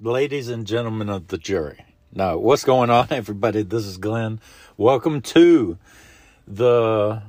ladies 0.00 0.48
and 0.48 0.64
gentlemen 0.64 1.08
of 1.08 1.26
the 1.26 1.36
jury. 1.36 1.84
Now, 2.12 2.38
what's 2.38 2.62
going 2.62 2.88
on, 2.88 3.08
everybody? 3.10 3.62
This 3.62 3.84
is 3.84 3.96
Glenn. 3.96 4.38
Welcome 4.76 5.20
to 5.22 5.76
the 6.46 7.22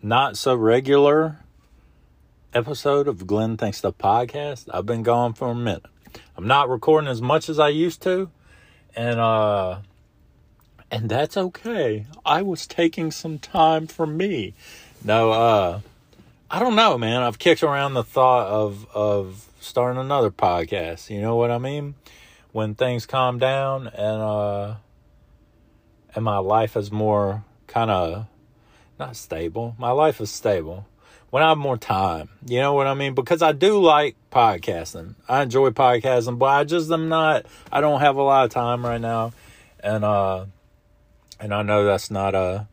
not 0.00 0.36
so 0.36 0.54
regular 0.54 1.38
episode 2.54 3.08
of 3.08 3.26
Glenn 3.26 3.56
Thinks 3.56 3.78
Stuff 3.78 3.98
podcast. 3.98 4.68
I've 4.72 4.86
been 4.86 5.02
gone 5.02 5.32
for 5.32 5.48
a 5.48 5.54
minute. 5.54 5.84
I'm 6.36 6.46
not 6.46 6.68
recording 6.68 7.10
as 7.10 7.20
much 7.20 7.48
as 7.48 7.58
I 7.58 7.70
used 7.70 8.02
to, 8.02 8.30
and 8.94 9.18
uh, 9.18 9.78
and 10.92 11.08
that's 11.08 11.36
okay. 11.36 12.06
I 12.24 12.42
was 12.42 12.68
taking 12.68 13.10
some 13.10 13.40
time 13.40 13.88
for 13.88 14.06
me. 14.06 14.54
No, 15.02 15.32
uh, 15.32 15.80
I 16.48 16.60
don't 16.60 16.76
know, 16.76 16.96
man. 16.98 17.22
I've 17.22 17.40
kicked 17.40 17.64
around 17.64 17.94
the 17.94 18.04
thought 18.04 18.46
of 18.46 18.86
of 18.94 19.49
starting 19.60 20.00
another 20.00 20.30
podcast. 20.30 21.10
You 21.10 21.20
know 21.20 21.36
what 21.36 21.50
I 21.50 21.58
mean? 21.58 21.94
When 22.52 22.74
things 22.74 23.06
calm 23.06 23.38
down 23.38 23.86
and 23.86 24.22
uh 24.22 24.74
and 26.14 26.24
my 26.24 26.38
life 26.38 26.76
is 26.76 26.90
more 26.90 27.44
kind 27.68 27.90
of 27.90 28.26
not 28.98 29.16
stable. 29.16 29.76
My 29.78 29.92
life 29.92 30.20
is 30.20 30.30
stable. 30.30 30.86
When 31.30 31.44
I 31.44 31.50
have 31.50 31.58
more 31.58 31.76
time, 31.76 32.28
you 32.44 32.58
know 32.58 32.72
what 32.72 32.88
I 32.88 32.94
mean? 32.94 33.14
Because 33.14 33.40
I 33.40 33.52
do 33.52 33.80
like 33.80 34.16
podcasting. 34.32 35.14
I 35.28 35.42
enjoy 35.42 35.70
podcasting, 35.70 36.38
but 36.38 36.46
I 36.46 36.64
just 36.64 36.90
am 36.90 37.08
not 37.08 37.46
I 37.70 37.80
don't 37.80 38.00
have 38.00 38.16
a 38.16 38.22
lot 38.22 38.46
of 38.46 38.50
time 38.50 38.84
right 38.84 39.00
now. 39.00 39.32
And 39.78 40.04
uh 40.04 40.46
and 41.38 41.54
I 41.54 41.62
know 41.62 41.84
that's 41.84 42.10
not 42.10 42.34
a 42.34 42.66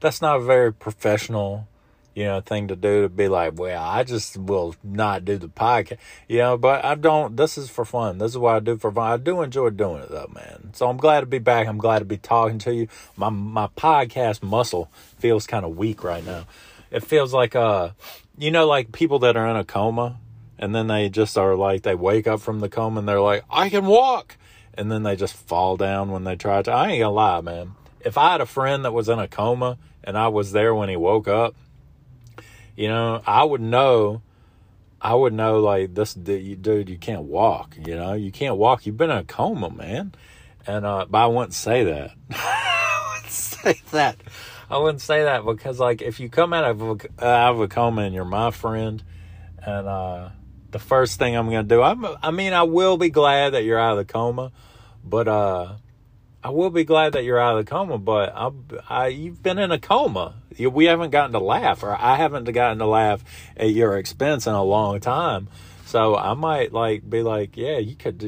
that's 0.00 0.20
not 0.20 0.36
a 0.36 0.44
very 0.44 0.72
professional 0.72 1.66
you 2.16 2.24
know, 2.24 2.40
thing 2.40 2.66
to 2.68 2.74
do 2.74 3.02
to 3.02 3.10
be 3.10 3.28
like, 3.28 3.58
well, 3.58 3.80
I 3.80 4.02
just 4.02 4.38
will 4.38 4.74
not 4.82 5.26
do 5.26 5.36
the 5.36 5.48
podcast, 5.48 5.98
you 6.26 6.38
know, 6.38 6.56
but 6.56 6.82
I 6.82 6.94
don't, 6.94 7.36
this 7.36 7.58
is 7.58 7.68
for 7.68 7.84
fun. 7.84 8.16
This 8.16 8.32
is 8.32 8.38
what 8.38 8.56
I 8.56 8.60
do 8.60 8.78
for 8.78 8.90
fun. 8.90 9.12
I 9.12 9.18
do 9.18 9.42
enjoy 9.42 9.68
doing 9.68 10.02
it 10.02 10.08
though, 10.08 10.30
man. 10.34 10.70
So 10.72 10.88
I'm 10.88 10.96
glad 10.96 11.20
to 11.20 11.26
be 11.26 11.38
back. 11.38 11.68
I'm 11.68 11.76
glad 11.76 11.98
to 11.98 12.06
be 12.06 12.16
talking 12.16 12.58
to 12.60 12.74
you. 12.74 12.88
My, 13.16 13.28
my 13.28 13.66
podcast 13.66 14.42
muscle 14.42 14.90
feels 15.18 15.46
kind 15.46 15.66
of 15.66 15.76
weak 15.76 16.02
right 16.02 16.24
now. 16.24 16.46
It 16.90 17.04
feels 17.04 17.34
like, 17.34 17.54
uh, 17.54 17.90
you 18.38 18.50
know, 18.50 18.66
like 18.66 18.92
people 18.92 19.18
that 19.18 19.36
are 19.36 19.46
in 19.48 19.56
a 19.56 19.64
coma 19.64 20.16
and 20.58 20.74
then 20.74 20.86
they 20.86 21.10
just 21.10 21.36
are 21.36 21.54
like, 21.54 21.82
they 21.82 21.94
wake 21.94 22.26
up 22.26 22.40
from 22.40 22.60
the 22.60 22.70
coma 22.70 23.00
and 23.00 23.08
they're 23.08 23.20
like, 23.20 23.44
I 23.50 23.68
can 23.68 23.84
walk. 23.84 24.38
And 24.72 24.90
then 24.90 25.02
they 25.02 25.16
just 25.16 25.34
fall 25.34 25.76
down 25.76 26.10
when 26.10 26.24
they 26.24 26.36
try 26.36 26.62
to. 26.62 26.72
I 26.72 26.92
ain't 26.92 27.00
gonna 27.00 27.12
lie, 27.12 27.42
man. 27.42 27.72
If 28.00 28.16
I 28.16 28.32
had 28.32 28.40
a 28.40 28.46
friend 28.46 28.86
that 28.86 28.94
was 28.94 29.10
in 29.10 29.18
a 29.18 29.28
coma 29.28 29.76
and 30.02 30.16
I 30.16 30.28
was 30.28 30.52
there 30.52 30.74
when 30.74 30.88
he 30.88 30.96
woke 30.96 31.28
up, 31.28 31.54
you 32.76 32.88
know, 32.88 33.22
I 33.26 33.42
would 33.42 33.60
know, 33.60 34.22
I 35.00 35.14
would 35.14 35.32
know 35.32 35.60
like 35.60 35.94
this 35.94 36.14
dude, 36.14 36.88
you 36.88 36.98
can't 36.98 37.22
walk, 37.22 37.76
you 37.86 37.96
know, 37.96 38.12
you 38.12 38.30
can't 38.30 38.56
walk. 38.56 38.86
You've 38.86 38.96
been 38.96 39.10
in 39.10 39.18
a 39.18 39.24
coma, 39.24 39.70
man. 39.70 40.14
And, 40.66 40.84
uh, 40.84 41.06
but 41.08 41.18
I 41.18 41.26
wouldn't 41.26 41.54
say 41.54 41.84
that. 41.84 42.10
I 42.30 43.14
wouldn't 43.14 43.32
say 43.32 43.80
that. 43.92 44.16
I 44.68 44.78
wouldn't 44.78 45.00
say 45.00 45.22
that 45.24 45.44
because 45.44 45.78
like 45.78 46.02
if 46.02 46.20
you 46.20 46.28
come 46.28 46.52
out 46.52 46.64
of 46.64 46.82
a, 46.82 47.24
out 47.24 47.54
of 47.54 47.60
a 47.60 47.68
coma 47.68 48.02
and 48.02 48.14
you're 48.14 48.24
my 48.24 48.50
friend 48.50 49.02
and, 49.64 49.88
uh, 49.88 50.28
the 50.70 50.78
first 50.78 51.18
thing 51.18 51.34
I'm 51.36 51.48
to 51.48 51.62
do, 51.62 51.80
I'm, 51.80 52.04
I 52.22 52.30
mean, 52.30 52.52
I 52.52 52.64
will 52.64 52.98
be 52.98 53.08
glad 53.08 53.54
that 53.54 53.64
you're 53.64 53.78
out 53.78 53.96
of 53.96 54.06
the 54.06 54.12
coma, 54.12 54.52
but, 55.02 55.28
uh, 55.28 55.76
I 56.46 56.50
will 56.50 56.70
be 56.70 56.84
glad 56.84 57.14
that 57.14 57.24
you're 57.24 57.40
out 57.40 57.58
of 57.58 57.66
the 57.66 57.68
coma, 57.68 57.98
but 57.98 58.32
I, 58.32 58.52
I, 58.88 59.06
you've 59.08 59.42
been 59.42 59.58
in 59.58 59.72
a 59.72 59.80
coma. 59.80 60.34
We 60.56 60.84
haven't 60.84 61.10
gotten 61.10 61.32
to 61.32 61.40
laugh, 61.40 61.82
or 61.82 62.00
I 62.00 62.14
haven't 62.14 62.44
gotten 62.52 62.78
to 62.78 62.86
laugh 62.86 63.24
at 63.56 63.70
your 63.70 63.98
expense 63.98 64.46
in 64.46 64.54
a 64.54 64.62
long 64.62 65.00
time. 65.00 65.48
So 65.86 66.14
I 66.14 66.34
might 66.34 66.72
like 66.72 67.10
be 67.10 67.22
like, 67.22 67.56
yeah, 67.56 67.78
you 67.78 67.96
could. 67.96 68.22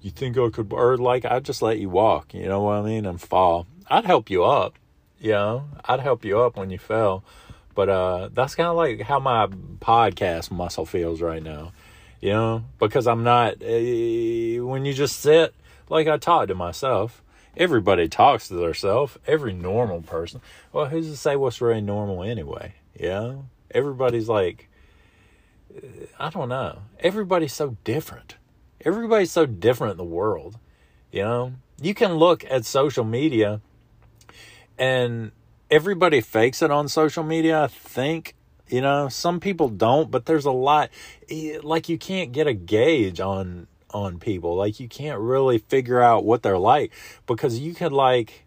You 0.00 0.10
think 0.12 0.38
I 0.38 0.48
could, 0.50 0.72
or 0.72 0.96
like 0.96 1.24
I'd 1.24 1.44
just 1.44 1.60
let 1.60 1.80
you 1.80 1.90
walk. 1.90 2.34
You 2.34 2.46
know 2.46 2.60
what 2.60 2.74
I 2.74 2.82
mean? 2.82 3.04
And 3.04 3.20
fall. 3.20 3.66
I'd 3.90 4.04
help 4.04 4.30
you 4.30 4.44
up. 4.44 4.78
You 5.18 5.32
know, 5.32 5.64
I'd 5.84 5.98
help 5.98 6.24
you 6.24 6.38
up 6.38 6.56
when 6.56 6.70
you 6.70 6.78
fell. 6.78 7.24
But 7.74 7.88
uh, 7.88 8.28
that's 8.32 8.54
kind 8.54 8.68
of 8.68 8.76
like 8.76 9.00
how 9.00 9.18
my 9.18 9.48
podcast 9.80 10.52
muscle 10.52 10.86
feels 10.86 11.20
right 11.20 11.42
now. 11.42 11.72
You 12.20 12.30
know, 12.30 12.64
because 12.78 13.08
I'm 13.08 13.24
not. 13.24 13.54
Uh, 13.54 14.64
when 14.64 14.84
you 14.84 14.94
just 14.94 15.18
sit, 15.18 15.52
like 15.88 16.06
I 16.06 16.16
talk 16.16 16.46
to 16.46 16.54
myself 16.54 17.24
everybody 17.56 18.08
talks 18.08 18.48
to 18.48 18.54
themselves. 18.54 19.18
Every 19.26 19.52
normal 19.52 20.02
person. 20.02 20.40
Well, 20.72 20.86
who's 20.86 21.10
to 21.10 21.16
say 21.16 21.36
what's 21.36 21.60
really 21.60 21.80
normal 21.80 22.22
anyway? 22.22 22.74
Yeah, 22.98 23.36
everybody's 23.70 24.28
like, 24.28 24.68
uh, 25.74 26.06
I 26.18 26.30
don't 26.30 26.48
know. 26.48 26.80
Everybody's 27.00 27.52
so 27.52 27.76
different. 27.84 28.36
Everybody's 28.84 29.32
so 29.32 29.46
different 29.46 29.92
in 29.92 29.96
the 29.98 30.04
world. 30.04 30.58
You 31.10 31.22
know, 31.22 31.52
you 31.80 31.94
can 31.94 32.14
look 32.14 32.44
at 32.48 32.64
social 32.64 33.04
media, 33.04 33.60
and 34.78 35.32
everybody 35.70 36.20
fakes 36.20 36.62
it 36.62 36.70
on 36.70 36.88
social 36.88 37.24
media. 37.24 37.62
I 37.64 37.66
think. 37.68 38.34
You 38.68 38.80
know, 38.80 39.08
some 39.08 39.38
people 39.38 39.68
don't, 39.68 40.10
but 40.10 40.26
there's 40.26 40.44
a 40.44 40.50
lot. 40.50 40.90
Eh, 41.30 41.60
like 41.62 41.88
you 41.88 41.96
can't 41.98 42.32
get 42.32 42.48
a 42.48 42.52
gauge 42.52 43.20
on 43.20 43.68
on 43.96 44.18
people. 44.18 44.54
Like 44.54 44.78
you 44.78 44.88
can't 44.88 45.20
really 45.20 45.58
figure 45.58 46.00
out 46.00 46.24
what 46.24 46.42
they're 46.42 46.58
like 46.58 46.92
because 47.26 47.58
you 47.58 47.74
could 47.74 47.92
like 47.92 48.44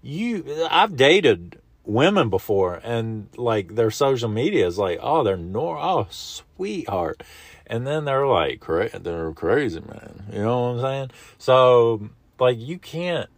you 0.00 0.66
I've 0.70 0.96
dated 0.96 1.60
women 1.84 2.30
before 2.30 2.80
and 2.84 3.28
like 3.36 3.74
their 3.74 3.90
social 3.90 4.28
media 4.28 4.66
is 4.66 4.78
like, 4.78 4.98
oh, 5.02 5.24
they're 5.24 5.36
nor 5.36 5.78
oh 5.78 6.06
sweetheart. 6.10 7.22
And 7.66 7.86
then 7.86 8.04
they're 8.04 8.26
like 8.26 8.60
cra- 8.60 8.98
they're 8.98 9.32
crazy, 9.32 9.80
man. 9.80 10.24
You 10.32 10.42
know 10.42 10.60
what 10.60 10.68
I'm 10.76 10.80
saying? 10.80 11.10
So 11.38 12.10
like 12.38 12.58
you 12.58 12.78
can't 12.78 13.28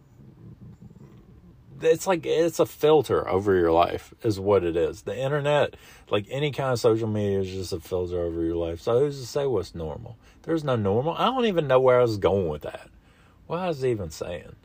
it's 1.81 2.07
like 2.07 2.25
it's 2.25 2.59
a 2.59 2.65
filter 2.65 3.27
over 3.27 3.55
your 3.55 3.71
life 3.71 4.13
is 4.23 4.39
what 4.39 4.63
it 4.63 4.75
is 4.75 5.01
the 5.03 5.17
internet 5.17 5.75
like 6.09 6.25
any 6.29 6.51
kind 6.51 6.71
of 6.71 6.79
social 6.79 7.07
media 7.07 7.39
is 7.39 7.51
just 7.51 7.73
a 7.73 7.79
filter 7.79 8.19
over 8.21 8.43
your 8.43 8.55
life 8.55 8.79
so 8.79 8.99
who's 8.99 9.19
to 9.19 9.25
say 9.25 9.45
what's 9.45 9.75
normal 9.75 10.17
there's 10.45 10.63
no 10.63 10.75
normal. 10.75 11.15
I 11.17 11.25
don't 11.25 11.45
even 11.45 11.67
know 11.67 11.79
where 11.79 11.99
i 11.99 12.03
was 12.03 12.17
going 12.17 12.47
with 12.47 12.61
that. 12.63 12.89
What 13.47 13.59
i 13.59 13.67
was 13.67 13.83
even 13.83 14.11
saying. 14.11 14.55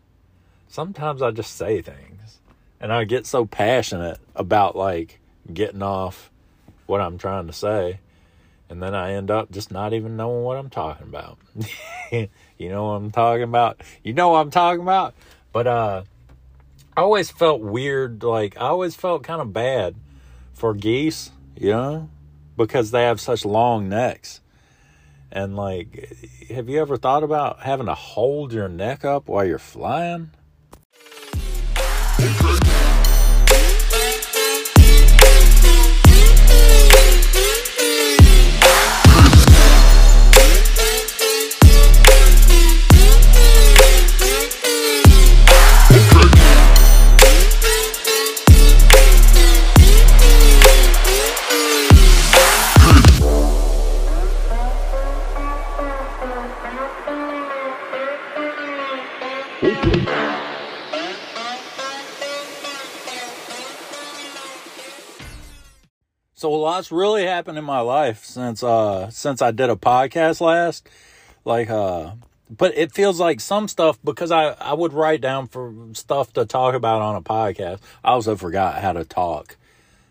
Sometimes 0.68 1.22
i 1.22 1.30
just 1.30 1.56
say 1.56 1.82
things 1.82 2.38
and 2.80 2.92
i 2.92 3.04
get 3.04 3.26
so 3.26 3.44
passionate 3.44 4.18
about 4.34 4.76
like 4.76 5.18
getting 5.52 5.82
off 5.82 6.30
what 6.86 7.00
i'm 7.00 7.18
trying 7.18 7.46
to 7.46 7.52
say 7.52 7.98
and 8.68 8.82
then 8.82 8.94
i 8.94 9.12
end 9.12 9.30
up 9.30 9.50
just 9.50 9.70
not 9.70 9.92
even 9.92 10.16
knowing 10.16 10.44
what 10.44 10.56
i'm 10.56 10.70
talking 10.70 11.06
about. 11.06 11.38
You 12.58 12.68
know 12.68 12.86
what 12.86 12.94
i'm 12.96 13.10
talking 13.10 13.44
about? 13.44 13.80
You 14.04 14.12
know 14.12 14.30
what 14.30 14.40
i'm 14.40 14.50
talking 14.50 14.82
about? 14.82 15.14
But 15.52 15.66
uh 15.66 16.02
I 16.96 17.02
always 17.02 17.30
felt 17.30 17.62
weird, 17.62 18.22
like 18.22 18.56
I 18.56 18.66
always 18.66 18.94
felt 18.94 19.22
kind 19.22 19.40
of 19.40 19.52
bad 19.52 19.94
for 20.52 20.74
geese, 20.74 21.30
you 21.56 21.70
know, 21.70 22.10
because 22.56 22.90
they 22.90 23.04
have 23.04 23.20
such 23.20 23.44
long 23.46 23.88
necks. 23.88 24.40
And 25.32 25.56
like, 25.56 26.12
have 26.48 26.68
you 26.68 26.80
ever 26.80 26.96
thought 26.96 27.22
about 27.22 27.60
having 27.60 27.86
to 27.86 27.94
hold 27.94 28.52
your 28.52 28.68
neck 28.68 29.04
up 29.04 29.28
while 29.28 29.44
you're 29.44 29.58
flying? 29.58 30.30
Lot's 66.60 66.92
really 66.92 67.24
happened 67.24 67.58
in 67.58 67.64
my 67.64 67.80
life 67.80 68.24
since 68.24 68.62
uh 68.62 69.10
since 69.10 69.42
I 69.42 69.50
did 69.50 69.70
a 69.70 69.76
podcast 69.76 70.40
last. 70.40 70.88
Like 71.44 71.70
uh 71.70 72.12
but 72.50 72.76
it 72.76 72.92
feels 72.92 73.20
like 73.20 73.40
some 73.40 73.68
stuff 73.68 73.98
because 74.02 74.30
I 74.30 74.50
I 74.60 74.74
would 74.74 74.92
write 74.92 75.20
down 75.20 75.46
for 75.46 75.72
stuff 75.92 76.32
to 76.34 76.44
talk 76.44 76.74
about 76.74 77.02
on 77.02 77.16
a 77.16 77.22
podcast. 77.22 77.80
I 78.04 78.10
also 78.10 78.36
forgot 78.36 78.80
how 78.82 78.92
to 78.92 79.04
talk 79.04 79.56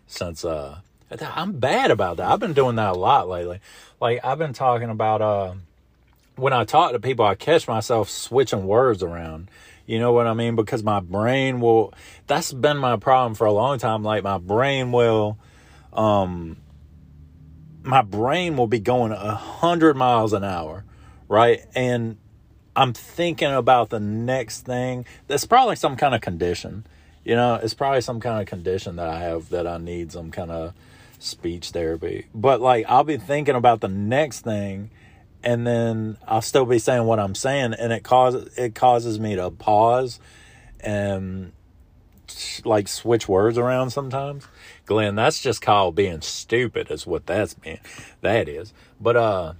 since 0.06 0.44
uh 0.44 0.78
I'm 1.20 1.52
bad 1.52 1.90
about 1.90 2.18
that. 2.18 2.30
I've 2.30 2.40
been 2.40 2.52
doing 2.52 2.76
that 2.76 2.90
a 2.90 2.98
lot 2.98 3.28
lately. 3.28 3.60
Like 4.00 4.24
I've 4.24 4.38
been 4.38 4.52
talking 4.52 4.90
about 4.90 5.20
uh 5.22 5.54
when 6.36 6.52
I 6.52 6.64
talk 6.64 6.92
to 6.92 7.00
people 7.00 7.24
I 7.24 7.34
catch 7.34 7.68
myself 7.68 8.08
switching 8.08 8.66
words 8.66 9.02
around. 9.02 9.48
You 9.86 9.98
know 9.98 10.12
what 10.12 10.26
I 10.26 10.34
mean? 10.34 10.54
Because 10.56 10.82
my 10.82 11.00
brain 11.00 11.60
will 11.60 11.92
that's 12.26 12.52
been 12.52 12.78
my 12.78 12.96
problem 12.96 13.34
for 13.34 13.46
a 13.46 13.52
long 13.52 13.78
time. 13.78 14.02
Like 14.02 14.22
my 14.22 14.38
brain 14.38 14.92
will 14.92 15.36
um, 15.92 16.56
my 17.82 18.02
brain 18.02 18.56
will 18.56 18.66
be 18.66 18.80
going 18.80 19.12
a 19.12 19.34
hundred 19.34 19.96
miles 19.96 20.32
an 20.32 20.44
hour, 20.44 20.84
right? 21.28 21.64
And 21.74 22.16
I'm 22.76 22.92
thinking 22.92 23.52
about 23.52 23.90
the 23.90 24.00
next 24.00 24.62
thing. 24.62 25.04
That's 25.26 25.44
probably 25.44 25.76
some 25.76 25.96
kind 25.96 26.14
of 26.14 26.20
condition. 26.20 26.86
You 27.24 27.36
know, 27.36 27.56
it's 27.56 27.74
probably 27.74 28.00
some 28.00 28.20
kind 28.20 28.40
of 28.40 28.46
condition 28.46 28.96
that 28.96 29.08
I 29.08 29.20
have 29.20 29.50
that 29.50 29.66
I 29.66 29.78
need 29.78 30.12
some 30.12 30.30
kind 30.30 30.50
of 30.50 30.74
speech 31.18 31.70
therapy. 31.70 32.26
But 32.34 32.60
like 32.60 32.86
I'll 32.88 33.04
be 33.04 33.18
thinking 33.18 33.54
about 33.54 33.80
the 33.80 33.88
next 33.88 34.40
thing 34.40 34.90
and 35.42 35.66
then 35.66 36.16
I'll 36.26 36.42
still 36.42 36.64
be 36.64 36.78
saying 36.78 37.04
what 37.04 37.20
I'm 37.20 37.34
saying 37.34 37.74
and 37.74 37.92
it 37.92 38.02
causes 38.02 38.56
it 38.58 38.74
causes 38.74 39.20
me 39.20 39.36
to 39.36 39.50
pause 39.50 40.18
and 40.80 41.52
like 42.64 42.88
switch 42.88 43.28
words 43.28 43.58
around 43.58 43.90
sometimes. 43.90 44.46
Glenn, 44.86 45.14
that's 45.14 45.40
just 45.40 45.62
called 45.62 45.94
being 45.94 46.20
stupid 46.20 46.90
is 46.90 47.06
what 47.06 47.26
that's 47.26 47.54
been. 47.54 47.78
That 48.20 48.48
is. 48.48 48.72
But 49.00 49.16
uh 49.16 49.52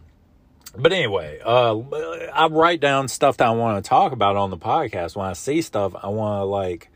but 0.76 0.92
anyway, 0.92 1.40
uh 1.44 1.78
I 2.32 2.46
write 2.46 2.80
down 2.80 3.08
stuff 3.08 3.36
that 3.38 3.46
I 3.46 3.50
want 3.50 3.82
to 3.82 3.88
talk 3.88 4.12
about 4.12 4.36
on 4.36 4.50
the 4.50 4.58
podcast. 4.58 5.16
When 5.16 5.26
I 5.26 5.32
see 5.32 5.62
stuff, 5.62 5.94
I 6.00 6.08
want 6.08 6.40
to 6.40 6.44
like 6.44 6.90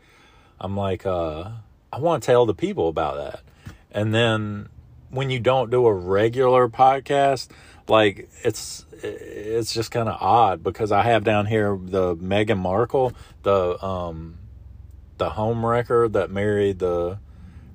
I'm 0.59 0.75
like 0.77 1.05
uh 1.05 1.51
I 1.91 1.99
want 1.99 2.23
to 2.23 2.27
tell 2.27 2.45
the 2.45 2.53
people 2.53 2.89
about 2.89 3.15
that. 3.15 3.41
And 3.91 4.13
then 4.13 4.69
when 5.09 5.29
you 5.29 5.39
don't 5.39 5.69
do 5.69 5.85
a 5.87 5.93
regular 5.93 6.67
podcast, 6.67 7.49
like 7.87 8.29
it's 8.43 8.85
it's 9.01 9.73
just 9.73 9.91
kind 9.91 10.09
of 10.09 10.17
odd 10.21 10.63
because 10.63 10.91
I 10.91 11.03
have 11.03 11.23
down 11.23 11.45
here 11.45 11.77
the 11.81 12.15
Meghan 12.15 12.57
Markle, 12.57 13.13
the 13.43 13.83
um 13.83 14.37
the 15.17 15.31
home 15.31 15.65
wrecker 15.65 16.07
that 16.09 16.29
married 16.29 16.79
the 16.79 17.19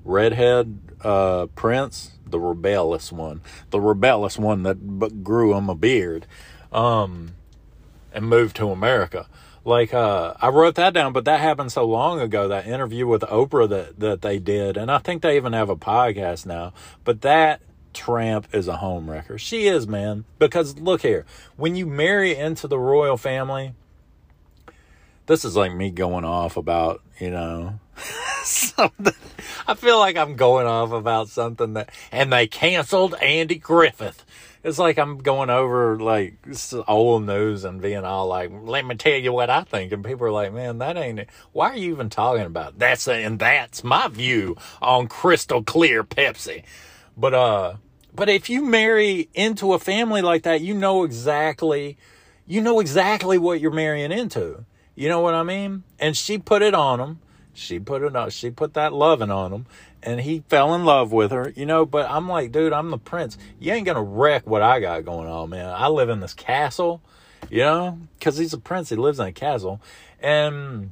redhead 0.03 0.79
uh, 1.03 1.47
prince, 1.55 2.11
the 2.25 2.39
rebellious 2.39 3.11
one, 3.11 3.41
the 3.69 3.79
rebellious 3.79 4.37
one 4.37 4.63
that 4.63 5.23
grew 5.23 5.55
him 5.55 5.69
a 5.69 5.75
beard, 5.75 6.25
um, 6.71 7.33
and 8.13 8.27
moved 8.27 8.55
to 8.57 8.69
America. 8.69 9.27
Like 9.63 9.93
uh, 9.93 10.33
I 10.41 10.49
wrote 10.49 10.75
that 10.75 10.93
down, 10.93 11.13
but 11.13 11.25
that 11.25 11.39
happened 11.39 11.71
so 11.71 11.85
long 11.85 12.19
ago. 12.19 12.47
That 12.47 12.65
interview 12.65 13.05
with 13.05 13.21
Oprah 13.21 13.69
that 13.69 13.99
that 13.99 14.21
they 14.21 14.39
did, 14.39 14.75
and 14.75 14.89
I 14.89 14.97
think 14.97 15.21
they 15.21 15.35
even 15.35 15.53
have 15.53 15.69
a 15.69 15.75
podcast 15.75 16.45
now. 16.47 16.73
But 17.03 17.21
that 17.21 17.61
tramp 17.93 18.47
is 18.53 18.67
a 18.67 18.77
home 18.77 19.09
wrecker. 19.09 19.37
She 19.37 19.67
is, 19.67 19.87
man. 19.87 20.25
Because 20.39 20.79
look 20.79 21.01
here, 21.01 21.25
when 21.57 21.75
you 21.75 21.85
marry 21.85 22.35
into 22.35 22.67
the 22.67 22.79
royal 22.79 23.17
family, 23.17 23.73
this 25.25 25.45
is 25.45 25.55
like 25.55 25.73
me 25.73 25.91
going 25.91 26.25
off 26.25 26.57
about, 26.57 27.01
you 27.19 27.29
know, 27.29 27.79
something. 28.43 29.13
I 29.67 29.73
feel 29.75 29.99
like 29.99 30.17
I'm 30.17 30.35
going 30.35 30.67
off 30.67 30.91
about 30.91 31.29
something 31.29 31.73
that, 31.73 31.89
and 32.11 32.31
they 32.31 32.47
canceled 32.47 33.15
Andy 33.21 33.55
Griffith. 33.55 34.25
It's 34.63 34.77
like 34.77 34.99
I'm 34.99 35.17
going 35.19 35.49
over 35.49 35.99
like 35.99 36.35
old 36.87 37.25
news 37.25 37.63
and 37.63 37.81
being 37.81 38.03
all 38.03 38.27
like, 38.27 38.51
let 38.51 38.85
me 38.85 38.95
tell 38.95 39.17
you 39.17 39.33
what 39.33 39.49
I 39.49 39.63
think. 39.63 39.91
And 39.91 40.05
people 40.05 40.27
are 40.27 40.31
like, 40.31 40.53
man, 40.53 40.79
that 40.79 40.97
ain't 40.97 41.19
it. 41.19 41.29
Why 41.51 41.71
are 41.71 41.77
you 41.77 41.91
even 41.91 42.09
talking 42.09 42.45
about 42.45 42.73
it? 42.73 42.79
that's 42.79 43.07
and 43.07 43.39
that's 43.39 43.83
my 43.83 44.07
view 44.07 44.57
on 44.81 45.07
crystal 45.07 45.63
clear 45.63 46.03
Pepsi. 46.03 46.63
But, 47.17 47.33
uh, 47.33 47.75
but 48.13 48.29
if 48.29 48.49
you 48.49 48.63
marry 48.63 49.29
into 49.33 49.73
a 49.73 49.79
family 49.79 50.21
like 50.21 50.43
that, 50.43 50.61
you 50.61 50.73
know 50.73 51.03
exactly, 51.03 51.97
you 52.45 52.61
know 52.61 52.79
exactly 52.79 53.37
what 53.37 53.61
you're 53.61 53.71
marrying 53.71 54.11
into. 54.11 54.65
You 54.95 55.09
know 55.09 55.21
what 55.21 55.33
I 55.33 55.43
mean? 55.43 55.83
And 55.99 56.15
she 56.15 56.37
put 56.37 56.61
it 56.61 56.73
on 56.73 56.99
him. 56.99 57.19
She 57.53 57.79
put 57.79 58.01
it 58.01 58.15
on. 58.15 58.29
She 58.29 58.49
put 58.49 58.73
that 58.75 58.93
loving 58.93 59.31
on 59.31 59.51
him, 59.51 59.65
and 60.01 60.21
he 60.21 60.43
fell 60.47 60.73
in 60.73 60.85
love 60.85 61.11
with 61.11 61.31
her. 61.31 61.51
You 61.55 61.65
know. 61.65 61.85
But 61.85 62.09
I'm 62.09 62.27
like, 62.27 62.51
dude, 62.51 62.73
I'm 62.73 62.91
the 62.91 62.97
prince. 62.97 63.37
You 63.59 63.73
ain't 63.73 63.85
gonna 63.85 64.03
wreck 64.03 64.47
what 64.47 64.61
I 64.61 64.79
got 64.79 65.05
going 65.05 65.27
on, 65.27 65.49
man. 65.49 65.69
I 65.69 65.87
live 65.87 66.09
in 66.09 66.19
this 66.19 66.33
castle. 66.33 67.01
You 67.49 67.59
know, 67.59 67.99
because 68.17 68.37
he's 68.37 68.53
a 68.53 68.57
prince. 68.57 68.89
He 68.89 68.95
lives 68.95 69.19
in 69.19 69.27
a 69.27 69.31
castle, 69.31 69.81
and 70.21 70.91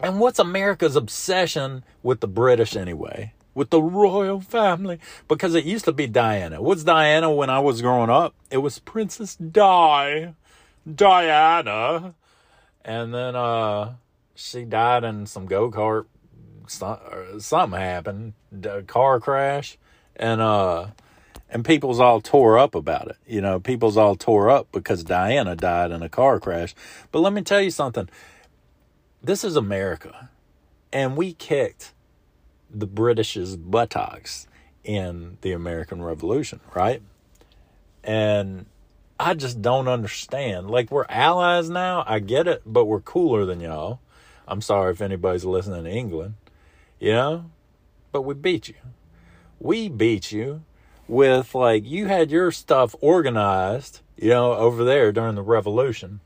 and 0.00 0.18
what's 0.18 0.38
America's 0.38 0.96
obsession 0.96 1.84
with 2.02 2.20
the 2.20 2.28
British 2.28 2.74
anyway? 2.74 3.32
With 3.54 3.70
the 3.70 3.80
royal 3.80 4.40
family, 4.40 4.98
because 5.28 5.54
it 5.54 5.64
used 5.64 5.84
to 5.84 5.92
be 5.92 6.08
Diana. 6.08 6.60
What's 6.60 6.82
Diana 6.82 7.30
when 7.30 7.50
I 7.50 7.60
was 7.60 7.82
growing 7.82 8.10
up? 8.10 8.34
It 8.50 8.58
was 8.58 8.80
Princess 8.80 9.36
Di, 9.36 10.34
Diana 10.92 12.14
and 12.84 13.14
then 13.14 13.34
uh, 13.34 13.94
she 14.34 14.64
died 14.64 15.04
in 15.04 15.26
some 15.26 15.46
go 15.46 15.70
kart. 15.70 16.06
Something 17.38 17.78
happened, 17.78 18.32
a 18.62 18.82
car 18.82 19.20
crash, 19.20 19.76
and 20.16 20.40
uh, 20.40 20.88
and 21.50 21.64
people's 21.64 22.00
all 22.00 22.20
tore 22.20 22.58
up 22.58 22.74
about 22.74 23.08
it. 23.08 23.16
You 23.26 23.40
know, 23.40 23.60
people's 23.60 23.96
all 23.96 24.16
tore 24.16 24.50
up 24.50 24.72
because 24.72 25.04
Diana 25.04 25.56
died 25.56 25.90
in 25.90 26.02
a 26.02 26.08
car 26.08 26.40
crash. 26.40 26.74
But 27.12 27.20
let 27.20 27.32
me 27.32 27.42
tell 27.42 27.60
you 27.60 27.70
something. 27.70 28.08
This 29.22 29.44
is 29.44 29.56
America, 29.56 30.30
and 30.92 31.16
we 31.16 31.34
kicked 31.34 31.92
the 32.70 32.86
British's 32.86 33.56
buttocks 33.56 34.46
in 34.82 35.38
the 35.42 35.52
American 35.52 36.02
Revolution, 36.02 36.60
right? 36.74 37.02
And 38.02 38.66
I 39.18 39.34
just 39.34 39.62
don't 39.62 39.88
understand. 39.88 40.70
Like 40.70 40.90
we're 40.90 41.06
allies 41.08 41.70
now, 41.70 42.04
I 42.06 42.18
get 42.18 42.46
it, 42.48 42.62
but 42.66 42.86
we're 42.86 43.00
cooler 43.00 43.44
than 43.44 43.60
y'all. 43.60 44.00
I'm 44.46 44.60
sorry 44.60 44.92
if 44.92 45.00
anybody's 45.00 45.44
listening 45.44 45.84
to 45.84 45.90
England, 45.90 46.34
you 46.98 47.12
know, 47.12 47.50
but 48.12 48.22
we 48.22 48.34
beat 48.34 48.68
you. 48.68 48.74
We 49.58 49.88
beat 49.88 50.32
you 50.32 50.64
with 51.08 51.54
like 51.54 51.84
you 51.84 52.06
had 52.06 52.30
your 52.30 52.50
stuff 52.50 52.94
organized, 53.00 54.00
you 54.16 54.30
know, 54.30 54.54
over 54.54 54.84
there 54.84 55.12
during 55.12 55.34
the 55.34 55.42
revolution. 55.42 56.20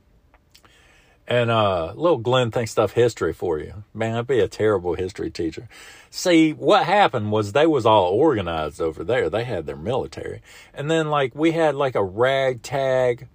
And 1.29 1.51
uh 1.51 1.93
little 1.95 2.17
Glenn 2.17 2.51
thinks 2.51 2.71
stuff 2.71 2.93
history 2.93 3.35
for 3.35 3.59
you. 3.59 3.85
Man, 3.93 4.17
I'd 4.17 4.27
be 4.27 4.41
a 4.41 4.49
terrible 4.49 4.95
history 4.95 5.31
teacher. 5.31 5.69
See, 6.11 6.55
what 6.55 6.87
happened 6.87 7.31
was 7.31 7.53
they 7.53 7.67
was 7.67 7.85
all 7.85 8.07
organized 8.07 8.81
over 8.81 9.05
there. 9.05 9.29
They 9.29 9.45
had 9.45 9.67
their 9.67 9.77
military. 9.77 10.41
And 10.73 10.91
then 10.91 11.11
like 11.11 11.35
we 11.35 11.53
had 11.53 11.75
like 11.75 11.95
a 11.95 12.03
ragtag 12.03 13.29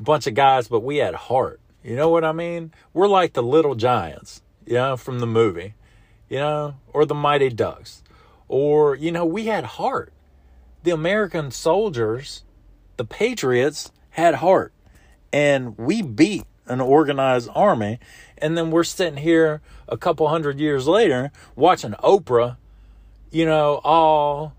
bunch 0.00 0.26
of 0.26 0.32
guys, 0.32 0.68
but 0.68 0.80
we 0.80 0.96
had 0.96 1.14
heart. 1.14 1.60
You 1.84 1.94
know 1.94 2.08
what 2.08 2.24
I 2.24 2.32
mean? 2.32 2.72
We're 2.94 3.06
like 3.06 3.34
the 3.34 3.42
little 3.42 3.74
giants, 3.74 4.42
you 4.64 4.74
know, 4.74 4.96
from 4.96 5.18
the 5.18 5.26
movie, 5.26 5.74
you 6.28 6.38
know, 6.38 6.76
or 6.92 7.04
the 7.04 7.14
mighty 7.14 7.50
ducks. 7.50 8.02
Or, 8.48 8.94
you 8.94 9.12
know, 9.12 9.26
we 9.26 9.46
had 9.46 9.64
heart. 9.64 10.12
The 10.84 10.90
American 10.92 11.50
soldiers, 11.50 12.44
the 12.96 13.04
patriots 13.04 13.92
had 14.10 14.36
heart. 14.36 14.72
And 15.32 15.76
we 15.76 16.00
beat 16.00 16.44
an 16.66 16.80
organized 16.80 17.48
army. 17.54 17.98
And 18.38 18.56
then 18.56 18.70
we're 18.70 18.84
sitting 18.84 19.18
here 19.18 19.60
a 19.88 19.96
couple 19.96 20.28
hundred 20.28 20.60
years 20.60 20.86
later 20.86 21.30
watching 21.54 21.92
Oprah, 21.92 22.56
you 23.30 23.46
know, 23.46 23.80
all 23.84 24.54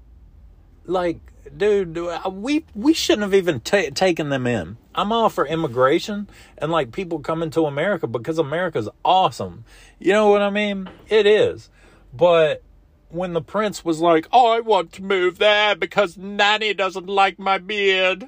like, 0.86 1.20
dude, 1.56 1.98
we 2.32 2.66
we 2.74 2.94
shouldn't 2.94 3.24
have 3.24 3.34
even 3.34 3.60
t- 3.60 3.92
taken 3.92 4.30
them 4.30 4.48
in. 4.48 4.78
I'm 4.96 5.12
all 5.12 5.30
for 5.30 5.46
immigration 5.46 6.28
and 6.58 6.72
like 6.72 6.92
people 6.92 7.20
coming 7.20 7.52
to 7.52 7.66
America 7.66 8.08
because 8.08 8.40
America's 8.40 8.90
awesome. 9.06 9.64
You 10.00 10.14
know 10.14 10.30
what 10.30 10.42
I 10.42 10.50
mean? 10.50 10.90
It 11.08 11.28
is. 11.28 11.70
But 12.14 12.64
when 13.10 13.34
the 13.34 13.42
prince 13.42 13.86
was 13.86 14.00
like, 14.02 14.28
oh, 14.32 14.52
I 14.52 14.60
want 14.60 14.92
to 14.94 15.04
move 15.04 15.38
there 15.38 15.76
because 15.76 16.18
Nanny 16.18 16.74
doesn't 16.74 17.08
like 17.08 17.38
my 17.38 17.58
beard 17.58 18.28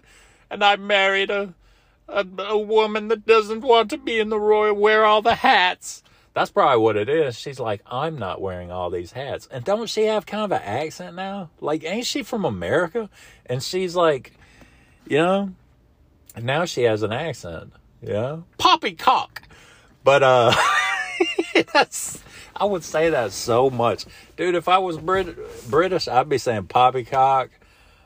and 0.49 0.63
I 0.63 0.75
married 0.75 1.29
a 1.29 1.53
a, 2.11 2.25
a 2.43 2.57
woman 2.57 3.07
that 3.09 3.25
doesn't 3.25 3.61
want 3.61 3.89
to 3.91 3.97
be 3.97 4.19
in 4.19 4.29
the 4.29 4.39
royal 4.39 4.75
wear 4.75 5.05
all 5.05 5.21
the 5.21 5.35
hats. 5.35 6.03
That's 6.33 6.51
probably 6.51 6.81
what 6.81 6.95
it 6.95 7.09
is. 7.09 7.37
She's 7.37 7.59
like, 7.59 7.81
I'm 7.87 8.17
not 8.17 8.41
wearing 8.41 8.71
all 8.71 8.89
these 8.89 9.11
hats. 9.11 9.47
And 9.51 9.65
don't 9.65 9.89
she 9.89 10.03
have 10.05 10.25
kind 10.25 10.43
of 10.43 10.51
an 10.51 10.61
accent 10.61 11.15
now? 11.15 11.49
Like, 11.59 11.83
ain't 11.83 12.05
she 12.05 12.23
from 12.23 12.45
America? 12.45 13.09
And 13.45 13.61
she's 13.63 13.95
like, 13.95 14.33
you 15.07 15.17
know, 15.17 15.51
and 16.35 16.45
now 16.45 16.65
she 16.65 16.83
has 16.83 17.01
an 17.03 17.11
accent. 17.11 17.73
Yeah. 18.01 18.41
Poppycock. 18.57 19.41
But, 20.03 20.23
uh, 20.23 20.55
that's, 21.73 22.23
I 22.55 22.65
would 22.65 22.83
say 22.83 23.09
that 23.09 23.31
so 23.31 23.69
much. 23.69 24.05
Dude, 24.37 24.55
if 24.55 24.67
I 24.67 24.77
was 24.77 24.97
Brit- 24.97 25.69
British, 25.69 26.07
I'd 26.07 26.29
be 26.29 26.37
saying 26.37 26.67
poppycock 26.67 27.49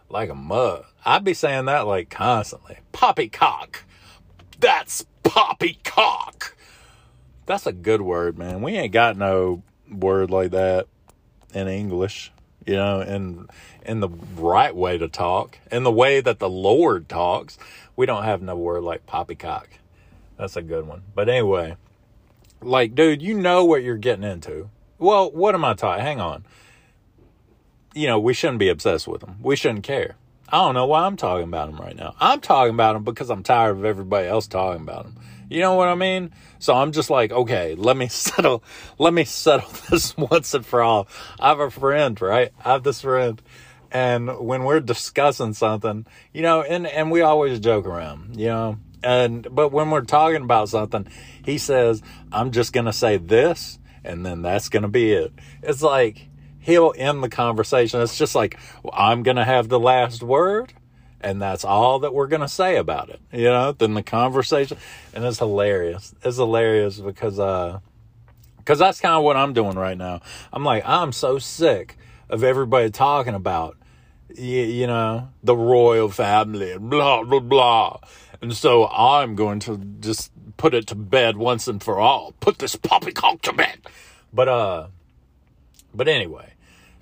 like 0.10 0.30
a 0.30 0.36
mug. 0.36 0.86
I'd 1.06 1.24
be 1.24 1.34
saying 1.34 1.66
that 1.66 1.88
like 1.88 2.10
constantly. 2.10 2.78
Poppycock. 2.94 3.84
That's 4.64 5.06
poppycock. 5.24 6.56
That's 7.46 7.68
a 7.68 7.74
good 7.74 8.02
word, 8.02 8.38
man. 8.38 8.62
We 8.62 8.78
ain't 8.78 8.94
got 8.94 9.18
no 9.18 9.62
word 9.92 10.32
like 10.32 10.52
that 10.52 10.88
in 11.54 11.68
English, 11.68 12.32
you 12.66 12.76
know, 12.76 13.02
in 13.02 13.48
in 13.86 14.00
the 14.00 14.08
right 14.38 14.74
way 14.74 14.98
to 14.98 15.10
talk, 15.10 15.60
in 15.70 15.84
the 15.84 15.92
way 15.92 16.22
that 16.22 16.40
the 16.40 16.50
Lord 16.50 17.10
talks. 17.10 17.58
We 17.98 18.06
don't 18.06 18.24
have 18.24 18.42
no 18.42 18.56
word 18.56 18.84
like 18.84 19.06
poppycock. 19.06 19.68
That's 20.38 20.56
a 20.56 20.62
good 20.62 20.88
one. 20.88 21.04
But 21.14 21.28
anyway, 21.28 21.76
like, 22.62 22.96
dude, 22.96 23.22
you 23.22 23.34
know 23.34 23.66
what 23.66 23.84
you're 23.84 23.98
getting 23.98 24.24
into. 24.24 24.70
Well, 24.98 25.30
what 25.30 25.56
am 25.56 25.66
I 25.66 25.74
talking? 25.74 26.06
Hang 26.06 26.22
on. 26.22 26.46
You 27.94 28.08
know, 28.08 28.18
we 28.18 28.34
shouldn't 28.34 28.60
be 28.60 28.70
obsessed 28.70 29.10
with 29.10 29.20
them. 29.20 29.40
We 29.42 29.58
shouldn't 29.58 29.84
care. 29.84 30.16
I 30.54 30.58
don't 30.58 30.76
know 30.76 30.86
why 30.86 31.08
I'm 31.08 31.18
talking 31.18 31.46
about 31.46 31.70
him 31.70 31.78
right 31.78 31.96
now. 31.96 32.14
I'm 32.20 32.40
talking 32.40 32.76
about 32.76 32.96
him 32.96 33.04
because 33.04 33.32
I'm 33.32 33.42
tired 33.42 33.76
of 33.76 33.86
everybody 33.86 34.28
else 34.28 34.46
talking 34.46 34.84
about 34.84 35.08
him. 35.08 35.16
You 35.50 35.62
know 35.62 35.74
what 35.74 35.88
I 35.88 35.96
mean? 35.96 36.30
So 36.60 36.76
I'm 36.76 36.92
just 36.92 37.10
like, 37.10 37.32
okay, 37.32 37.74
let 37.74 37.98
me 37.98 38.08
settle, 38.10 38.64
let 39.00 39.16
me 39.16 39.24
settle 39.24 39.72
this 39.90 40.16
once 40.16 40.54
and 40.54 40.64
for 40.64 40.84
all. 40.84 41.08
I 41.40 41.50
have 41.50 41.60
a 41.60 41.72
friend, 41.72 42.22
right? 42.22 42.52
I 42.64 42.74
have 42.74 42.84
this 42.84 43.02
friend. 43.02 43.42
And 43.92 44.46
when 44.46 44.64
we're 44.64 44.80
discussing 44.80 45.54
something, 45.54 46.06
you 46.34 46.44
know, 46.44 46.62
and, 46.62 46.86
and 46.86 47.10
we 47.10 47.22
always 47.22 47.60
joke 47.60 47.88
around, 47.88 48.40
you 48.40 48.50
know, 48.50 48.78
and, 49.02 49.48
but 49.50 49.70
when 49.70 49.90
we're 49.90 50.02
talking 50.02 50.44
about 50.44 50.70
something, 50.70 51.08
he 51.44 51.58
says, 51.58 52.04
I'm 52.32 52.52
just 52.52 52.74
to 52.86 52.94
say 52.94 53.18
this 53.18 53.80
and 54.04 54.24
then 54.24 54.44
that's 54.44 54.70
to 54.84 54.88
be 54.88 55.14
it. 55.14 55.34
It's 55.64 55.82
like, 55.82 56.28
he'll 56.64 56.94
end 56.98 57.24
the 57.24 57.30
conversation. 57.30 58.02
It's 58.02 58.18
just 58.18 58.36
like, 58.36 58.58
I'm 58.92 59.24
going 59.24 59.38
to 59.38 59.46
have 59.46 59.70
the 59.70 59.80
last 59.80 60.24
word 60.24 60.74
and 61.24 61.42
that's 61.42 61.64
all 61.64 62.00
that 62.00 62.14
we're 62.14 62.28
going 62.28 62.42
to 62.42 62.48
say 62.48 62.76
about 62.76 63.10
it. 63.10 63.22
You 63.32 63.46
know, 63.46 63.72
then 63.72 63.94
the 63.94 64.04
conversation, 64.04 64.78
and 65.14 65.24
it's 65.24 65.40
hilarious. 65.40 66.14
It's 66.22 66.38
hilarious 66.38 67.00
because, 67.00 67.40
uh, 67.40 67.80
because 68.58 68.78
that's 68.80 69.00
kind 69.00 69.16
of 69.16 69.24
what 69.24 69.38
I'm 69.38 69.54
doing 69.54 69.76
right 69.76 69.98
now. 69.98 70.22
I'm 70.52 70.64
like, 70.64 70.88
I'm 70.88 71.12
so 71.12 71.40
sick 71.40 71.98
of 72.30 72.44
everybody 72.44 72.92
talking 72.92 73.34
about, 73.34 73.78
you, 74.36 74.62
you 74.62 74.88
know, 74.88 75.30
the 75.44 75.56
royal 75.56 76.10
family 76.10 76.72
and 76.74 76.90
blah, 76.90 77.24
blah, 77.24 77.40
blah. 77.40 78.00
And 78.42 78.54
so 78.54 78.88
I'm 78.88 79.36
going 79.36 79.60
to 79.62 79.78
just 80.02 80.32
put 80.58 80.74
it 80.74 80.88
to 80.88 80.96
bed 80.96 81.38
once 81.38 81.68
and 81.68 81.82
for 81.82 82.00
all. 82.00 82.34
Put 82.42 82.60
this 82.60 82.76
poppycock 82.76 83.42
to 83.44 83.54
bed. 83.54 83.80
But, 84.34 84.50
uh, 84.50 84.88
but 85.94 86.08
anyway, 86.08 86.53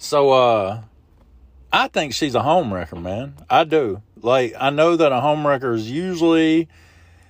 so, 0.02 0.32
uh, 0.32 0.82
I 1.72 1.88
think 1.88 2.14
she's 2.14 2.34
a 2.34 2.40
homewrecker, 2.40 3.00
man. 3.00 3.36
I 3.50 3.64
do. 3.66 4.02
Like 4.20 4.56
I 4.60 4.72
know 4.72 4.96
that 4.96 5.12
a 5.12 5.16
homewrecker 5.16 5.76
is 5.76 5.90
usually 5.90 6.68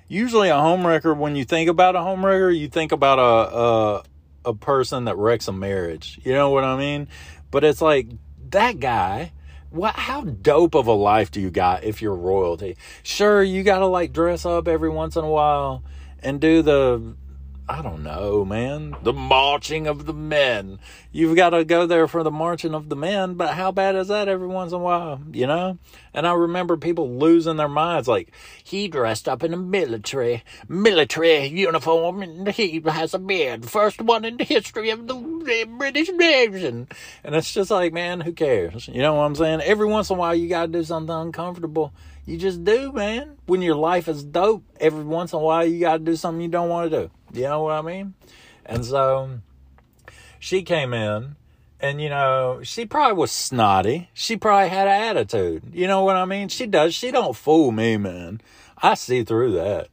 usually 0.07 0.47
a 0.47 0.55
homewrecker 0.55 1.15
when 1.15 1.35
you 1.35 1.43
think 1.43 1.69
about 1.69 1.95
a 1.95 1.99
homewrecker, 1.99 2.57
you 2.57 2.69
think 2.69 2.93
about 2.93 3.19
a 3.19 3.57
a 3.57 4.03
a 4.51 4.53
person 4.53 5.05
that 5.05 5.17
wrecks 5.17 5.49
a 5.49 5.51
marriage. 5.51 6.17
You 6.23 6.33
know 6.33 6.49
what 6.49 6.63
I 6.63 6.77
mean? 6.77 7.09
But 7.51 7.65
it's 7.65 7.81
like 7.81 8.07
that 8.49 8.79
guy 8.79 9.33
what 9.69 9.95
how 9.95 10.21
dope 10.23 10.75
of 10.75 10.87
a 10.87 10.93
life 10.93 11.31
do 11.31 11.39
you 11.41 11.49
got 11.49 11.83
if 11.83 12.01
you're 12.01 12.15
royalty? 12.15 12.77
Sure, 13.03 13.41
you 13.41 13.63
got 13.63 13.79
to 13.79 13.85
like 13.85 14.13
dress 14.13 14.45
up 14.45 14.67
every 14.67 14.89
once 14.89 15.15
in 15.15 15.23
a 15.23 15.29
while 15.29 15.83
and 16.21 16.39
do 16.39 16.61
the 16.61 17.15
I 17.71 17.81
don't 17.81 18.03
know, 18.03 18.43
man. 18.43 18.97
The 19.01 19.13
marching 19.13 19.87
of 19.87 20.05
the 20.05 20.11
men. 20.13 20.79
You've 21.13 21.37
got 21.37 21.51
to 21.51 21.63
go 21.63 21.85
there 21.85 22.05
for 22.05 22.21
the 22.21 22.29
marching 22.29 22.75
of 22.75 22.89
the 22.89 22.97
men, 22.97 23.35
but 23.35 23.53
how 23.53 23.71
bad 23.71 23.95
is 23.95 24.09
that 24.09 24.27
every 24.27 24.49
once 24.49 24.73
in 24.73 24.79
a 24.79 24.83
while, 24.83 25.21
you 25.31 25.47
know? 25.47 25.77
And 26.13 26.27
I 26.27 26.33
remember 26.33 26.75
people 26.75 27.17
losing 27.17 27.55
their 27.55 27.69
minds 27.69 28.09
like, 28.09 28.33
he 28.61 28.89
dressed 28.89 29.29
up 29.29 29.41
in 29.41 29.53
a 29.53 29.57
military, 29.57 30.43
military 30.67 31.45
uniform 31.45 32.21
and 32.21 32.49
he 32.49 32.81
has 32.81 33.13
a 33.13 33.19
beard. 33.19 33.69
First 33.69 34.01
one 34.01 34.25
in 34.25 34.35
the 34.35 34.43
history 34.43 34.89
of 34.89 35.07
the 35.07 35.65
British 35.77 36.09
nation. 36.09 36.89
And 37.23 37.35
it's 37.35 37.53
just 37.53 37.71
like, 37.71 37.93
man, 37.93 38.19
who 38.19 38.33
cares? 38.33 38.89
You 38.89 39.01
know 39.01 39.15
what 39.15 39.23
I'm 39.23 39.35
saying? 39.35 39.61
Every 39.61 39.87
once 39.87 40.09
in 40.09 40.17
a 40.17 40.19
while, 40.19 40.35
you 40.35 40.49
got 40.49 40.63
to 40.63 40.71
do 40.73 40.83
something 40.83 41.15
uncomfortable. 41.15 41.93
You 42.25 42.37
just 42.37 42.65
do, 42.65 42.91
man. 42.91 43.37
When 43.45 43.61
your 43.61 43.75
life 43.75 44.09
is 44.09 44.25
dope, 44.25 44.63
every 44.79 45.05
once 45.05 45.31
in 45.31 45.39
a 45.39 45.41
while, 45.41 45.65
you 45.65 45.79
got 45.79 45.93
to 45.93 46.03
do 46.03 46.17
something 46.17 46.41
you 46.41 46.49
don't 46.49 46.69
want 46.69 46.91
to 46.91 47.03
do. 47.03 47.11
You 47.33 47.43
know 47.43 47.63
what 47.63 47.73
I 47.73 47.81
mean? 47.81 48.13
And 48.65 48.85
so 48.85 49.39
she 50.39 50.63
came 50.63 50.93
in 50.93 51.35
and 51.79 52.01
you 52.01 52.09
know 52.09 52.61
she 52.63 52.85
probably 52.85 53.17
was 53.17 53.31
snotty. 53.31 54.09
She 54.13 54.37
probably 54.37 54.69
had 54.69 54.87
an 54.87 55.17
attitude. 55.17 55.63
You 55.73 55.87
know 55.87 56.03
what 56.03 56.15
i 56.15 56.25
mean? 56.25 56.49
She 56.49 56.65
does. 56.65 56.93
She 56.93 57.11
don't 57.11 57.35
fool 57.35 57.71
me 57.71 57.97
man. 57.97 58.41
I 58.77 58.95
see 58.95 59.23
through 59.23 59.53
that. 59.53 59.89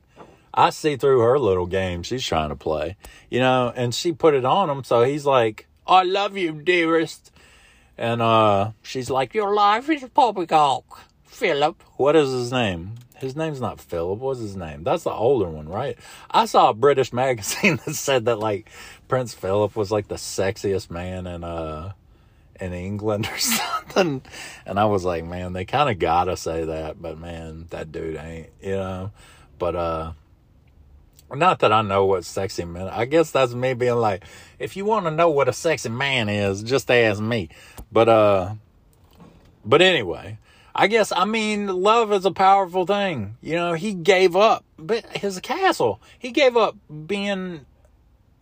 I 0.53 0.71
see 0.71 0.97
through 0.97 1.21
her 1.21 1.39
little 1.39 1.67
game 1.67 2.03
she's 2.03 2.27
trying 2.27 2.49
to 2.49 2.57
play 2.57 2.97
you 3.31 3.39
know 3.39 3.73
and 3.77 3.95
she 3.95 4.13
put 4.13 4.35
it 4.35 4.45
on 4.45 4.69
him 4.69 4.83
so 4.83 5.05
he's 5.05 5.25
like 5.25 5.69
i 5.87 6.03
love 6.03 6.37
you 6.37 6.53
dearest. 6.53 7.31
And 7.97 8.21
uh 8.23 8.73
she's 8.83 9.11
like 9.11 9.35
your 9.35 9.55
life 9.55 9.89
is 9.89 10.03
a 10.03 10.09
poppycock 10.09 11.05
philip. 11.25 11.83
What 11.97 12.17
is 12.17 12.33
his 12.33 12.51
name 12.51 12.95
his 13.19 13.37
name's 13.37 13.61
not 13.61 13.81
Philip. 13.81 14.19
What's 14.19 14.41
his 14.41 14.57
name? 14.57 14.85
That's 14.85 15.05
the 15.05 15.11
older 15.11 15.49
one, 15.49 15.69
right? 15.69 15.99
I 16.31 16.47
saw 16.47 16.71
a 16.71 16.75
British 16.75 17.13
magazine 17.13 17.81
that 17.85 17.95
said 17.95 18.27
that 18.27 18.39
like 18.39 18.71
Prince 19.09 19.35
Philip 19.35 19.77
was 19.77 19.91
like 19.91 20.09
the 20.09 20.17
sexiest 20.17 20.91
man 20.91 21.27
in 21.27 21.45
uh 21.45 21.93
in 22.61 22.73
England 22.73 23.29
or 23.31 23.39
something. 23.39 24.23
And 24.67 24.79
I 24.79 24.87
was 24.87 25.05
like, 25.05 25.25
man, 25.25 25.53
they 25.53 25.65
kind 25.65 25.91
of 25.91 25.99
gotta 25.99 26.37
say 26.37 26.65
that, 26.65 27.01
but 27.01 27.19
man, 27.19 27.67
that 27.71 27.93
dude 27.93 28.17
ain't, 28.17 28.51
you 28.63 28.77
know. 28.77 29.11
But 29.59 29.77
uh 29.77 30.13
not 31.35 31.59
that 31.59 31.73
I 31.73 31.83
know 31.83 32.07
what 32.07 32.25
sexy 32.25 32.65
man. 32.65 32.89
I 32.89 33.05
guess 33.05 33.31
that's 33.31 33.53
me 33.53 33.75
being 33.75 33.97
like, 33.97 34.25
if 34.59 34.77
you 34.77 34.85
want 34.85 35.05
to 35.07 35.11
know 35.11 35.29
what 35.29 35.49
a 35.49 35.53
sexy 35.53 35.91
man 35.91 36.29
is, 36.29 36.63
just 36.63 36.91
ask 36.91 37.21
me. 37.21 37.51
But 37.93 38.09
uh 38.09 38.55
but 39.65 39.83
anyway, 39.83 40.39
I 40.81 40.87
guess, 40.87 41.11
I 41.11 41.25
mean, 41.25 41.67
love 41.67 42.13
is 42.13 42.25
a 42.25 42.31
powerful 42.31 42.87
thing. 42.87 43.37
You 43.41 43.57
know, 43.57 43.73
he 43.73 43.95
gave 43.95 44.37
up 44.37 44.65
his 45.13 45.41
castle. 45.41 46.01
He 46.17 46.31
gave 46.31 46.57
up 46.57 46.77
being, 47.09 47.67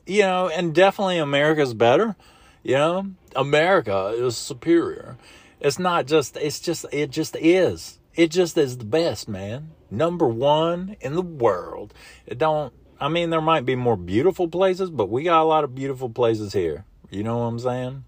you 0.04 0.20
know, 0.20 0.50
and 0.50 0.74
definitely 0.74 1.16
America's 1.16 1.72
better. 1.72 2.14
You 2.62 2.74
know, 2.74 3.10
America 3.34 4.08
is 4.14 4.36
superior. 4.36 5.16
It's 5.60 5.78
not 5.78 6.04
just, 6.04 6.36
it's 6.36 6.60
just, 6.60 6.84
it 6.92 7.10
just 7.10 7.36
is. 7.36 7.98
It 8.14 8.32
just 8.32 8.58
is 8.58 8.76
the 8.76 8.84
best, 8.84 9.30
man. 9.30 9.70
Number 9.90 10.28
one 10.28 10.96
in 11.00 11.14
the 11.14 11.22
world. 11.22 11.94
It 12.26 12.36
don't, 12.36 12.74
I 13.00 13.08
mean, 13.08 13.30
there 13.30 13.40
might 13.40 13.64
be 13.64 13.76
more 13.76 13.96
beautiful 13.96 14.48
places, 14.48 14.90
but 14.90 15.08
we 15.08 15.22
got 15.22 15.40
a 15.40 15.44
lot 15.48 15.64
of 15.64 15.74
beautiful 15.74 16.10
places 16.10 16.52
here. 16.52 16.84
You 17.08 17.22
know 17.22 17.38
what 17.38 17.44
I'm 17.44 17.58
saying? 17.60 18.04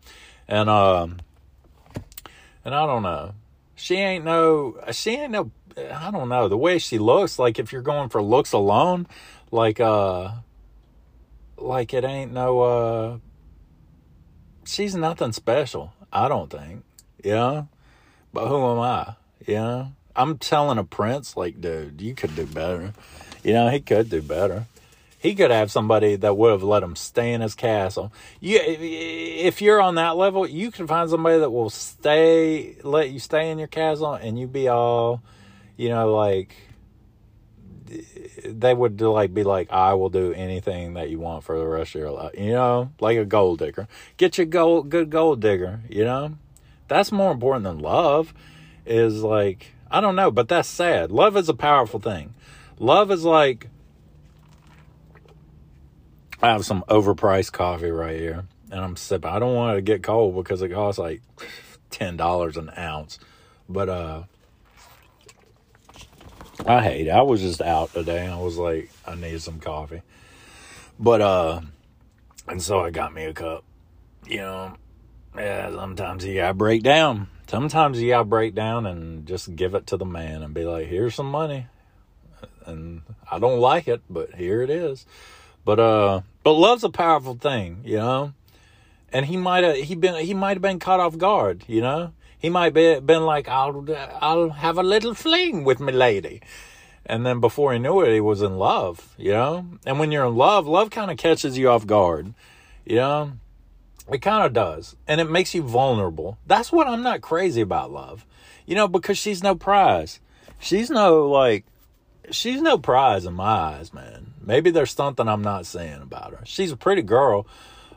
And, 0.46 0.68
um, 0.68 1.20
and 2.62 2.74
I 2.74 2.84
don't 2.84 3.02
know 3.02 3.32
she 3.78 3.96
ain't 3.96 4.24
no 4.24 4.76
she 4.92 5.12
ain't 5.12 5.32
no 5.32 5.50
I 5.76 6.10
don't 6.10 6.28
know 6.28 6.48
the 6.48 6.56
way 6.56 6.78
she 6.78 6.98
looks 6.98 7.38
like 7.38 7.58
if 7.58 7.72
you're 7.72 7.82
going 7.82 8.08
for 8.08 8.20
looks 8.20 8.52
alone 8.52 9.06
like 9.50 9.80
uh 9.80 10.32
like 11.56 11.94
it 11.94 12.04
ain't 12.04 12.32
no 12.32 12.60
uh 12.60 13.18
she's 14.64 14.94
nothing 14.94 15.32
special 15.32 15.92
I 16.12 16.28
don't 16.28 16.50
think 16.50 16.84
yeah? 17.24 17.64
But 18.32 18.48
who 18.48 18.70
am 18.70 18.78
I 18.78 19.14
yeah? 19.46 19.88
I'm 20.14 20.38
telling 20.38 20.78
a 20.78 20.84
prince 20.84 21.36
like 21.36 21.60
dude 21.60 22.00
you 22.00 22.14
could 22.14 22.34
do 22.34 22.46
better. 22.46 22.92
You 23.44 23.52
know 23.52 23.68
he 23.68 23.80
could 23.80 24.10
do 24.10 24.20
better 24.20 24.66
he 25.18 25.34
could 25.34 25.50
have 25.50 25.70
somebody 25.70 26.14
that 26.16 26.36
would 26.36 26.52
have 26.52 26.62
let 26.62 26.82
him 26.82 26.94
stay 26.94 27.32
in 27.32 27.40
his 27.40 27.54
castle. 27.54 28.12
You, 28.40 28.60
if 28.62 29.60
you're 29.60 29.82
on 29.82 29.96
that 29.96 30.16
level, 30.16 30.46
you 30.46 30.70
can 30.70 30.86
find 30.86 31.10
somebody 31.10 31.38
that 31.38 31.50
will 31.50 31.70
stay, 31.70 32.76
let 32.84 33.10
you 33.10 33.18
stay 33.18 33.50
in 33.50 33.58
your 33.58 33.68
castle, 33.68 34.14
and 34.14 34.38
you 34.38 34.46
be 34.46 34.68
all, 34.68 35.20
you 35.76 35.88
know, 35.88 36.14
like 36.14 36.54
they 38.44 38.74
would 38.74 39.00
like 39.00 39.34
be 39.34 39.42
like, 39.42 39.72
I 39.72 39.94
will 39.94 40.10
do 40.10 40.32
anything 40.32 40.94
that 40.94 41.10
you 41.10 41.18
want 41.18 41.42
for 41.42 41.58
the 41.58 41.66
rest 41.66 41.94
of 41.94 42.00
your 42.00 42.10
life. 42.10 42.34
You 42.38 42.52
know, 42.52 42.92
like 43.00 43.18
a 43.18 43.24
gold 43.24 43.58
digger. 43.58 43.88
Get 44.16 44.38
your 44.38 44.46
gold, 44.46 44.88
good 44.90 45.10
gold 45.10 45.40
digger. 45.40 45.80
You 45.88 46.04
know, 46.04 46.36
that's 46.86 47.10
more 47.10 47.32
important 47.32 47.64
than 47.64 47.80
love. 47.80 48.32
Is 48.86 49.22
like 49.22 49.72
I 49.90 50.00
don't 50.00 50.16
know, 50.16 50.30
but 50.30 50.48
that's 50.48 50.68
sad. 50.68 51.10
Love 51.10 51.36
is 51.36 51.48
a 51.48 51.54
powerful 51.54 52.00
thing. 52.00 52.34
Love 52.78 53.10
is 53.10 53.24
like 53.24 53.68
I 56.40 56.48
have 56.48 56.64
some 56.64 56.84
overpriced 56.88 57.52
coffee 57.52 57.90
right 57.90 58.18
here, 58.18 58.44
and 58.70 58.80
I'm 58.80 58.96
sipping. 58.96 59.30
I 59.30 59.38
don't 59.38 59.54
want 59.54 59.72
it 59.72 59.76
to 59.76 59.82
get 59.82 60.02
cold 60.02 60.36
because 60.36 60.62
it 60.62 60.70
costs 60.70 60.98
like 60.98 61.20
ten 61.90 62.16
dollars 62.16 62.56
an 62.56 62.70
ounce. 62.76 63.18
But 63.68 63.88
uh, 63.88 64.22
I 66.64 66.82
hate 66.82 67.08
it. 67.08 67.10
I 67.10 67.22
was 67.22 67.40
just 67.40 67.60
out 67.60 67.92
today. 67.92 68.26
I 68.26 68.38
was 68.38 68.56
like, 68.56 68.90
I 69.04 69.16
need 69.16 69.42
some 69.42 69.58
coffee. 69.58 70.02
But 70.98 71.20
uh, 71.20 71.60
and 72.46 72.62
so 72.62 72.80
I 72.80 72.90
got 72.90 73.12
me 73.12 73.24
a 73.24 73.34
cup. 73.34 73.64
You 74.26 74.38
know, 74.38 74.76
yeah. 75.36 75.70
Sometimes 75.70 76.24
you 76.24 76.34
gotta 76.36 76.54
break 76.54 76.82
down. 76.84 77.28
Sometimes 77.48 78.00
you 78.00 78.10
gotta 78.10 78.24
break 78.24 78.54
down 78.54 78.86
and 78.86 79.26
just 79.26 79.54
give 79.56 79.74
it 79.74 79.88
to 79.88 79.96
the 79.96 80.04
man 80.04 80.42
and 80.42 80.54
be 80.54 80.64
like, 80.64 80.86
"Here's 80.86 81.14
some 81.16 81.30
money." 81.30 81.66
And 82.64 83.02
I 83.28 83.38
don't 83.38 83.58
like 83.58 83.88
it, 83.88 84.02
but 84.08 84.34
here 84.34 84.62
it 84.62 84.70
is. 84.70 85.06
But 85.68 85.80
uh, 85.80 86.22
but 86.44 86.52
love's 86.52 86.82
a 86.82 86.88
powerful 86.88 87.34
thing, 87.34 87.82
you 87.84 87.98
know. 87.98 88.32
And 89.12 89.26
he 89.26 89.36
might 89.36 89.64
have 89.64 89.76
he 89.76 89.94
been 89.94 90.14
he 90.14 90.32
might 90.32 90.54
have 90.56 90.62
been 90.62 90.78
caught 90.78 90.98
off 90.98 91.18
guard, 91.18 91.62
you 91.68 91.82
know. 91.82 92.14
He 92.38 92.48
might 92.48 92.72
be 92.72 92.98
been 93.00 93.26
like, 93.26 93.48
I'll 93.48 93.84
I'll 94.18 94.48
have 94.48 94.78
a 94.78 94.82
little 94.82 95.12
fling 95.12 95.64
with 95.64 95.78
my 95.78 95.92
lady. 95.92 96.40
And 97.04 97.26
then 97.26 97.38
before 97.40 97.74
he 97.74 97.78
knew 97.78 98.00
it, 98.00 98.14
he 98.14 98.20
was 98.20 98.40
in 98.40 98.56
love, 98.56 99.14
you 99.18 99.32
know? 99.32 99.66
And 99.84 99.98
when 99.98 100.10
you're 100.10 100.24
in 100.24 100.36
love, 100.36 100.66
love 100.66 100.88
kind 100.88 101.10
of 101.10 101.18
catches 101.18 101.58
you 101.58 101.68
off 101.68 101.86
guard, 101.86 102.32
you 102.86 102.96
know? 102.96 103.32
It 104.10 104.22
kind 104.22 104.46
of 104.46 104.54
does. 104.54 104.96
And 105.06 105.20
it 105.20 105.28
makes 105.28 105.54
you 105.54 105.62
vulnerable. 105.62 106.38
That's 106.46 106.72
what 106.72 106.86
I'm 106.86 107.02
not 107.02 107.20
crazy 107.20 107.60
about 107.60 107.92
love. 107.92 108.24
You 108.64 108.74
know, 108.74 108.88
because 108.88 109.18
she's 109.18 109.42
no 109.42 109.54
prize. 109.54 110.18
She's 110.60 110.88
no 110.88 111.28
like 111.28 111.66
she's 112.30 112.62
no 112.62 112.78
prize 112.78 113.26
in 113.26 113.34
my 113.34 113.44
eyes, 113.44 113.92
man. 113.92 114.32
Maybe 114.48 114.70
there's 114.70 114.92
something 114.92 115.28
I'm 115.28 115.42
not 115.42 115.66
saying 115.66 116.00
about 116.00 116.30
her. 116.30 116.40
She's 116.46 116.72
a 116.72 116.76
pretty 116.76 117.02
girl, 117.02 117.46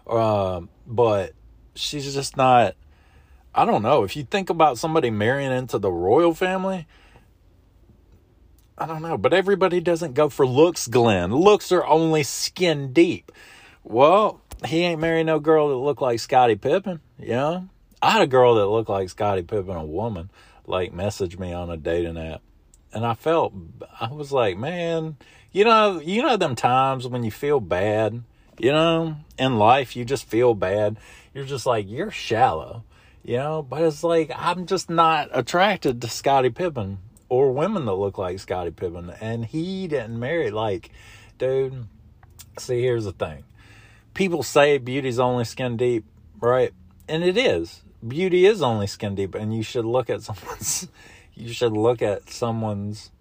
uh, 0.05 0.59
but 0.85 1.31
she's 1.75 2.13
just 2.13 2.35
not. 2.35 2.75
I 3.55 3.63
don't 3.63 3.81
know. 3.81 4.03
If 4.03 4.17
you 4.17 4.23
think 4.23 4.49
about 4.49 4.77
somebody 4.77 5.11
marrying 5.11 5.53
into 5.53 5.79
the 5.79 5.89
royal 5.89 6.33
family, 6.33 6.87
I 8.77 8.85
don't 8.85 9.01
know. 9.01 9.17
But 9.17 9.33
everybody 9.33 9.79
doesn't 9.79 10.13
go 10.13 10.27
for 10.27 10.45
looks, 10.45 10.89
Glenn. 10.89 11.33
Looks 11.33 11.71
are 11.71 11.85
only 11.85 12.23
skin 12.23 12.91
deep. 12.91 13.31
Well, 13.85 14.41
he 14.65 14.81
ain't 14.81 14.99
marrying 14.99 15.27
no 15.27 15.39
girl 15.39 15.69
that 15.69 15.75
looked 15.77 16.01
like 16.01 16.19
Scottie 16.19 16.57
Pippen, 16.57 16.99
you 17.17 17.29
know? 17.29 17.69
I 18.01 18.11
had 18.11 18.23
a 18.23 18.27
girl 18.27 18.55
that 18.55 18.65
looked 18.65 18.89
like 18.89 19.07
Scottie 19.07 19.43
Pippen, 19.43 19.77
a 19.77 19.85
woman, 19.85 20.29
like 20.67 20.91
messaged 20.91 21.39
me 21.39 21.53
on 21.53 21.69
a 21.69 21.77
dating 21.77 22.17
app 22.17 22.41
and 22.93 23.05
I 23.05 23.13
felt 23.13 23.53
I 23.99 24.11
was 24.11 24.31
like, 24.31 24.57
man, 24.57 25.17
you 25.51 25.65
know, 25.65 25.99
you 25.99 26.21
know 26.21 26.37
them 26.37 26.55
times 26.55 27.07
when 27.07 27.23
you 27.23 27.31
feel 27.31 27.59
bad, 27.59 28.23
you 28.57 28.71
know, 28.71 29.17
in 29.37 29.57
life 29.57 29.95
you 29.95 30.05
just 30.05 30.25
feel 30.25 30.53
bad. 30.53 30.97
You're 31.33 31.45
just 31.45 31.65
like 31.65 31.89
you're 31.89 32.11
shallow, 32.11 32.83
you 33.23 33.37
know. 33.37 33.61
But 33.61 33.81
it's 33.83 34.03
like 34.03 34.31
I'm 34.35 34.65
just 34.65 34.89
not 34.89 35.29
attracted 35.31 36.01
to 36.01 36.07
Scottie 36.07 36.49
Pippen 36.49 36.99
or 37.29 37.51
women 37.51 37.85
that 37.85 37.93
look 37.93 38.17
like 38.17 38.39
Scottie 38.39 38.71
Pippen, 38.71 39.11
and 39.21 39.45
he 39.45 39.87
didn't 39.87 40.19
marry. 40.19 40.51
Like, 40.51 40.91
dude, 41.37 41.87
see, 42.57 42.81
here's 42.81 43.05
the 43.05 43.13
thing: 43.13 43.43
people 44.13 44.43
say 44.43 44.77
beauty's 44.77 45.19
only 45.19 45.45
skin 45.45 45.77
deep, 45.77 46.05
right? 46.39 46.73
And 47.07 47.23
it 47.23 47.37
is. 47.37 47.81
Beauty 48.05 48.45
is 48.45 48.61
only 48.61 48.87
skin 48.87 49.15
deep, 49.15 49.35
and 49.35 49.55
you 49.55 49.63
should 49.63 49.85
look 49.85 50.09
at 50.09 50.21
someone's 50.23 50.87
you 51.33 51.53
should 51.53 51.73
look 51.73 52.01
at 52.01 52.29
someone's 52.29 53.11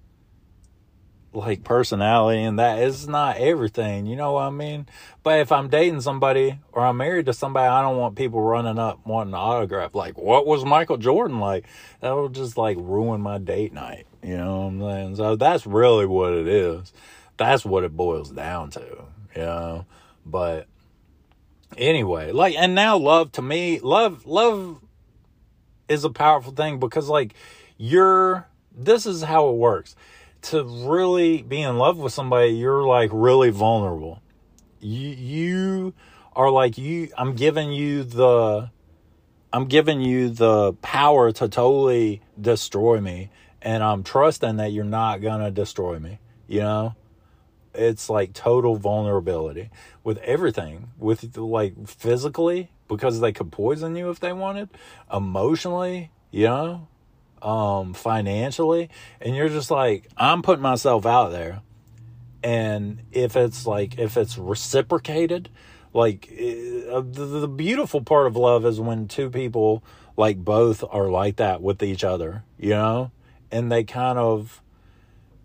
like 1.32 1.62
personality 1.62 2.42
and 2.42 2.58
that 2.58 2.80
is 2.80 3.06
not 3.06 3.36
everything 3.36 4.06
you 4.06 4.16
know 4.16 4.32
what 4.32 4.42
i 4.42 4.50
mean? 4.50 4.86
But 5.22 5.40
if 5.40 5.52
i'm 5.52 5.68
dating 5.68 6.00
somebody 6.00 6.58
or 6.72 6.84
i'm 6.84 6.96
married 6.96 7.26
to 7.26 7.32
somebody 7.32 7.68
i 7.68 7.82
don't 7.82 7.98
want 7.98 8.16
people 8.16 8.40
running 8.40 8.78
up 8.78 9.06
wanting 9.06 9.34
an 9.34 9.38
autograph. 9.38 9.94
Like 9.94 10.18
what 10.18 10.46
was 10.46 10.64
michael 10.64 10.96
jordan 10.96 11.38
like? 11.38 11.66
That 12.00 12.12
would 12.12 12.34
just 12.34 12.56
like 12.56 12.76
ruin 12.80 13.20
my 13.20 13.38
date 13.38 13.72
night 13.72 14.06
you 14.22 14.36
know 14.36 14.62
what 14.62 14.66
i'm 14.66 14.80
saying? 14.80 15.16
So 15.16 15.36
that's 15.36 15.66
really 15.66 16.06
what 16.06 16.32
it 16.32 16.48
is. 16.48 16.92
That's 17.36 17.64
what 17.64 17.84
it 17.84 17.96
boils 17.96 18.30
down 18.30 18.70
to 18.70 19.04
you 19.36 19.42
know? 19.42 19.86
But 20.26 20.66
anyway 21.78 22.32
like 22.32 22.56
and 22.56 22.74
now 22.74 22.96
love 22.96 23.30
to 23.32 23.42
me 23.42 23.78
love 23.78 24.26
love 24.26 24.80
is 25.88 26.02
a 26.02 26.10
powerful 26.10 26.52
thing 26.52 26.80
because 26.80 27.08
like 27.08 27.34
you're 27.76 28.48
this 28.72 29.06
is 29.06 29.22
how 29.22 29.48
it 29.48 29.56
works. 29.56 29.94
To 30.42 30.64
really 30.64 31.42
be 31.42 31.60
in 31.60 31.76
love 31.78 31.98
with 31.98 32.12
somebody, 32.12 32.50
you're 32.52 32.82
like 32.82 33.10
really 33.12 33.50
vulnerable. 33.50 34.22
You 34.80 35.08
you 35.08 35.94
are 36.34 36.50
like 36.50 36.78
you 36.78 37.10
I'm 37.16 37.34
giving 37.34 37.72
you 37.72 38.04
the 38.04 38.70
I'm 39.52 39.66
giving 39.66 40.00
you 40.00 40.30
the 40.30 40.74
power 40.74 41.32
to 41.32 41.48
totally 41.48 42.22
destroy 42.40 43.00
me 43.00 43.30
and 43.62 43.82
I'm 43.82 44.02
trusting 44.02 44.56
that 44.56 44.72
you're 44.72 44.84
not 44.84 45.20
going 45.20 45.40
to 45.40 45.50
destroy 45.50 45.98
me, 45.98 46.18
you 46.46 46.60
know? 46.60 46.94
It's 47.74 48.08
like 48.08 48.32
total 48.32 48.76
vulnerability 48.76 49.70
with 50.02 50.18
everything, 50.18 50.90
with 50.98 51.36
like 51.36 51.86
physically 51.86 52.70
because 52.88 53.20
they 53.20 53.32
could 53.32 53.52
poison 53.52 53.94
you 53.96 54.10
if 54.10 54.18
they 54.18 54.32
wanted, 54.32 54.68
emotionally, 55.12 56.10
you 56.30 56.46
know? 56.46 56.88
Um, 57.42 57.94
financially, 57.94 58.90
and 59.20 59.34
you're 59.34 59.48
just 59.48 59.70
like, 59.70 60.08
I'm 60.16 60.42
putting 60.42 60.62
myself 60.62 61.06
out 61.06 61.30
there. 61.30 61.60
And 62.42 63.02
if 63.12 63.36
it's 63.36 63.66
like, 63.66 63.98
if 63.98 64.16
it's 64.16 64.38
reciprocated, 64.38 65.50
like 65.92 66.28
uh, 66.32 67.00
the, 67.00 67.40
the 67.40 67.48
beautiful 67.48 68.02
part 68.02 68.26
of 68.26 68.36
love 68.36 68.64
is 68.64 68.80
when 68.80 69.08
two 69.08 69.30
people 69.30 69.82
like 70.16 70.38
both 70.38 70.84
are 70.90 71.08
like 71.08 71.36
that 71.36 71.62
with 71.62 71.82
each 71.82 72.04
other, 72.04 72.44
you 72.58 72.70
know, 72.70 73.10
and 73.50 73.70
they 73.70 73.84
kind 73.84 74.18
of 74.18 74.62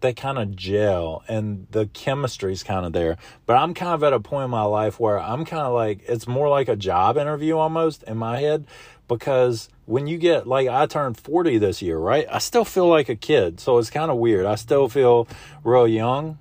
they 0.02 0.14
kind 0.14 0.38
of 0.38 0.56
gel 0.56 1.24
and 1.28 1.66
the 1.72 1.88
chemistry's 1.88 2.62
kind 2.62 2.86
of 2.86 2.94
there. 2.94 3.18
But 3.46 3.58
I'm 3.58 3.74
kind 3.74 3.94
of 3.94 4.04
at 4.04 4.14
a 4.14 4.20
point 4.20 4.46
in 4.46 4.52
my 4.52 4.64
life 4.64 5.00
where 5.00 5.20
I'm 5.20 5.46
kind 5.46 5.64
of 5.64 5.74
like 5.74 6.04
it's 6.08 6.28
more 6.28 6.48
like 6.48 6.68
a 6.70 6.76
job 6.76 7.18
interview 7.18 7.58
almost 7.58 8.04
in 8.04 8.18
my 8.18 8.40
head 8.40 8.68
because 9.08 9.70
when 9.86 10.08
you 10.08 10.18
get 10.18 10.48
like 10.48 10.68
I 10.68 10.86
turned 10.86 11.18
40 11.18 11.58
this 11.58 11.82
year, 11.82 11.98
right? 11.98 12.26
I 12.30 12.40
still 12.40 12.66
feel 12.66 12.88
like 12.88 13.10
a 13.10 13.16
kid. 13.16 13.60
So 13.60 13.78
it's 13.78 13.90
kind 13.90 14.12
of 14.12 14.18
weird. 14.18 14.46
I 14.46 14.56
still 14.56 14.90
feel 14.90 15.28
real 15.64 15.88
young, 15.88 16.38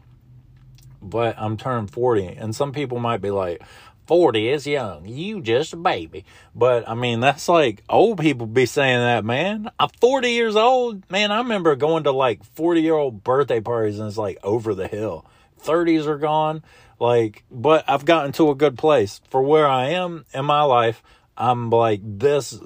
but 1.02 1.36
I'm 1.38 1.56
turning 1.56 1.86
40 1.86 2.26
and 2.26 2.54
some 2.54 2.72
people 2.72 2.98
might 2.98 3.20
be 3.20 3.30
like 3.30 3.62
40 4.06 4.50
is 4.50 4.66
young. 4.66 5.06
You 5.06 5.40
just 5.40 5.72
a 5.72 5.76
baby. 5.76 6.24
But 6.54 6.88
I 6.88 6.94
mean, 6.94 7.20
that's 7.20 7.48
like 7.48 7.82
old 7.88 8.18
people 8.18 8.46
be 8.46 8.66
saying 8.66 9.00
that, 9.00 9.24
man. 9.24 9.70
I'm 9.78 9.88
40 10.00 10.30
years 10.30 10.56
old. 10.56 11.08
Man, 11.10 11.32
I 11.32 11.38
remember 11.38 11.74
going 11.76 12.04
to 12.04 12.12
like 12.12 12.44
40 12.54 12.82
year 12.82 12.94
old 12.94 13.24
birthday 13.24 13.60
parties 13.60 13.98
and 13.98 14.08
it's 14.08 14.18
like 14.18 14.38
over 14.42 14.74
the 14.74 14.88
hill. 14.88 15.26
30s 15.62 16.06
are 16.06 16.18
gone. 16.18 16.62
Like, 17.00 17.44
but 17.50 17.84
I've 17.88 18.04
gotten 18.04 18.32
to 18.32 18.50
a 18.50 18.54
good 18.54 18.78
place 18.78 19.20
for 19.28 19.42
where 19.42 19.66
I 19.66 19.90
am 19.90 20.24
in 20.32 20.44
my 20.44 20.62
life. 20.62 21.02
I'm 21.36 21.70
like 21.70 22.00
this, 22.02 22.58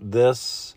this 0.00 0.74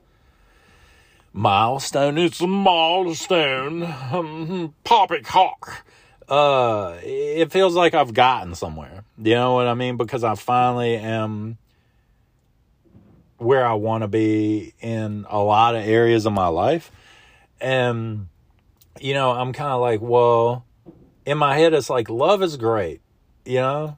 milestone. 1.33 2.17
It's 2.17 2.41
a 2.41 2.47
milestone. 2.47 3.83
Um, 3.83 4.73
poppycock. 4.83 5.85
Uh, 6.27 6.97
it 7.03 7.51
feels 7.51 7.75
like 7.75 7.93
I've 7.93 8.13
gotten 8.13 8.55
somewhere. 8.55 9.03
You 9.17 9.35
know 9.35 9.53
what 9.55 9.67
I 9.67 9.73
mean? 9.73 9.97
Because 9.97 10.23
I 10.23 10.35
finally 10.35 10.95
am 10.95 11.57
where 13.37 13.65
I 13.65 13.73
want 13.73 14.03
to 14.03 14.07
be 14.07 14.73
in 14.79 15.25
a 15.29 15.39
lot 15.39 15.75
of 15.75 15.85
areas 15.85 16.25
of 16.25 16.33
my 16.33 16.47
life. 16.47 16.91
And, 17.59 18.27
you 18.99 19.13
know, 19.13 19.31
I'm 19.31 19.53
kind 19.53 19.71
of 19.71 19.81
like, 19.81 20.01
well, 20.01 20.65
in 21.25 21.37
my 21.37 21.57
head, 21.57 21.73
it's 21.73 21.89
like, 21.89 22.09
love 22.09 22.41
is 22.41 22.57
great, 22.57 23.01
you 23.45 23.59
know? 23.59 23.97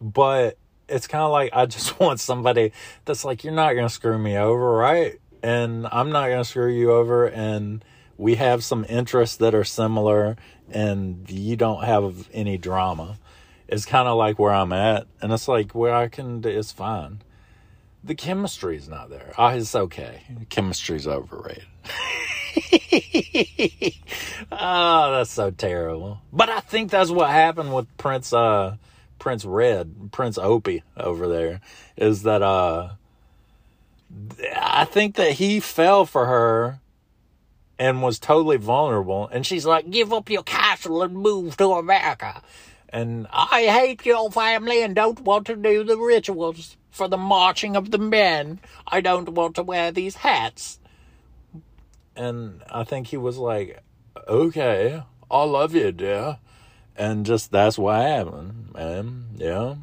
But 0.00 0.58
it's 0.88 1.06
kind 1.06 1.22
of 1.22 1.30
like 1.30 1.50
I 1.52 1.66
just 1.66 1.98
want 2.00 2.20
somebody 2.20 2.72
that's 3.04 3.24
like, 3.24 3.44
you're 3.44 3.52
not 3.52 3.74
going 3.74 3.86
to 3.86 3.92
screw 3.92 4.18
me 4.18 4.36
over, 4.36 4.72
right? 4.72 5.20
And 5.42 5.86
I'm 5.90 6.10
not 6.10 6.28
going 6.28 6.42
to 6.42 6.44
screw 6.44 6.70
you 6.70 6.92
over. 6.92 7.26
And 7.26 7.84
we 8.16 8.34
have 8.34 8.64
some 8.64 8.84
interests 8.88 9.36
that 9.36 9.54
are 9.54 9.64
similar, 9.64 10.36
and 10.70 11.30
you 11.30 11.56
don't 11.56 11.84
have 11.84 12.28
any 12.32 12.58
drama. 12.58 13.18
It's 13.68 13.86
kind 13.86 14.08
of 14.08 14.16
like 14.16 14.38
where 14.38 14.52
I'm 14.52 14.72
at. 14.72 15.06
And 15.20 15.32
it's 15.32 15.46
like 15.46 15.74
where 15.74 15.94
I 15.94 16.08
can, 16.08 16.42
it's 16.44 16.72
fine. 16.72 17.22
The 18.02 18.14
chemistry's 18.14 18.88
not 18.88 19.10
there. 19.10 19.32
Oh, 19.36 19.48
it's 19.48 19.74
okay. 19.74 20.22
Chemistry's 20.48 21.06
overrated. 21.06 21.66
oh, 24.50 25.12
that's 25.12 25.30
so 25.30 25.50
terrible. 25.50 26.20
But 26.32 26.48
I 26.48 26.60
think 26.60 26.90
that's 26.90 27.10
what 27.10 27.28
happened 27.30 27.74
with 27.74 27.94
Prince 27.98 28.32
uh 28.32 28.76
Prince 29.18 29.44
Red, 29.44 30.10
Prince 30.12 30.38
Opie 30.38 30.82
over 30.96 31.28
there, 31.28 31.60
is 31.96 32.22
that 32.22 32.42
uh 32.42 32.90
I 34.56 34.84
think 34.84 35.16
that 35.16 35.32
he 35.32 35.60
fell 35.60 36.06
for 36.06 36.26
her 36.26 36.80
and 37.78 38.02
was 38.02 38.18
totally 38.18 38.56
vulnerable. 38.56 39.28
And 39.28 39.46
she's 39.46 39.66
like, 39.66 39.90
give 39.90 40.12
up 40.12 40.30
your 40.30 40.42
castle 40.42 41.02
and 41.02 41.14
move 41.14 41.56
to 41.58 41.72
America. 41.72 42.42
And 42.88 43.26
I 43.30 43.66
hate 43.66 44.06
your 44.06 44.30
family 44.30 44.82
and 44.82 44.94
don't 44.94 45.20
want 45.20 45.46
to 45.48 45.56
do 45.56 45.84
the 45.84 45.98
rituals 45.98 46.76
for 46.90 47.06
the 47.06 47.18
marching 47.18 47.76
of 47.76 47.90
the 47.90 47.98
men. 47.98 48.60
I 48.86 49.02
don't 49.02 49.28
want 49.28 49.56
to 49.56 49.62
wear 49.62 49.92
these 49.92 50.16
hats. 50.16 50.80
And 52.16 52.62
I 52.70 52.84
think 52.84 53.08
he 53.08 53.18
was 53.18 53.36
like, 53.36 53.82
okay, 54.26 55.02
I 55.30 55.42
love 55.44 55.74
you, 55.74 55.92
dear 55.92 56.38
and 56.98 57.24
just 57.24 57.52
that's 57.52 57.78
what 57.78 58.02
happened, 58.02 58.74
man. 58.74 59.26
Yeah. 59.36 59.76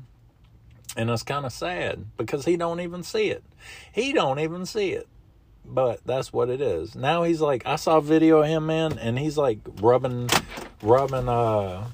And 0.97 1.09
it's 1.09 1.23
kind 1.23 1.45
of 1.45 1.51
sad 1.51 2.05
because 2.17 2.45
he 2.45 2.57
don't 2.57 2.79
even 2.81 3.03
see 3.03 3.29
it. 3.29 3.43
He 3.91 4.13
don't 4.13 4.39
even 4.39 4.65
see 4.65 4.91
it. 4.91 5.07
But 5.65 6.01
that's 6.05 6.31
what 6.31 6.49
it 6.49 6.61
is. 6.61 6.95
Now 6.95 7.23
he's 7.23 7.41
like, 7.41 7.65
I 7.65 7.77
saw 7.77 7.97
a 7.97 8.01
video 8.01 8.41
of 8.41 8.47
him, 8.47 8.67
man, 8.67 8.99
and 8.99 9.17
he's 9.17 9.37
like 9.37 9.59
rubbing, 9.81 10.29
rubbing, 10.83 11.27
uh, 11.27 11.87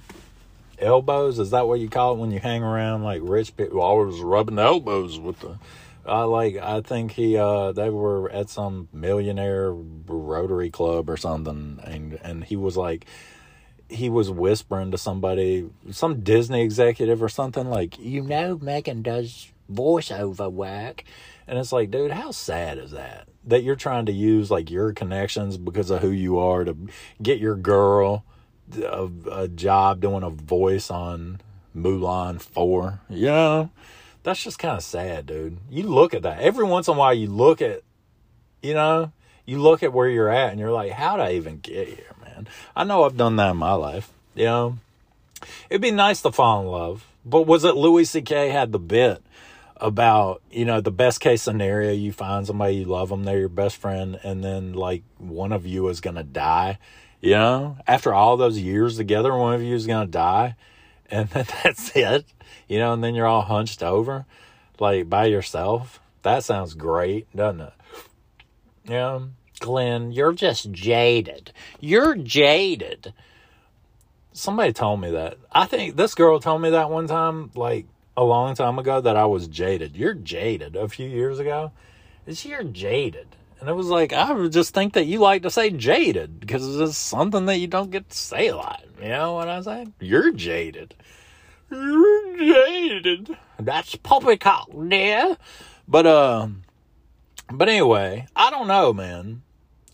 elbows. 0.78 1.40
Is 1.40 1.52
that 1.52 1.68
what 1.68 1.80
you 1.80 1.88
call 1.88 2.14
it 2.14 2.20
when 2.20 2.32
you 2.32 2.40
hang 2.40 2.64
around 2.64 3.04
like 3.04 3.22
rich 3.24 3.56
people? 3.56 3.82
Always 3.82 4.20
rubbing 4.20 4.60
elbows 4.60 5.20
with 5.20 5.40
the. 5.40 5.58
I 6.06 6.24
like. 6.24 6.58
I 6.58 6.82
think 6.82 7.12
he. 7.12 7.38
Uh, 7.38 7.72
they 7.72 7.90
were 7.90 8.30
at 8.32 8.50
some 8.50 8.90
millionaire 8.92 9.72
Rotary 9.72 10.72
Club 10.72 11.10
or 11.10 11.16
something, 11.16 11.80
and 11.84 12.20
and 12.24 12.44
he 12.44 12.56
was 12.56 12.76
like 12.76 13.06
he 13.92 14.10
was 14.10 14.30
whispering 14.30 14.92
to 14.92 14.98
somebody, 14.98 15.70
some 15.92 16.22
Disney 16.22 16.62
executive 16.62 17.22
or 17.22 17.30
something, 17.30 17.70
like, 17.70 18.00
you 18.00 18.22
know, 18.22 18.58
Meghan 18.58 19.04
does 19.04 19.52
voiceover 19.72 20.52
work. 20.52 21.04
And 21.48 21.60
it's 21.60 21.72
like, 21.72 21.92
dude, 21.92 22.12
how 22.12 22.32
sad 22.32 22.78
is 22.78 22.92
that? 22.92 23.28
that 23.46 23.64
you're 23.64 23.76
trying 23.76 24.06
to 24.06 24.12
use 24.12 24.52
like 24.52 24.70
your 24.70 24.94
connections 24.94 25.58
because 25.58 25.90
of 25.90 26.02
who 26.02 26.12
you 26.12 26.40
are 26.40 26.64
to 26.64 26.76
get 27.22 27.40
your 27.40 27.56
girl 27.56 28.24
a, 28.76 29.10
a 29.32 29.48
job 29.48 30.00
doing 30.00 30.24
a 30.24 30.30
voice 30.30 30.92
on 30.92 31.42
Mulan 31.76 32.42
4. 32.42 33.02
You 33.10 33.26
know, 33.28 33.70
that's 34.24 34.44
just 34.44 34.60
kind 34.60 34.78
of 34.78 34.84
sad, 34.84 35.26
dude. 35.26 35.58
You 35.70 35.84
look 35.84 36.14
at 36.14 36.22
that. 36.24 36.40
Every 36.40 36.66
once 36.66 36.88
in 36.88 36.96
a 36.96 36.98
while, 36.98 37.14
you 37.14 37.28
look 37.28 37.62
at, 37.62 37.82
you 38.62 38.74
know, 38.74 39.12
you 39.46 39.60
look 39.60 39.82
at 39.84 39.92
where 39.92 40.08
you're 40.08 40.30
at 40.30 40.52
and 40.52 40.60
you're 40.60 40.72
like, 40.72 40.92
how'd 40.92 41.20
I 41.20 41.34
even 41.34 41.58
get 41.58 41.88
here, 41.88 42.11
man? 42.34 42.48
I 42.76 42.84
know 42.84 43.04
I've 43.04 43.18
done 43.18 43.36
that 43.38 43.52
in 43.52 43.58
my 43.58 43.74
life. 43.74 44.12
You 44.36 44.46
know, 44.46 44.78
it'd 45.70 45.82
be 45.82 45.92
nice 45.92 46.22
to 46.22 46.32
fall 46.32 46.62
in 46.62 46.68
love. 46.68 47.08
But 47.26 47.44
was 47.44 47.64
it 47.64 47.76
Louis 47.76 48.06
C.K. 48.06 48.50
had 48.50 48.72
the 48.72 48.80
bit 48.80 49.22
about, 49.78 50.42
you 50.52 50.66
know, 50.66 50.82
the 50.82 50.92
best 50.92 51.20
case 51.20 51.42
scenario, 51.42 51.92
you 51.92 52.12
find 52.12 52.48
somebody 52.48 52.76
you 52.76 52.86
love 52.86 53.10
them, 53.10 53.24
they're 53.24 53.40
your 53.40 53.50
best 53.50 53.78
friend, 53.78 54.20
and 54.24 54.44
then 54.44 54.74
like 54.74 55.04
one 55.18 55.52
of 55.52 55.66
you 55.66 55.88
is 55.90 56.02
to 56.02 56.24
die. 56.24 56.80
You 57.20 57.32
know, 57.32 57.78
after 57.86 58.14
all 58.14 58.38
those 58.38 58.58
years 58.58 58.98
together, 58.98 59.36
one 59.36 59.54
of 59.54 59.62
you 59.62 59.76
is 59.76 59.86
to 59.86 60.08
die 60.08 60.56
and 61.12 61.30
then 61.30 61.46
that's 61.64 61.96
it, 61.96 62.26
you 62.68 62.80
know, 62.80 62.94
and 62.94 63.04
then 63.04 63.14
you're 63.14 63.28
all 63.28 63.44
hunched 63.44 63.84
over 63.84 64.26
like 64.80 65.10
by 65.10 65.26
yourself. 65.26 66.00
That 66.24 66.44
sounds 66.44 66.74
great, 66.74 67.34
doesn't 67.36 67.62
it? 67.62 67.74
Yeah. 68.86 69.20
Glenn, 69.62 70.12
you're 70.12 70.34
just 70.34 70.72
jaded. 70.72 71.54
You're 71.80 72.16
jaded. 72.16 73.14
Somebody 74.34 74.74
told 74.74 75.00
me 75.00 75.12
that. 75.12 75.38
I 75.52 75.66
think 75.66 75.96
this 75.96 76.16
girl 76.16 76.40
told 76.40 76.62
me 76.62 76.72
that 76.72 76.90
one 76.90 77.08
time, 77.08 77.52
like 77.56 77.86
a 78.18 78.24
long 78.24 78.56
time 78.56 78.80
ago, 78.80 79.00
that 79.00 79.16
I 79.16 79.26
was 79.26 79.48
jaded. 79.48 79.96
You're 79.96 80.16
jaded 80.16 80.76
a 80.76 80.90
few 80.90 81.08
years 81.08 81.40
ago. 81.40 81.72
It's 82.26 82.44
you're 82.44 82.64
jaded. 82.64 83.28
And 83.60 83.70
it 83.70 83.74
was 83.74 83.88
like, 83.88 84.12
I 84.12 84.48
just 84.48 84.74
think 84.74 84.94
that 84.94 85.06
you 85.06 85.20
like 85.20 85.44
to 85.44 85.52
say 85.52 85.70
jaded 85.70 86.40
because 86.40 86.80
it's 86.80 86.98
something 86.98 87.46
that 87.46 87.60
you 87.60 87.68
don't 87.68 87.92
get 87.92 88.10
to 88.10 88.18
say 88.18 88.48
a 88.48 88.56
lot. 88.56 88.84
You 89.00 89.10
know 89.10 89.34
what 89.34 89.48
I'm 89.48 89.62
saying? 89.62 89.94
You're 90.00 90.32
jaded. 90.32 90.96
You're 91.70 92.38
jaded. 92.38 93.38
That's 93.60 93.96
poppycock, 93.98 94.70
dear. 94.90 95.38
But, 95.88 96.08
uh, 96.08 96.48
but 97.52 97.70
anyway, 97.70 98.26
I 98.36 98.50
don't 98.50 98.68
know, 98.68 98.94
man. 98.94 99.44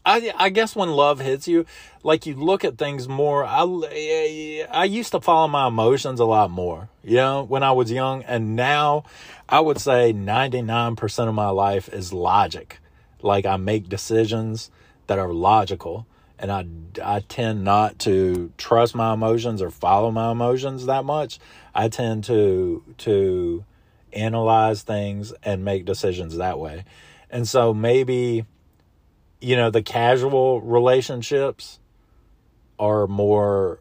I, 0.08 0.34
I 0.38 0.50
guess 0.50 0.74
when 0.74 0.90
love 0.90 1.20
hits 1.20 1.50
you, 1.50 1.66
like 2.02 2.26
you 2.26 2.36
look 2.36 2.64
at 2.64 2.78
things 2.78 3.10
more. 3.10 3.44
I, 3.46 4.66
I 4.72 4.86
used 4.86 5.12
to 5.12 5.20
follow 5.20 5.50
my 5.50 5.68
emotions 5.68 6.22
a 6.22 6.26
lot 6.26 6.50
more, 6.50 6.88
you 7.04 7.18
know, 7.18 7.44
when 7.44 7.62
I 7.62 7.74
was 7.74 7.92
young. 7.92 8.24
And 8.24 8.56
now 8.56 9.04
I 9.50 9.60
would 9.60 9.82
say 9.82 10.14
99% 10.14 11.28
of 11.28 11.36
my 11.36 11.50
life 11.50 11.90
is 11.90 12.14
logic 12.14 12.80
like 13.22 13.46
I 13.46 13.58
make 13.58 13.90
decisions 13.90 14.72
that 15.08 15.20
are 15.20 15.34
logical 15.34 16.08
and 16.40 16.52
I, 16.52 16.66
I 17.04 17.20
tend 17.22 17.66
not 17.66 18.00
to 18.00 18.54
trust 18.58 18.96
my 18.96 19.14
emotions 19.14 19.62
or 19.62 19.72
follow 19.72 20.12
my 20.12 20.32
emotions 20.32 20.86
that 20.86 21.04
much. 21.04 21.40
I 21.76 21.90
tend 21.90 22.24
to 22.26 22.84
to 23.00 23.66
analyze 24.14 24.84
things 24.84 25.34
and 25.44 25.66
make 25.66 25.84
decisions 25.84 26.38
that 26.38 26.60
way. 26.60 26.86
And 27.30 27.48
so 27.48 27.74
maybe 27.74 28.46
you 29.40 29.56
know 29.56 29.70
the 29.70 29.82
casual 29.82 30.62
relationships 30.62 31.80
are 32.80 33.08
more 33.08 33.80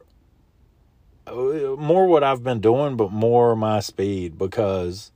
uh, 1.26 1.32
more 1.78 2.06
what 2.06 2.22
I've 2.22 2.42
been 2.42 2.60
doing 2.60 2.96
but 2.96 3.12
more 3.12 3.56
my 3.56 3.80
speed 3.80 4.38
because 4.38 5.10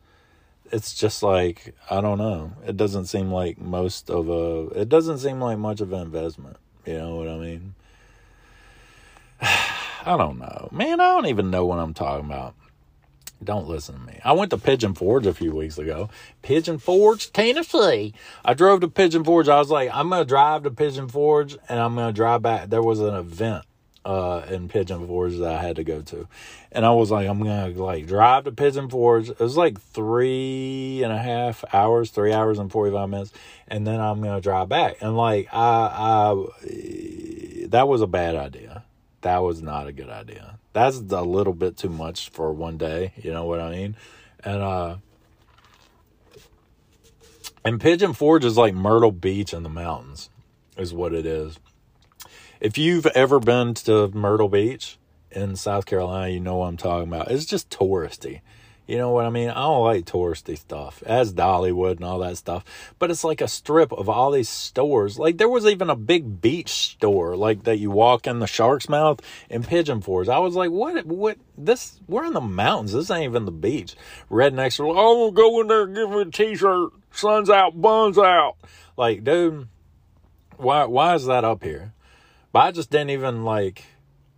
it's 0.73 0.95
just 0.95 1.23
like 1.23 1.75
I 1.91 2.01
don't 2.01 2.19
know. 2.19 2.53
It 2.67 2.77
doesn't 2.77 3.07
seem 3.07 3.31
like 3.31 3.61
most 3.61 4.11
of 4.11 4.29
a. 4.29 4.69
It 4.81 4.89
doesn't 4.89 5.19
seem 5.19 5.41
like 5.41 5.59
much 5.59 5.81
of 5.81 5.93
an 5.93 6.01
investment. 6.01 6.57
You 6.87 6.99
know 6.99 7.17
what 7.17 7.29
I 7.29 7.37
mean? 7.37 7.75
I 9.41 10.17
don't 10.17 10.39
know, 10.39 10.69
man. 10.73 11.01
I 11.01 11.15
don't 11.15 11.27
even 11.27 11.51
know 11.51 11.67
what 11.67 11.79
I'm 11.79 11.95
talking 11.95 12.27
about. 12.27 12.55
Don't 13.43 13.69
listen 13.69 13.95
to 13.95 14.01
me. 14.01 14.21
I 14.23 14.33
went 14.33 14.51
to 14.51 14.59
Pigeon 14.59 14.95
Forge 14.95 15.27
a 15.27 15.33
few 15.33 15.55
weeks 15.55 15.79
ago. 15.79 16.11
Pigeon 16.43 16.79
Forge, 16.79 17.33
Tennessee. 17.33 18.13
I 18.45 18.53
drove 18.53 18.81
to 18.81 18.89
Pigeon 18.89 19.25
Forge. 19.25 19.49
I 19.49 19.59
was 19.59 19.71
like, 19.71 19.91
I'm 19.95 20.11
gonna 20.11 20.27
drive 20.27 20.63
to 20.65 20.71
Pigeon 20.71 21.09
Forge 21.09 21.57
and 21.69 21.81
I'm 21.81 21.95
gonna 21.95 22.13
drive 22.13 22.43
back. 22.43 22.69
There 22.69 22.83
was 22.83 23.01
an 23.01 23.15
event 23.15 23.65
uh, 24.05 24.43
in 24.49 24.69
Pigeon 24.69 25.07
Forge 25.07 25.39
that 25.39 25.55
I 25.55 25.63
had 25.63 25.77
to 25.77 25.85
go 25.85 26.03
to. 26.03 26.29
And 26.71 26.85
I 26.85 26.91
was 26.91 27.11
like, 27.11 27.29
I'm 27.29 27.39
gonna 27.39 27.69
like 27.71 28.07
drive 28.07 28.45
to 28.45 28.53
Pigeon 28.53 28.91
Forge. 28.91 29.31
It 29.31 29.41
was 29.41 29.57
like 29.57 29.81
three 29.81 31.03
and 31.03 31.13
a 31.13 31.19
half 31.19 31.65
hours, 31.73 32.11
three 32.11 32.35
hours 32.35 32.59
and 32.59 32.71
forty 32.71 32.93
five 32.93 33.09
minutes, 33.09 33.33
and 33.69 33.87
then 33.87 34.01
I'm 34.01 34.21
gonna 34.23 34.43
drive 34.43 34.69
back. 34.69 34.97
And 35.01 35.17
like 35.17 35.49
I, 35.51 36.35
I, 36.35 37.67
that 37.69 37.89
was 37.89 38.03
a 38.03 38.07
bad 38.07 38.37
idea. 38.37 38.85
That 39.23 39.39
was 39.39 39.63
not 39.63 39.87
a 39.87 39.93
good 39.93 40.11
idea. 40.11 40.59
That's 40.73 40.99
a 40.99 41.23
little 41.23 41.55
bit 41.55 41.77
too 41.77 41.89
much 41.89 42.31
for 42.31 42.53
one 42.53 42.77
day. 42.79 43.13
You 43.17 43.33
know 43.33 43.45
what 43.45 43.61
I 43.61 43.71
mean? 43.71 43.97
And 44.45 44.63
uh, 44.63 44.97
and 47.65 47.81
Pigeon 47.81 48.13
Forge 48.13 48.45
is 48.45 48.57
like 48.57 48.75
Myrtle 48.75 49.13
Beach 49.13 49.53
in 49.53 49.63
the 49.63 49.69
mountains, 49.69 50.31
is 50.77 50.95
what 50.95 51.13
it 51.13 51.27
is 51.27 51.59
if 52.61 52.77
you've 52.77 53.07
ever 53.07 53.41
been 53.41 53.75
to 53.75 54.09
Myrtle 54.09 54.49
Beach 54.49 54.99
in 55.31 55.57
South 55.57 55.87
Carolina, 55.87 56.33
you 56.33 56.41
know 56.41 56.57
what 56.57 56.67
I'm 56.67 56.77
talking 56.77 57.09
about. 57.09 57.31
It's 57.31 57.47
just 57.47 57.71
touristy. 57.71 58.43
You 58.91 58.99
know 58.99 59.13
what 59.13 59.25
I 59.25 59.31
mean? 59.31 59.51
I 59.51 59.55
don't 59.55 59.85
like 59.85 60.05
touristy 60.05 60.59
stuff, 60.59 61.01
as 61.07 61.33
Dollywood 61.33 61.99
and 61.99 62.05
all 62.05 62.19
that 62.19 62.37
stuff. 62.39 62.65
But 62.99 63.13
it's 63.13 63.23
like 63.23 63.41
a 63.41 63.47
strip 63.47 63.93
of 63.93 64.09
all 64.09 64.33
these 64.33 64.49
stores. 64.49 65.17
Like 65.17 65.39
there 65.39 65.49
was 65.49 65.65
even 65.65 65.91
a 65.91 65.95
big 65.95 66.41
beach 66.41 66.71
store, 66.71 67.37
like 67.37 67.63
that 67.63 67.79
you 67.79 67.93
walk 67.93 68.27
in 68.27 68.41
the 68.41 68.49
Shark's 68.49 68.89
Mouth 68.89 69.21
in 69.49 69.63
Pigeon 69.63 70.01
Forge. 70.01 70.29
I 70.29 70.41
was 70.41 70.57
like, 70.57 70.73
what? 70.73 71.07
What? 71.07 71.39
This? 71.57 72.01
We're 72.09 72.25
in 72.25 72.33
the 72.33 72.41
mountains. 72.41 72.93
This 72.93 73.13
ain't 73.13 73.31
even 73.31 73.45
the 73.45 73.53
beach. 73.53 73.95
Rednecks 74.29 74.81
are 74.81 74.89
like, 74.89 74.97
oh, 74.99 75.31
go 75.31 75.61
in 75.61 75.69
there 75.69 75.87
give 75.87 76.11
me 76.11 76.23
a 76.23 76.25
t-shirt. 76.25 76.91
Sun's 77.13 77.49
out, 77.49 77.81
buns 77.81 78.19
out. 78.19 78.57
Like, 78.97 79.23
dude, 79.23 79.69
why? 80.57 80.87
Why 80.87 81.15
is 81.15 81.27
that 81.27 81.45
up 81.45 81.63
here? 81.63 81.93
But 82.51 82.59
I 82.59 82.73
just 82.73 82.91
didn't 82.91 83.11
even 83.11 83.45
like, 83.45 83.85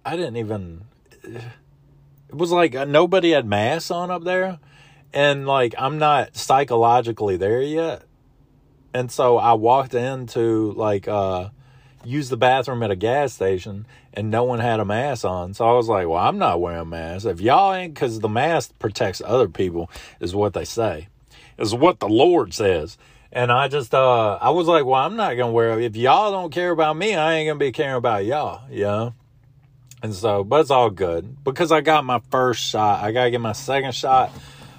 I 0.05 0.15
didn't 0.17 0.37
even, 0.37 0.85
it 2.33 2.39
was 2.39 2.51
like 2.51 2.73
nobody 2.89 3.31
had 3.31 3.47
masks 3.47 3.91
on 3.91 4.11
up 4.11 4.25
there. 4.25 4.59
And 5.15 5.47
like, 5.47 5.75
I'm 5.79 5.99
not 5.99 6.37
psychologically 6.37 7.37
there 7.37 7.61
yet. 7.61 8.05
And 8.95 9.11
so 9.11 9.37
I 9.37 9.53
walked 9.53 9.95
into 9.95 10.73
like, 10.73 11.07
uh, 11.07 11.51
use 12.05 12.31
the 12.31 12.37
bathroom 12.37 12.83
at 12.83 12.91
a 12.91 12.97
gas 12.97 13.35
station 13.35 13.87
and 14.15 14.31
no 14.31 14.45
one 14.45 14.59
had 14.59 14.81
a 14.81 14.85
mask 14.85 15.25
on. 15.25 15.55
So 15.55 15.67
I 15.67 15.73
was 15.73 15.89
like, 15.89 16.09
well, 16.09 16.19
I'm 16.19 16.39
not 16.39 16.61
wearing 16.61 16.81
a 16.81 16.85
mask. 16.85 17.27
If 17.27 17.41
y'all 17.41 17.75
ain't, 17.75 17.95
because 17.95 18.21
the 18.21 18.29
mask 18.29 18.79
protects 18.79 19.23
other 19.25 19.49
people, 19.49 19.91
is 20.21 20.35
what 20.35 20.55
they 20.55 20.65
say, 20.65 21.09
is 21.59 21.75
what 21.75 22.01
the 22.01 22.09
Lord 22.09 22.55
says. 22.55 22.99
And 23.31 23.51
I 23.51 23.69
just, 23.69 23.95
uh, 23.95 24.39
I 24.41 24.51
was 24.51 24.67
like, 24.67 24.85
well, 24.85 25.01
I'm 25.01 25.17
not 25.17 25.37
going 25.37 25.51
to 25.51 25.53
wear 25.53 25.79
it. 25.79 25.85
If 25.85 25.97
y'all 25.97 26.33
don't 26.33 26.53
care 26.53 26.71
about 26.71 26.97
me, 26.97 27.15
I 27.15 27.35
ain't 27.35 27.49
going 27.49 27.59
to 27.59 27.65
be 27.65 27.73
caring 27.73 27.97
about 27.97 28.27
y'all, 28.27 28.71
you 28.71 28.85
know? 28.85 29.15
And 30.03 30.15
so, 30.15 30.43
but 30.43 30.61
it's 30.61 30.71
all 30.71 30.91
good 30.91 31.45
because 31.45 31.71
I 31.71 31.81
got 31.81 32.05
my 32.05 32.21
first 32.31 32.63
shot. 32.63 33.05
I 33.05 33.13
got 33.13 33.25
to 33.25 33.31
get 33.31 33.41
my 33.41 33.53
second 33.53 33.95
shot. 33.95 34.33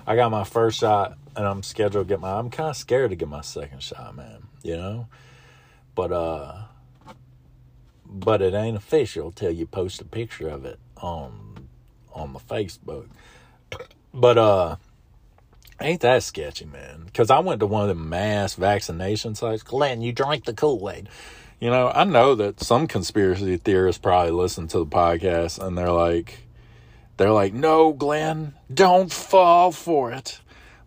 I 0.05 0.15
got 0.15 0.31
my 0.31 0.43
first 0.43 0.79
shot 0.79 1.17
and 1.35 1.45
I'm 1.47 1.63
scheduled 1.63 2.07
to 2.07 2.13
get 2.13 2.19
my, 2.19 2.37
I'm 2.37 2.49
kind 2.49 2.69
of 2.69 2.75
scared 2.75 3.11
to 3.11 3.15
get 3.15 3.29
my 3.29 3.41
second 3.41 3.81
shot, 3.81 4.15
man, 4.15 4.43
you 4.63 4.75
know? 4.75 5.07
But, 5.95 6.11
uh, 6.11 6.63
but 8.05 8.41
it 8.41 8.53
ain't 8.53 8.75
official 8.75 9.31
till 9.31 9.51
you 9.51 9.65
post 9.65 10.01
a 10.01 10.05
picture 10.05 10.49
of 10.49 10.65
it 10.65 10.79
on, 10.97 11.69
on 12.13 12.33
the 12.33 12.39
Facebook. 12.39 13.07
But, 14.13 14.37
uh, 14.37 14.75
Ain't 15.81 16.01
that 16.01 16.23
sketchy, 16.23 16.65
man? 16.65 17.03
Because 17.05 17.29
I 17.29 17.39
went 17.39 17.59
to 17.59 17.65
one 17.65 17.81
of 17.81 17.89
the 17.89 18.01
mass 18.01 18.53
vaccination 18.53 19.35
sites. 19.35 19.63
Glenn, 19.63 20.01
you 20.01 20.13
drank 20.13 20.45
the 20.45 20.53
Kool 20.53 20.89
Aid. 20.89 21.09
You 21.63 21.69
know, 21.69 21.89
I 21.95 22.03
know 22.03 22.35
that 22.35 22.59
some 22.59 22.87
conspiracy 22.87 23.55
theorists 23.55 23.97
probably 23.97 24.33
listen 24.33 24.67
to 24.67 24.79
the 24.79 24.85
podcast 24.85 25.65
and 25.65 25.77
they're 25.77 25.93
like, 25.93 26.39
they're 27.15 27.31
like, 27.31 27.53
no, 27.53 27.93
Glenn, 27.93 28.53
don't 28.73 29.09
fall 29.09 29.71
for 29.71 30.11
it. 30.11 30.41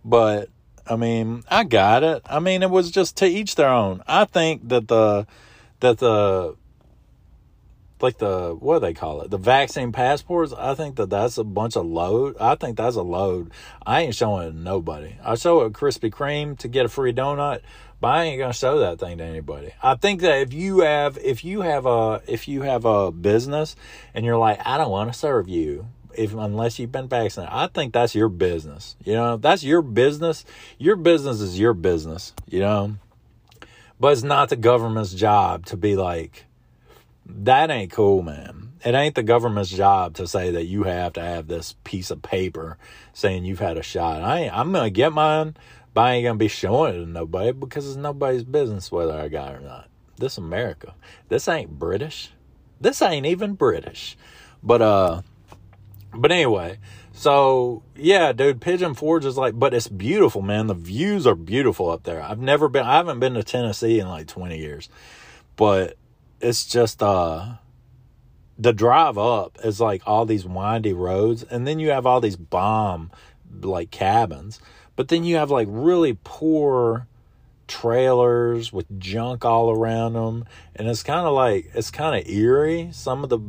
But 0.05 0.51
I 0.87 0.97
mean, 0.97 1.45
I 1.49 1.65
got 1.65 2.03
it. 2.05 2.21
I 2.27 2.41
mean, 2.41 2.63
it 2.63 2.69
was 2.69 2.91
just 2.91 3.17
to 3.17 3.27
each 3.27 3.55
their 3.55 3.71
own. 3.71 4.03
I 4.07 4.27
think 4.27 4.69
that 4.69 4.87
the 4.89 5.27
that 5.81 5.97
the 5.97 6.57
like 8.01 8.19
the 8.19 8.55
what 8.59 8.77
do 8.77 8.81
they 8.81 8.95
call 8.95 9.23
it? 9.23 9.31
The 9.31 9.39
vaccine 9.39 9.93
passports 9.93 10.53
i 10.53 10.75
think 10.75 10.97
that 10.97 11.11
that's 11.11 11.39
a 11.39 11.45
bunch 11.45 11.77
of 11.77 11.87
load. 11.87 12.37
I 12.41 12.55
think 12.55 12.77
that's 12.77 12.97
a 12.97 13.03
load. 13.03 13.51
I 13.85 14.03
ain't 14.03 14.15
showing 14.15 14.63
nobody. 14.63 15.17
I 15.25 15.35
show 15.35 15.63
it 15.63 15.73
krispy 15.73 16.11
kreme 16.11 16.59
to 16.59 16.69
get 16.69 16.87
a 16.87 16.89
free 16.89 17.13
donut 17.13 17.61
but 18.01 18.09
i 18.09 18.25
ain't 18.25 18.39
gonna 18.39 18.53
show 18.53 18.79
that 18.81 18.99
thing 18.99 19.19
to 19.19 19.25
anybody. 19.25 19.73
I 19.83 19.95
think 19.95 20.21
that 20.21 20.41
if 20.43 20.53
you 20.53 20.81
have 20.81 21.19
if 21.19 21.45
you 21.45 21.63
have 21.63 21.87
a 21.87 22.23
if 22.27 22.49
you 22.49 22.63
have 22.63 22.85
a 22.85 23.11
business 23.11 23.77
and 24.15 24.25
you're 24.25 24.39
like 24.39 24.61
i 24.67 24.77
don't 24.77 24.91
want 24.91 25.13
to 25.13 25.19
serve 25.19 25.49
you 25.49 25.87
if 26.15 26.33
unless 26.35 26.79
you've 26.79 26.93
been 26.93 27.09
vaccinated 27.09 27.53
i 27.53 27.67
think 27.67 27.93
that's 27.93 28.15
your 28.15 28.29
business 28.29 28.97
you 29.05 29.13
know? 29.13 29.37
That's 29.37 29.63
your 29.63 29.83
business. 29.83 30.45
Your 30.79 30.97
business 30.97 31.41
is 31.41 31.59
your 31.59 31.75
business 31.75 32.35
you 32.49 32.61
know? 32.61 32.97
But 33.99 34.13
it's 34.13 34.23
not 34.23 34.51
the 34.51 34.57
government's 34.57 35.15
job 35.15 35.65
to 35.67 35.77
be 35.77 35.97
like, 35.97 36.46
that 37.29 37.71
ain't 37.71 37.93
cool, 37.93 38.23
man. 38.23 38.73
It 38.85 38.95
ain't 38.95 39.15
the 39.15 39.23
government's 39.23 39.71
job 39.71 40.15
to 40.15 40.27
say 40.27 40.51
that 40.53 40.67
you 40.67 40.85
have 40.85 41.15
to 41.15 41.21
have 41.21 41.49
this 41.49 41.75
piece 41.85 42.11
of 42.11 42.23
paper 42.23 42.79
saying 43.13 43.45
you've 43.45 43.59
had 43.59 43.77
a 43.77 43.83
shot. 43.83 44.23
I 44.23 44.49
I'm 44.49 44.73
gonna 44.73 44.91
get 44.91 45.13
mine, 45.13 45.57
but 45.93 46.03
I 46.03 46.13
ain't 46.15 46.25
gonna 46.25 46.39
be 46.39 46.49
showing 46.49 46.95
it 46.95 46.99
to 47.05 47.07
nobody 47.07 47.53
because 47.53 47.89
it's 47.89 47.97
nobody's 47.97 48.45
business 48.45 48.93
whether 48.93 49.19
I 49.19 49.29
got 49.29 49.55
it 49.55 49.57
or 49.57 49.61
not. 49.61 49.89
This 50.19 50.39
America. 50.39 50.95
This 51.29 51.49
ain't 51.49 51.79
British. 51.79 52.31
This 52.81 53.03
ain't 53.03 53.27
even 53.27 53.55
British. 53.55 54.17
But 54.63 54.83
uh 54.83 55.23
but 56.15 56.33
anyway, 56.33 56.79
so 57.13 57.83
yeah, 57.97 58.33
dude, 58.33 58.61
Pigeon 58.61 58.95
Forge 58.95 59.25
is 59.25 59.37
like, 59.37 59.59
but 59.59 59.75
it's 59.75 59.89
beautiful, 59.89 60.43
man. 60.43 60.67
The 60.67 60.75
views 60.75 61.27
are 61.27 61.35
beautiful 61.35 61.91
up 61.91 62.05
there. 62.05 62.23
I've 62.23 62.41
never 62.41 62.69
been, 62.69 62.85
I 62.85 62.97
haven't 62.97 63.21
been 63.21 63.35
to 63.35 63.43
Tennessee 63.43 64.01
in 64.01 64.09
like 64.09 64.27
20 64.27 64.59
years, 64.59 64.89
but 65.57 65.97
it's 66.41 66.67
just, 66.67 67.03
uh, 67.03 67.55
the 68.59 68.73
drive 68.73 69.19
up 69.19 69.59
is 69.65 69.81
like 69.81 70.03
all 70.07 70.25
these 70.25 70.47
windy 70.47 70.93
roads, 70.93 71.43
and 71.43 71.67
then 71.67 71.79
you 71.79 71.91
have 71.91 72.07
all 72.07 72.21
these 72.21 72.37
bomb 72.37 73.11
like 73.61 73.91
cabins, 73.91 74.61
but 74.97 75.09
then 75.09 75.25
you 75.25 75.37
have 75.37 75.51
like 75.51 75.69
really 75.71 76.19
poor 76.25 77.07
trailers 77.69 78.73
with 78.73 79.01
junk 79.01 79.45
all 79.45 79.73
around 79.73 80.13
them 80.13 80.45
and 80.77 80.87
it's 80.87 81.03
kind 81.03 81.27
of 81.27 81.35
like 81.35 81.69
it's 81.75 81.91
kind 81.91 82.15
of 82.15 82.33
eerie. 82.33 82.89
Some 82.93 83.25
of 83.25 83.29
the 83.29 83.41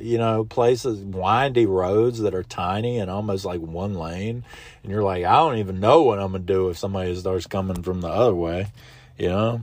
you 0.00 0.18
know 0.18 0.44
places 0.44 1.00
windy 1.00 1.66
roads 1.66 2.20
that 2.20 2.34
are 2.34 2.42
tiny 2.42 2.98
and 2.98 3.10
almost 3.10 3.44
like 3.44 3.60
one 3.60 3.94
lane 3.94 4.44
and 4.82 4.92
you're 4.92 5.02
like 5.02 5.24
i 5.24 5.32
don't 5.32 5.58
even 5.58 5.80
know 5.80 6.02
what 6.02 6.18
i'm 6.18 6.32
gonna 6.32 6.44
do 6.44 6.70
if 6.70 6.78
somebody 6.78 7.14
starts 7.16 7.46
coming 7.46 7.82
from 7.82 8.00
the 8.00 8.08
other 8.08 8.34
way 8.34 8.66
you 9.18 9.28
know 9.28 9.60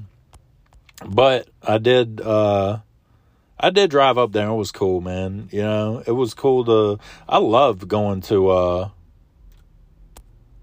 but 1.06 1.48
i 1.64 1.78
did 1.78 2.22
uh 2.22 2.80
i 3.60 3.70
did 3.70 3.90
drive 3.90 4.18
up 4.18 4.32
there 4.32 4.48
it 4.48 4.56
was 4.56 4.72
cool 4.72 5.02
man 5.02 5.48
you 5.52 5.62
know 5.62 6.02
it 6.06 6.12
was 6.12 6.34
cool 6.34 6.66
to 6.66 7.00
i 7.30 7.38
love 7.38 7.88
going 7.88 8.22
to 8.22 8.50
uh 8.50 8.90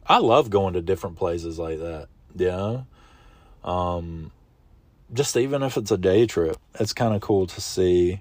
i 0.07 0.19
love 0.19 0.51
going 0.51 0.75
to 0.75 0.83
different 0.83 1.17
places 1.17 1.59
like 1.59 1.79
that 1.79 2.09
Yeah. 2.35 2.83
um, 3.63 4.33
just 5.13 5.37
even 5.37 5.63
if 5.63 5.77
it's 5.77 5.91
a 5.91 5.99
day 5.99 6.27
trip, 6.27 6.57
it's 6.81 6.93
kind 6.93 7.15
of 7.15 7.21
cool 7.21 7.47
to 7.47 7.61
see, 7.61 8.21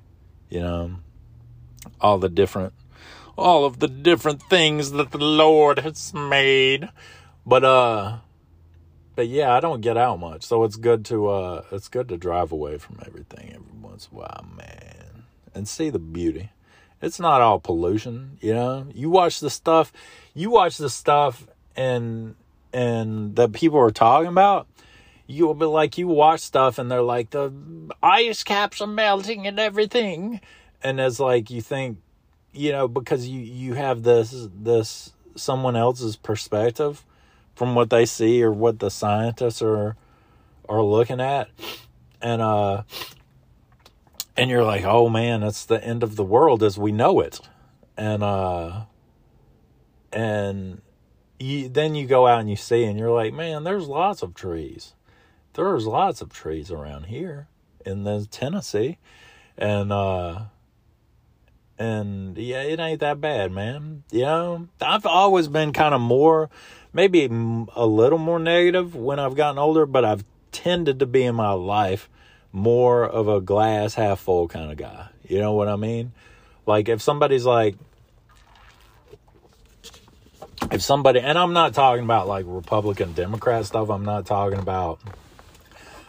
you 0.50 0.60
know, 0.60 0.98
all 2.00 2.18
the 2.20 2.30
different, 2.30 2.74
all 3.38 3.66
of 3.66 3.80
the 3.80 3.88
different 3.88 4.42
things 4.44 4.92
that 4.92 5.12
the 5.12 5.18
Lord 5.18 5.80
has 5.80 6.14
made. 6.14 6.90
But, 7.46 7.64
uh, 7.64 8.18
but 9.16 9.28
yeah, 9.28 9.54
I 9.54 9.60
don't 9.60 9.82
get 9.82 9.98
out 9.98 10.20
much, 10.20 10.44
so 10.44 10.64
it's 10.64 10.76
good 10.76 11.06
to, 11.06 11.30
uh, 11.30 11.64
it's 11.72 11.88
good 11.88 12.10
to 12.10 12.18
drive 12.18 12.52
away 12.52 12.78
from 12.78 13.00
everything 13.06 13.52
every 13.54 13.80
once 13.82 14.08
in 14.12 14.18
a 14.18 14.22
while, 14.22 14.46
man, 14.56 15.24
and 15.54 15.68
see 15.68 15.90
the 15.90 16.00
beauty. 16.00 16.50
It's 17.02 17.20
not 17.20 17.42
all 17.42 17.60
pollution, 17.60 18.38
you 18.42 18.54
know. 18.54 18.88
You 18.94 19.10
watch 19.10 19.40
the 19.40 19.50
stuff, 19.50 19.92
you 20.34 20.50
watch 20.50 20.78
the 20.78 20.90
stuff, 20.90 21.46
and 21.76 22.36
and 22.74 23.36
that 23.36 23.54
people 23.54 23.80
are 23.80 23.92
talking 23.92 24.30
about 24.30 24.68
you'll 25.28 25.54
be 25.54 25.66
like 25.66 25.98
you 25.98 26.08
watch 26.08 26.42
stuff 26.42 26.78
and 26.78 26.92
they're 26.92 27.02
like 27.02 27.30
the 27.30 27.54
ice 28.02 28.44
caps 28.44 28.82
are 28.82 28.88
melting 28.88 29.48
and 29.48 29.60
everything 29.60 30.42
and 30.84 31.00
it's 31.00 31.20
like 31.20 31.50
you 31.50 31.62
think 31.62 31.98
you 32.52 32.72
know 32.72 32.88
because 32.88 33.28
you 33.28 33.40
you 33.40 33.74
have 33.74 34.04
this 34.04 34.48
this 34.54 35.14
someone 35.36 35.76
else's 35.76 36.16
perspective 36.16 37.06
from 37.56 37.76
what 37.76 37.90
they 37.90 38.06
see 38.06 38.44
or 38.44 38.52
what 38.52 38.80
the 38.80 38.90
scientists 38.90 39.62
are 39.62 39.96
are 40.68 40.82
looking 40.82 41.20
at. 41.20 41.50
And 42.22 42.42
uh 42.42 42.84
and 44.36 44.50
you're 44.50 44.64
like 44.64 44.84
oh 44.84 45.10
man 45.10 45.42
that's 45.42 45.66
the 45.66 45.84
end 45.84 46.04
of 46.04 46.16
the 46.16 46.24
world 46.24 46.64
as 46.64 46.78
we 46.78 46.92
know 46.92 47.20
it. 47.20 47.40
And 47.98 48.24
uh 48.24 48.86
and 50.12 50.82
you 51.40 51.70
then 51.70 51.96
you 51.96 52.08
go 52.08 52.28
out 52.28 52.40
and 52.40 52.50
you 52.50 52.56
see 52.56 52.84
and 52.84 52.98
you're 52.98 53.12
like 53.12 53.34
man 53.34 53.64
there's 53.64 53.88
lots 53.88 54.22
of 54.22 54.34
trees. 54.34 54.94
There's 55.54 55.86
lots 55.86 56.22
of 56.22 56.34
trees 56.34 56.72
around 56.72 57.06
here 57.06 57.48
in 57.86 58.04
the 58.04 58.28
Tennessee, 58.30 58.98
and 59.58 59.92
uh, 59.92 60.46
and 61.78 62.38
yeah, 62.38 62.64
it 62.64 62.80
ain't 62.80 63.00
that 63.02 63.22
bad, 63.22 63.52
man. 63.52 64.04
You 64.12 64.22
know, 64.22 64.68
I've 64.82 65.06
always 65.06 65.48
been 65.48 65.74
kind 65.74 65.94
of 65.94 66.02
more, 66.02 66.50
maybe 66.94 67.26
a 67.26 67.86
little 67.86 68.20
more 68.20 68.40
negative 68.40 68.96
when 68.96 69.20
I've 69.20 69.36
gotten 69.36 69.58
older, 69.58 69.86
but 69.86 70.06
I've 70.06 70.24
tended 70.52 71.00
to 71.00 71.06
be 71.06 71.24
in 71.24 71.36
my 71.36 71.52
life 71.52 72.10
more 72.52 73.04
of 73.04 73.28
a 73.28 73.42
glass 73.42 73.96
half 73.96 74.20
full 74.20 74.48
kind 74.48 74.72
of 74.72 74.78
guy. 74.78 75.08
You 75.28 75.40
know 75.40 75.54
what 75.54 75.68
I 75.68 75.76
mean? 75.76 76.14
Like 76.66 76.88
if 76.88 77.02
somebody's 77.02 77.46
like, 77.46 77.76
if 80.72 80.82
somebody, 80.82 81.20
and 81.20 81.38
I'm 81.38 81.54
not 81.54 81.74
talking 81.74 82.04
about 82.04 82.28
like 82.28 82.46
Republican 82.48 83.14
Democrat 83.14 83.66
stuff. 83.66 83.90
I'm 83.90 84.06
not 84.06 84.26
talking 84.26 84.60
about 84.60 85.00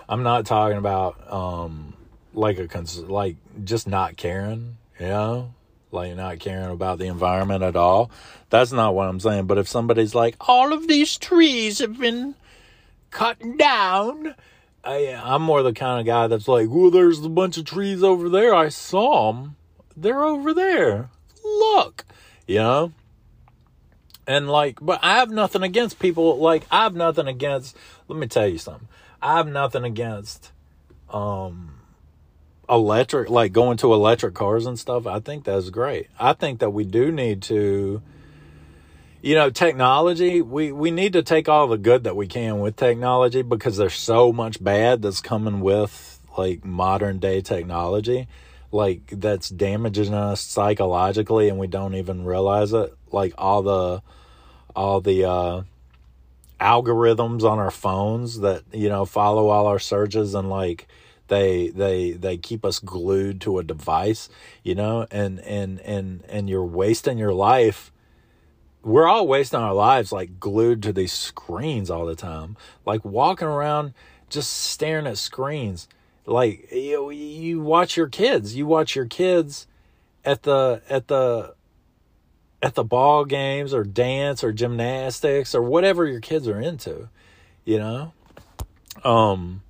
I'm 0.09 0.23
not 0.23 0.47
talking 0.47 0.79
about 0.79 1.33
um 1.33 1.95
like 2.33 2.59
a 2.59 2.69
cons- 2.69 3.01
like 3.01 3.37
just 3.65 3.87
not 3.87 4.17
caring, 4.17 4.77
you 4.99 5.07
know, 5.07 5.55
like 5.95 6.15
not 6.17 6.41
caring 6.41 6.71
about 6.71 6.99
the 6.99 7.07
environment 7.07 7.63
at 7.63 7.77
all. 7.77 8.11
That's 8.51 8.73
not 8.73 8.95
what 8.95 9.09
I'm 9.09 9.21
saying. 9.21 9.47
But 9.47 9.59
if 9.59 9.69
somebody's 9.69 10.15
like, 10.15 10.37
all 10.49 10.73
of 10.73 10.87
these 10.89 11.17
trees 11.17 11.79
have 11.79 11.99
been 11.99 12.35
cut 13.11 13.39
down, 13.57 14.35
I, 14.85 15.19
I'm 15.23 15.43
more 15.43 15.63
the 15.63 15.73
kind 15.73 16.01
of 16.01 16.07
guy 16.07 16.27
that's 16.27 16.49
like, 16.49 16.69
well, 16.69 16.91
there's 16.91 17.25
a 17.25 17.29
bunch 17.29 17.57
of 17.57 17.65
trees 17.65 18.03
over 18.03 18.29
there. 18.29 18.55
I 18.55 18.69
saw 18.69 19.33
them. 19.33 19.57
They're 19.97 20.25
over 20.25 20.53
there. 20.53 21.09
Look, 21.43 22.05
you 22.47 22.59
know. 22.59 22.93
And 24.27 24.49
like, 24.49 24.79
but 24.81 25.01
I 25.03 25.17
have 25.17 25.31
nothing 25.31 25.63
against 25.63 25.99
people. 25.99 26.39
Like, 26.39 26.67
I 26.71 26.85
have 26.85 26.95
nothing 26.95 27.29
against. 27.29 27.77
Let 28.09 28.19
me 28.19 28.27
tell 28.27 28.47
you 28.47 28.59
something. 28.59 28.89
I 29.23 29.37
have 29.37 29.49
nothing 29.49 29.85
against 29.85 30.51
um 31.11 31.75
electric 32.69 33.29
like 33.31 33.53
going 33.53 33.77
to 33.79 33.93
electric 33.93 34.35
cars 34.35 34.67
and 34.67 34.79
stuff. 34.79 35.07
I 35.07 35.21
think 35.21 35.45
that's 35.45 35.71
great. 35.71 36.09
I 36.19 36.33
think 36.33 36.61
that 36.61 36.71
we 36.71 36.85
do 36.85 37.13
need 37.13 37.43
to 37.43 38.03
you 39.25 39.35
know, 39.35 39.49
technology, 39.49 40.43
we, 40.43 40.71
we 40.71 40.91
need 40.91 41.15
to 41.15 41.23
take 41.23 41.49
all 41.49 41.67
the 41.67 41.79
good 41.79 42.05
that 42.05 42.15
we 42.15 42.27
can 42.27 42.61
with 42.61 42.77
technology 42.77 43.41
because 43.41 43.79
there's 43.79 43.95
so 43.95 44.35
much 44.35 44.63
bad 44.63 45.01
that's 45.01 45.23
coming 45.23 45.61
with 45.61 46.21
like 46.37 46.63
modern 46.63 47.21
day 47.21 47.41
technology, 47.41 48.29
like 48.71 49.07
that's 49.07 49.49
damaging 49.49 50.13
us 50.13 50.43
psychologically 50.43 51.49
and 51.49 51.59
we 51.59 51.67
don't 51.67 51.95
even 51.95 52.27
realize 52.27 52.75
it. 52.75 52.95
Like 53.13 53.33
all 53.39 53.63
the, 53.63 54.03
all 54.77 55.01
the, 55.01 55.25
uh, 55.25 55.63
algorithms 56.61 57.45
on 57.45 57.59
our 57.59 57.71
phones 57.71 58.41
that 58.41 58.63
you 58.73 58.89
know 58.89 59.05
follow 59.05 59.49
all 59.49 59.67
our 59.67 59.79
searches 59.79 60.35
and 60.35 60.49
like 60.49 60.87
they 61.29 61.69
they 61.69 62.13
they 62.13 62.37
keep 62.37 62.65
us 62.65 62.79
glued 62.79 63.41
to 63.41 63.59
a 63.59 63.65
device 63.65 64.29
you 64.63 64.75
know 64.75 65.07
and 65.11 65.41
and 65.41 65.81
and 65.81 66.23
and 66.29 66.49
you're 66.49 66.65
wasting 66.65 67.19
your 67.19 67.35
life. 67.35 67.91
We're 68.83 69.09
all 69.09 69.27
wasting 69.27 69.61
our 69.61 69.73
lives 69.73 70.13
like 70.13 70.39
glued 70.39 70.83
to 70.83 70.93
these 70.93 71.13
screens 71.13 71.91
all 71.91 72.05
the 72.05 72.15
time. 72.15 72.57
Like 72.85 73.03
walking 73.03 73.49
around 73.49 73.95
just 74.29 74.53
staring 74.53 75.07
at 75.07 75.17
screens. 75.17 75.89
Like 76.27 76.71
you, 76.71 77.11
you 77.11 77.61
watch 77.61 77.97
your 77.97 78.09
kids. 78.09 78.55
You 78.57 78.67
watch 78.67 78.95
your 78.95 79.07
kids 79.07 79.67
at 80.25 80.43
the 80.43 80.83
at 80.89 81.09
the 81.09 81.55
at 82.63 82.75
the 82.75 82.85
ball 82.85 83.25
games 83.25 83.75
or 83.75 83.85
dance 83.85 84.43
or 84.43 84.53
gymnastics 84.53 85.55
or 85.55 85.63
whatever 85.63 86.07
your 86.07 86.21
kids 86.21 86.49
are 86.49 86.61
into, 86.61 87.09
you 87.65 87.79
know? 87.79 88.13
Um 89.03 89.63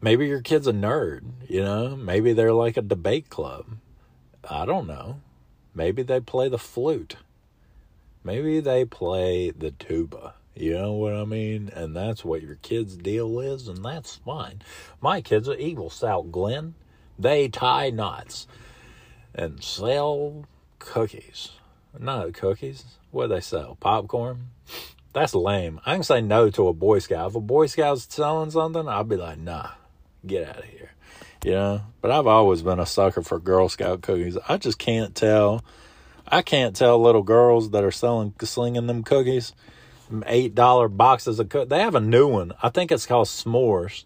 maybe 0.00 0.26
your 0.26 0.40
kid's 0.40 0.66
a 0.66 0.72
nerd, 0.72 1.22
you 1.48 1.62
know? 1.62 1.96
Maybe 1.96 2.32
they're 2.32 2.52
like 2.52 2.76
a 2.76 2.82
debate 2.82 3.28
club. 3.28 3.66
I 4.48 4.64
don't 4.64 4.86
know. 4.86 5.20
Maybe 5.74 6.02
they 6.02 6.20
play 6.20 6.48
the 6.48 6.58
flute. 6.58 7.16
Maybe 8.24 8.60
they 8.60 8.84
play 8.84 9.50
the 9.50 9.70
tuba. 9.70 10.34
You 10.54 10.74
know 10.74 10.92
what 10.92 11.14
I 11.14 11.24
mean? 11.24 11.70
And 11.74 11.96
that's 11.96 12.24
what 12.24 12.42
your 12.42 12.56
kid's 12.56 12.96
deal 12.96 13.40
is, 13.40 13.68
and 13.68 13.84
that's 13.84 14.16
fine. 14.16 14.62
My 15.00 15.20
kids 15.20 15.48
are 15.48 15.54
evil, 15.54 15.90
Scout, 15.90 16.30
Glenn. 16.30 16.74
They 17.18 17.48
tie 17.48 17.90
knots 17.90 18.46
and 19.34 19.62
sell 19.62 20.44
cookies. 20.78 21.52
Not 21.98 22.34
cookies. 22.34 22.84
What 23.10 23.28
do 23.28 23.34
they 23.34 23.40
sell? 23.40 23.76
Popcorn? 23.80 24.50
That's 25.12 25.34
lame. 25.34 25.80
I 25.84 25.94
can 25.94 26.02
say 26.02 26.20
no 26.20 26.50
to 26.50 26.68
a 26.68 26.72
Boy 26.72 26.98
Scout. 26.98 27.30
If 27.30 27.36
a 27.36 27.40
Boy 27.40 27.66
Scout's 27.66 28.06
selling 28.08 28.50
something, 28.50 28.88
I'll 28.88 29.04
be 29.04 29.16
like, 29.16 29.38
nah, 29.38 29.70
get 30.26 30.48
out 30.48 30.58
of 30.58 30.64
here. 30.64 30.92
You 31.44 31.52
know? 31.52 31.80
But 32.00 32.10
I've 32.10 32.26
always 32.26 32.62
been 32.62 32.80
a 32.80 32.86
sucker 32.86 33.22
for 33.22 33.38
Girl 33.38 33.68
Scout 33.68 34.02
cookies. 34.02 34.36
I 34.48 34.56
just 34.56 34.78
can't 34.78 35.14
tell. 35.14 35.64
I 36.26 36.42
can't 36.42 36.76
tell 36.76 37.00
little 37.00 37.22
girls 37.22 37.70
that 37.70 37.82
are 37.82 37.90
selling, 37.90 38.34
slinging 38.40 38.86
them 38.86 39.02
cookies 39.02 39.52
eight 40.26 40.54
dollar 40.54 40.88
boxes 40.88 41.38
of 41.38 41.48
cook. 41.48 41.68
They 41.68 41.80
have 41.80 41.94
a 41.94 42.00
new 42.00 42.28
one. 42.28 42.52
I 42.62 42.68
think 42.68 42.90
it's 42.90 43.06
called 43.06 43.28
S'mores. 43.28 44.04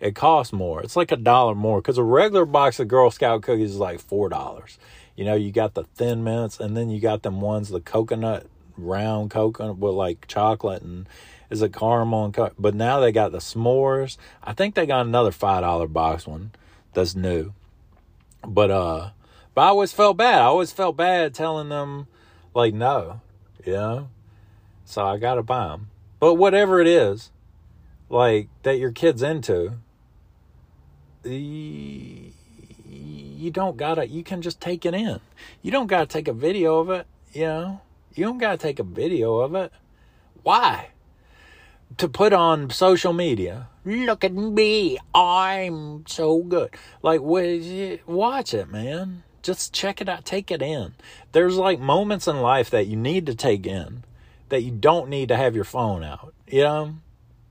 It 0.00 0.14
costs 0.14 0.52
more. 0.52 0.82
It's 0.82 0.96
like 0.96 1.12
a 1.12 1.16
dollar 1.16 1.54
more 1.54 1.80
because 1.80 1.98
a 1.98 2.02
regular 2.02 2.44
box 2.44 2.80
of 2.80 2.88
Girl 2.88 3.10
Scout 3.10 3.42
cookies 3.42 3.70
is 3.70 3.78
like 3.78 4.00
four 4.00 4.28
dollars. 4.28 4.78
You 5.16 5.24
know, 5.24 5.34
you 5.34 5.52
got 5.52 5.74
the 5.74 5.84
thin 5.84 6.24
mints, 6.24 6.58
and 6.58 6.76
then 6.76 6.90
you 6.90 7.00
got 7.00 7.22
them 7.22 7.40
ones 7.40 7.68
the 7.68 7.80
coconut 7.80 8.46
round 8.76 9.30
coconut 9.30 9.78
with 9.78 9.94
like 9.94 10.26
chocolate 10.26 10.82
and 10.82 11.08
is 11.52 11.62
a 11.62 11.68
caramel 11.68 12.24
and 12.24 12.50
but 12.58 12.74
now 12.74 12.98
they 12.98 13.12
got 13.12 13.30
the 13.30 13.38
s'mores. 13.38 14.16
I 14.42 14.54
think 14.54 14.74
they 14.74 14.86
got 14.86 15.06
another 15.06 15.30
five 15.30 15.60
dollar 15.62 15.86
box 15.86 16.26
one 16.26 16.52
that's 16.94 17.14
new. 17.14 17.52
But 18.44 18.70
uh, 18.70 19.10
but 19.54 19.60
I 19.60 19.68
always 19.68 19.92
felt 19.92 20.16
bad. 20.16 20.40
I 20.40 20.46
always 20.46 20.72
felt 20.72 20.96
bad 20.96 21.34
telling 21.34 21.68
them 21.68 22.06
like 22.54 22.72
no, 22.72 23.20
you 23.64 23.74
know. 23.74 24.08
So 24.86 25.06
I 25.06 25.18
gotta 25.18 25.42
buy 25.42 25.68
them. 25.68 25.90
But 26.18 26.34
whatever 26.34 26.80
it 26.80 26.86
is, 26.86 27.30
like 28.08 28.48
that 28.62 28.78
your 28.78 28.92
kid's 28.92 29.22
into, 29.22 29.74
you 31.24 32.32
don't 33.50 33.76
gotta. 33.76 34.08
You 34.08 34.24
can 34.24 34.40
just 34.40 34.60
take 34.60 34.86
it 34.86 34.94
in. 34.94 35.20
You 35.60 35.70
don't 35.70 35.86
gotta 35.86 36.06
take 36.06 36.28
a 36.28 36.32
video 36.32 36.78
of 36.78 36.88
it. 36.90 37.06
You 37.32 37.44
know, 37.44 37.80
you 38.14 38.24
don't 38.24 38.38
gotta 38.38 38.58
take 38.58 38.78
a 38.78 38.84
video 38.84 39.38
of 39.38 39.54
it. 39.54 39.70
Why? 40.42 40.88
To 41.98 42.08
put 42.08 42.32
on 42.32 42.70
social 42.70 43.12
media. 43.12 43.68
Look 43.84 44.24
at 44.24 44.32
me. 44.32 44.98
I'm 45.14 46.06
so 46.06 46.42
good. 46.42 46.74
Like, 47.02 47.20
watch 47.20 48.54
it, 48.54 48.70
man. 48.70 49.24
Just 49.42 49.72
check 49.72 50.00
it 50.00 50.08
out. 50.08 50.24
Take 50.24 50.50
it 50.50 50.62
in. 50.62 50.94
There's 51.32 51.56
like 51.56 51.80
moments 51.80 52.28
in 52.28 52.40
life 52.40 52.70
that 52.70 52.86
you 52.86 52.96
need 52.96 53.26
to 53.26 53.34
take 53.34 53.66
in 53.66 54.04
that 54.50 54.62
you 54.62 54.70
don't 54.70 55.08
need 55.08 55.28
to 55.28 55.36
have 55.36 55.56
your 55.56 55.64
phone 55.64 56.04
out. 56.04 56.32
You 56.46 56.62
know? 56.62 56.94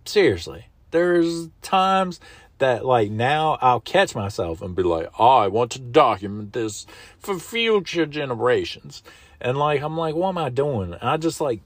Seriously. 0.05 0.67
There's 0.91 1.49
times 1.61 2.19
that 2.59 2.85
like 2.85 3.11
now 3.11 3.57
I'll 3.59 3.79
catch 3.81 4.15
myself 4.15 4.61
and 4.61 4.75
be 4.75 4.83
like, 4.83 5.09
oh, 5.19 5.37
I 5.37 5.47
want 5.47 5.71
to 5.71 5.79
document 5.79 6.53
this 6.53 6.85
for 7.19 7.39
future 7.39 8.05
generations. 8.05 9.03
And 9.41 9.57
like 9.57 9.81
I'm 9.81 9.97
like, 9.97 10.15
what 10.15 10.29
am 10.29 10.37
I 10.37 10.49
doing? 10.49 10.93
And 10.93 11.03
I 11.03 11.17
just 11.17 11.41
like 11.41 11.59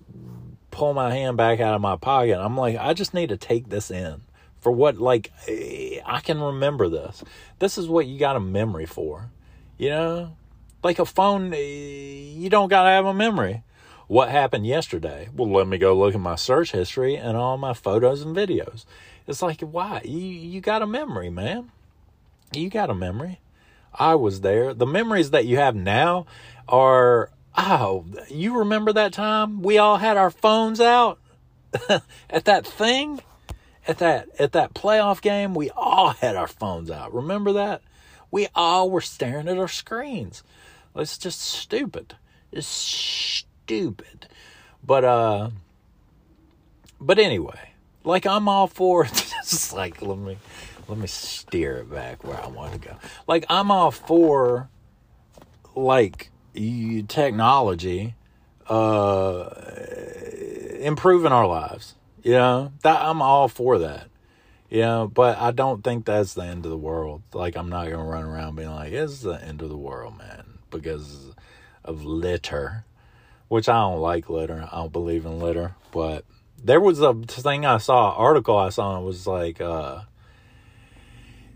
pull 0.76 0.94
my 0.94 1.14
hand 1.14 1.38
back 1.38 1.62
out 1.62 1.74
of 1.74 1.82
my 1.82 1.96
pocket. 1.96 2.38
I'm 2.38 2.58
like, 2.58 2.78
I 2.78 2.94
just 2.94 3.14
need 3.14 3.30
to 3.30 3.38
take 3.38 3.70
this 3.70 3.90
in 3.90 4.22
for 4.60 4.72
what 4.74 4.98
like 4.98 5.32
I 5.48 6.20
can 6.22 6.42
remember 6.42 6.90
this. 6.90 7.24
This 7.60 7.78
is 7.78 7.88
what 7.88 8.08
you 8.08 8.20
got 8.20 8.36
a 8.36 8.42
memory 8.42 8.86
for. 8.86 9.32
You 9.78 9.90
know? 9.90 10.38
Like 10.84 11.00
a 11.00 11.06
phone 11.06 11.54
you 11.54 12.50
don't 12.50 12.70
got 12.70 12.84
to 12.84 12.90
have 12.90 13.06
a 13.06 13.14
memory. 13.14 13.64
What 14.08 14.30
happened 14.30 14.68
yesterday? 14.68 15.30
Well, 15.34 15.50
let 15.50 15.68
me 15.68 15.78
go 15.78 15.98
look 15.98 16.14
at 16.14 16.22
my 16.22 16.36
search 16.36 16.74
history 16.74 17.16
and 17.16 17.38
all 17.38 17.58
my 17.58 17.74
photos 17.74 18.22
and 18.22 18.36
videos. 18.36 18.86
It's 19.28 19.42
like, 19.42 19.62
why? 19.62 20.02
You 20.04 20.20
you 20.20 20.62
got 20.62 20.82
a 20.82 20.88
memory, 20.88 21.30
man. 21.30 21.72
You 22.54 22.70
got 22.70 22.90
a 22.90 22.96
memory. 22.96 23.40
I 23.94 24.16
was 24.16 24.42
there. 24.42 24.74
The 24.74 24.86
memories 24.86 25.32
that 25.32 25.46
you 25.46 25.58
have 25.58 25.76
now 25.76 26.26
are 26.68 27.32
oh, 27.58 28.06
you 28.30 28.60
remember 28.60 28.94
that 28.94 29.14
time 29.14 29.62
we 29.62 29.78
all 29.78 29.98
had 29.98 30.18
our 30.18 30.32
phones 30.32 30.80
out 30.80 31.20
at 32.30 32.46
that 32.46 32.66
thing? 32.66 33.22
At 33.88 34.00
that 34.00 34.30
at 34.40 34.52
that 34.54 34.74
playoff 34.74 35.22
game, 35.22 35.54
we 35.54 35.70
all 35.70 36.10
had 36.10 36.36
our 36.36 36.48
phones 36.48 36.90
out. 36.90 37.14
Remember 37.14 37.54
that? 37.54 37.84
We 38.32 38.48
all 38.56 38.90
were 38.90 39.02
staring 39.02 39.48
at 39.48 39.60
our 39.60 39.68
screens. 39.68 40.44
It's 40.96 41.18
just 41.20 41.40
stupid. 41.40 42.16
It's 42.52 42.66
stupid. 42.66 44.28
But 44.84 45.04
uh 45.04 45.50
but 47.00 47.20
anyway, 47.20 47.74
like 48.04 48.26
I'm 48.26 48.50
all 48.50 48.68
for 48.68 49.04
just 49.44 49.74
like 49.74 50.02
let 50.02 50.18
me 50.18 50.38
let 50.88 50.98
me 50.98 51.08
steer 51.08 51.78
it 51.78 51.92
back 51.92 52.24
where 52.24 52.42
I 52.42 52.48
want 52.48 52.74
to 52.74 52.80
go. 52.80 52.96
Like 53.28 53.46
I'm 53.50 53.70
all 53.70 53.92
for 53.92 54.70
like 55.76 56.32
technology 57.08 58.16
uh 58.68 59.50
improving 60.80 61.32
our 61.32 61.48
lives. 61.48 61.96
You 62.24 62.34
know, 62.34 62.72
that 62.84 63.02
I'm 63.02 63.22
all 63.22 63.48
for 63.48 63.80
that. 63.80 64.08
You 64.70 64.82
know, 64.82 65.08
but 65.08 65.38
I 65.38 65.52
don't 65.52 65.84
think 65.84 66.06
that's 66.06 66.34
the 66.34 66.42
end 66.44 66.66
of 66.66 66.72
the 66.72 66.78
world. 66.78 67.22
Like 67.34 67.56
I'm 67.56 67.70
not 67.70 67.90
gonna 67.90 68.04
run 68.04 68.24
around 68.24 68.56
being 68.56 68.72
like, 68.72 68.94
it's 68.94 69.22
the 69.22 69.44
end 69.44 69.62
of 69.62 69.70
the 69.70 69.78
world, 69.78 70.18
man, 70.18 70.60
because 70.72 71.32
of 71.84 72.04
litter. 72.04 72.86
Which 73.48 73.70
I 73.70 73.80
don't 73.80 74.00
like 74.00 74.28
litter. 74.28 74.68
I 74.72 74.78
don't 74.78 74.92
believe 74.92 75.26
in 75.26 75.40
litter. 75.40 75.76
But 75.92 76.26
there 76.64 76.82
was 76.82 77.00
a 77.00 77.14
thing 77.14 77.64
I 77.64 77.78
saw, 77.78 78.12
article 78.16 78.58
I 78.58 78.70
saw, 78.70 78.96
and 78.96 79.04
it 79.04 79.06
was 79.06 79.28
like, 79.28 79.62
uh, 79.62 80.02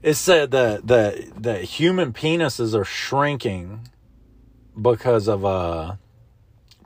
it 0.04 0.14
said 0.14 0.52
that 0.52 0.86
that 0.88 1.44
that 1.44 1.64
human 1.64 2.14
penises 2.14 2.76
are 2.76 2.86
shrinking 2.86 3.90
because 4.82 5.28
of 5.28 5.46
uh 5.46 5.96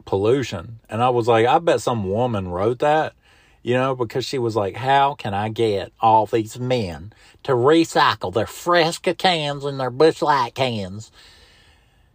pollution, 0.06 0.80
and 0.90 1.02
I 1.02 1.10
was 1.10 1.28
like, 1.28 1.46
I 1.46 1.60
bet 1.60 1.82
some 1.82 2.10
woman 2.10 2.50
wrote 2.50 2.80
that, 2.80 3.14
you 3.62 3.74
know, 3.74 3.96
because 3.96 4.26
she 4.26 4.38
was 4.38 4.56
like, 4.56 4.76
how 4.76 5.16
can 5.16 5.34
I 5.34 5.50
get 5.50 5.94
all 6.02 6.26
these 6.26 6.60
men 6.60 7.14
to 7.44 7.54
recycle 7.54 8.34
their 8.34 8.48
Fresca 8.48 9.14
cans 9.14 9.64
and 9.64 9.80
their 9.80 9.90
Busch 9.90 10.22
Light 10.22 10.56
cans? 10.56 11.12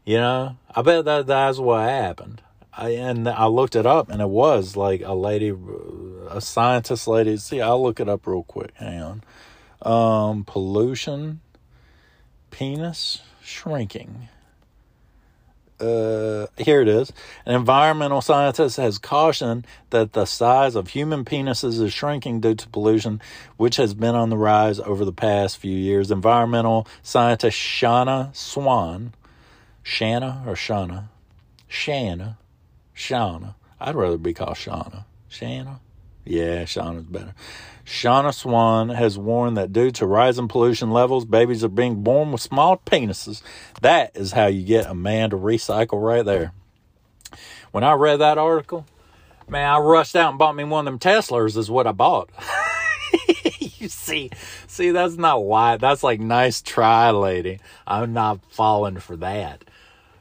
You 0.05 0.19
know, 0.19 0.57
I 0.75 0.83
bet 0.83 1.05
that 1.05 1.27
that's 1.27 1.59
what 1.59 1.89
happened. 1.89 2.43
I, 2.73 2.91
and 2.91 3.29
I 3.29 3.47
looked 3.47 3.75
it 3.75 3.87
up, 3.87 4.09
and 4.09 4.23
it 4.23 4.29
was 4.29 4.77
like 4.77 5.03
a 5.03 5.15
lady, 5.15 5.53
a 6.31 6.41
scientist 6.41 7.09
lady. 7.09 7.37
See, 7.37 7.61
I'll 7.61 7.83
look 7.83 7.99
it 7.99 8.09
up 8.09 8.27
real 8.27 8.45
quick. 8.45 8.71
Hang 8.75 9.03
on. 9.03 9.23
Um, 9.83 10.45
pollution, 10.45 11.41
penis 12.51 13.23
shrinking. 13.43 14.29
Uh, 15.81 16.47
here 16.57 16.81
it 16.81 16.89
is. 16.89 17.13
An 17.47 17.55
environmental 17.55 18.21
scientist 18.21 18.77
has 18.79 18.99
cautioned 18.99 19.67
that 19.91 20.13
the 20.13 20.25
size 20.25 20.75
of 20.75 20.89
human 20.89 21.25
penises 21.25 21.81
is 21.81 21.93
shrinking 21.93 22.41
due 22.41 22.55
to 22.55 22.69
pollution, 22.69 23.21
which 23.57 23.77
has 23.77 23.95
been 23.95 24.15
on 24.15 24.31
the 24.31 24.37
rise 24.37 24.81
over 24.81 25.05
the 25.05 25.13
past 25.13 25.59
few 25.59 25.77
years. 25.77 26.11
Environmental 26.11 26.87
scientist 27.03 27.57
Shana 27.57 28.35
Swan, 28.35 29.15
Shanna 29.83 30.43
or 30.47 30.55
Shana, 30.55 31.05
Shanna 31.69 32.39
Shauna. 32.99 33.55
I'd 33.81 33.95
rather 33.95 34.19
be 34.19 34.35
called 34.35 34.57
Shauna. 34.57 35.05
Shanna? 35.29 35.81
Yeah, 36.25 36.65
Shauna's 36.65 37.05
better. 37.05 37.35
Shauna 37.89 38.35
Swan 38.35 38.91
has 38.91 39.17
warned 39.17 39.57
that 39.57 39.73
due 39.73 39.91
to 39.93 40.05
rising 40.05 40.47
pollution 40.47 40.91
levels, 40.91 41.25
babies 41.25 41.65
are 41.65 41.69
being 41.69 42.03
born 42.03 42.33
with 42.33 42.43
small 42.43 42.77
penises. 42.77 43.41
That 43.81 44.15
is 44.15 44.33
how 44.33 44.47
you 44.47 44.63
get 44.63 44.87
a 44.87 44.95
man 44.95 45.31
to 45.31 45.37
recycle 45.37 46.01
right 46.01 46.25
there. 46.25 46.53
When 47.73 47.85
I 47.85 47.95
read 47.95 48.19
that 48.19 48.37
article, 48.37 48.85
man, 49.49 49.67
I 49.71 49.79
rushed 49.79 50.15
out 50.17 50.29
and 50.29 50.39
bought 50.39 50.55
me 50.55 50.65
one 50.65 50.87
of 50.87 50.93
them 50.93 50.99
Teslas 50.99 51.57
is 51.57 51.71
what 51.71 51.87
I 51.87 51.93
bought. 51.93 52.29
you 53.59 53.89
see, 53.89 54.31
see, 54.67 54.91
that's 54.91 55.17
not 55.17 55.45
why. 55.45 55.79
That's 55.79 56.03
like 56.03 56.21
nice 56.21 56.61
try, 56.61 57.11
lady. 57.11 57.59
I'm 57.87 58.13
not 58.13 58.41
falling 58.53 58.99
for 58.99 59.17
that. 59.17 59.65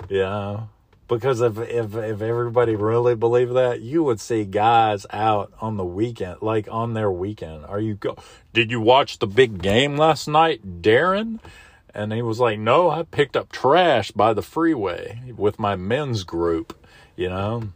Know, 0.09 0.69
because 1.07 1.41
if 1.41 1.57
if 1.57 1.95
if 1.95 2.21
everybody 2.21 2.75
really 2.75 3.15
believed 3.15 3.53
that, 3.55 3.81
you 3.81 4.03
would 4.03 4.19
see 4.19 4.43
guys 4.43 5.05
out 5.09 5.53
on 5.61 5.77
the 5.77 5.85
weekend, 5.85 6.41
like 6.41 6.67
on 6.69 6.93
their 6.93 7.11
weekend. 7.11 7.65
Are 7.65 7.79
you 7.79 7.95
go? 7.95 8.17
Did 8.53 8.71
you 8.71 8.81
watch 8.81 9.19
the 9.19 9.27
big 9.27 9.61
game 9.61 9.97
last 9.97 10.27
night, 10.27 10.81
Darren? 10.81 11.39
And 11.93 12.13
he 12.13 12.21
was 12.21 12.39
like, 12.39 12.59
"No, 12.59 12.89
I 12.89 13.03
picked 13.03 13.35
up 13.35 13.51
trash 13.51 14.11
by 14.11 14.33
the 14.33 14.41
freeway 14.41 15.21
with 15.35 15.59
my 15.59 15.75
men's 15.75 16.23
group." 16.23 16.77
You 17.15 17.29
know, 17.29 17.69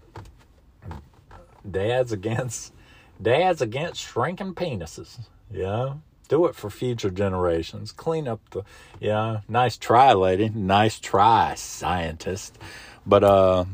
dads 1.70 2.12
against 2.12 2.74
dads 3.22 3.62
against 3.62 4.02
shrinking 4.02 4.54
penises. 4.54 5.20
Yeah, 5.50 5.96
do 6.28 6.46
it 6.46 6.56
for 6.56 6.70
future 6.70 7.10
generations. 7.10 7.92
Clean 7.92 8.28
up 8.28 8.42
the 8.52 8.64
yeah. 9.00 9.42
Nice 9.48 9.78
try, 9.78 10.14
lady. 10.14 10.50
Nice 10.50 11.00
try, 11.00 11.56
scientist. 11.56 12.58
But 13.06 13.24
uh 13.24 13.66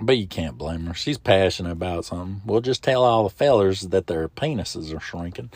but 0.00 0.18
you 0.18 0.26
can't 0.26 0.58
blame 0.58 0.86
her. 0.86 0.94
She's 0.94 1.18
passionate 1.18 1.70
about 1.72 2.04
something. 2.04 2.42
We'll 2.44 2.60
just 2.60 2.82
tell 2.82 3.04
all 3.04 3.24
the 3.24 3.30
fellers 3.34 3.82
that 3.82 4.06
their 4.06 4.28
penises 4.28 4.94
are 4.94 5.00
shrinking. 5.00 5.50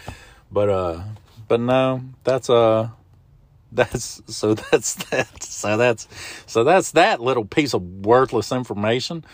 But 0.51 0.69
uh 0.69 1.03
but 1.49 1.61
no, 1.61 2.03
that's 2.25 2.49
uh 2.51 2.91
that's 3.73 4.23
so 4.27 4.55
that's 4.55 4.95
that 4.95 5.43
so 5.43 5.77
that's 5.77 6.09
so 6.47 6.65
that's 6.65 6.93
that 6.93 7.21
little 7.21 7.45
piece 7.45 7.75
of 7.75 7.83
worthless 7.83 8.53
information. 8.53 9.25